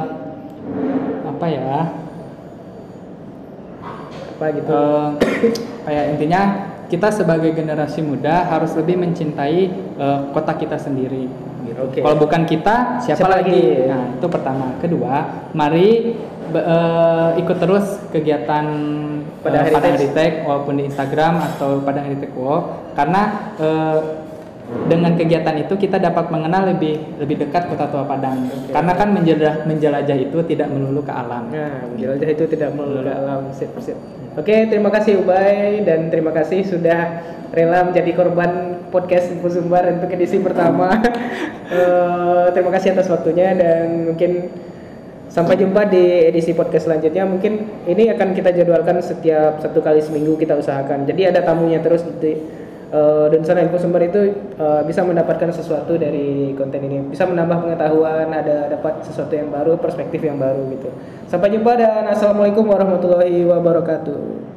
apa 1.28 1.46
ya 1.52 1.72
apa 4.32 4.46
gitu 4.56 4.72
uh, 4.72 5.08
kayak 5.84 6.04
intinya 6.16 6.42
kita 6.88 7.12
sebagai 7.12 7.52
generasi 7.52 8.00
muda 8.00 8.48
harus 8.48 8.72
lebih 8.72 8.96
mencintai 8.96 9.68
uh, 10.00 10.32
kota 10.32 10.56
kita 10.56 10.80
sendiri 10.80 11.28
gitu. 11.68 11.80
Okay. 11.92 12.00
Kalau 12.00 12.16
bukan 12.16 12.42
kita 12.48 13.04
siapa, 13.04 13.18
siapa 13.20 13.28
lagi? 13.28 13.60
lagi? 13.60 13.88
Nah, 13.92 14.04
itu 14.16 14.26
pertama. 14.32 14.66
Kedua, 14.80 15.14
mari 15.52 16.16
uh, 16.52 17.36
ikut 17.36 17.56
terus 17.60 18.00
kegiatan 18.12 18.64
pada 19.40 19.58
uh, 19.64 19.72
Padang 19.72 19.94
Heritage 19.96 20.36
walaupun 20.44 20.74
di 20.80 20.84
Instagram 20.88 21.34
atau 21.54 21.80
pada 21.84 22.00
Heritage 22.04 22.34
Walk 22.36 22.94
karena 22.96 23.52
uh, 23.60 24.00
dengan 24.68 25.16
kegiatan 25.16 25.56
itu 25.64 25.80
kita 25.80 25.96
dapat 25.96 26.28
mengenal 26.28 26.76
lebih 26.76 27.00
lebih 27.16 27.40
dekat 27.40 27.72
kota 27.72 27.88
tua 27.88 28.04
Padang 28.04 28.52
okay. 28.52 28.76
karena 28.76 28.92
kan 28.92 29.08
menjelajah 29.16 29.54
menjelajah 29.64 30.18
itu 30.28 30.38
tidak 30.44 30.68
melulu 30.68 31.00
ke 31.00 31.12
alam. 31.12 31.48
Nah, 31.48 31.88
menjelajah 31.88 32.28
itu 32.28 32.44
tidak 32.52 32.76
melulu 32.76 33.00
ke 33.00 33.12
alam. 33.12 33.48
Sip, 33.56 33.72
sip. 33.80 33.96
Oke, 34.36 34.54
okay, 34.54 34.60
terima 34.68 34.92
kasih 34.92 35.24
Ubay 35.24 35.82
dan 35.88 36.12
terima 36.12 36.36
kasih 36.36 36.62
sudah 36.68 37.24
rela 37.48 37.88
menjadi 37.88 38.12
korban 38.12 38.78
podcast 38.92 39.32
Info 39.32 39.48
Sumbar 39.48 39.88
untuk 39.88 40.12
edisi 40.12 40.36
pertama. 40.40 41.00
uh, 41.72 42.46
terima 42.54 42.70
kasih 42.76 42.92
atas 42.92 43.08
waktunya 43.08 43.56
dan 43.56 44.12
mungkin 44.12 44.52
Sampai 45.28 45.60
jumpa 45.60 45.84
di 45.92 46.24
edisi 46.24 46.56
podcast 46.56 46.88
selanjutnya. 46.88 47.28
Mungkin 47.28 47.84
ini 47.84 48.08
akan 48.08 48.32
kita 48.32 48.50
jadwalkan 48.52 48.98
setiap 49.04 49.60
satu 49.60 49.84
kali 49.84 50.00
seminggu 50.00 50.40
kita 50.40 50.56
usahakan. 50.56 51.04
Jadi 51.04 51.28
ada 51.28 51.44
tamunya 51.44 51.84
terus 51.84 52.00
di 52.16 52.32
uh, 52.92 53.28
dan 53.28 53.44
sana 53.44 53.60
info 53.60 53.76
sumber 53.76 54.08
itu 54.08 54.32
uh, 54.56 54.80
bisa 54.88 55.04
mendapatkan 55.04 55.52
sesuatu 55.52 56.00
dari 56.00 56.56
konten 56.56 56.80
ini. 56.80 57.12
Bisa 57.12 57.28
menambah 57.28 57.68
pengetahuan, 57.68 58.32
ada 58.32 58.72
dapat 58.72 59.04
sesuatu 59.04 59.36
yang 59.36 59.52
baru, 59.52 59.76
perspektif 59.76 60.24
yang 60.24 60.40
baru 60.40 60.64
gitu. 60.72 60.88
Sampai 61.28 61.52
jumpa 61.52 61.76
dan 61.76 62.08
assalamualaikum 62.08 62.64
warahmatullahi 62.64 63.44
wabarakatuh. 63.44 64.47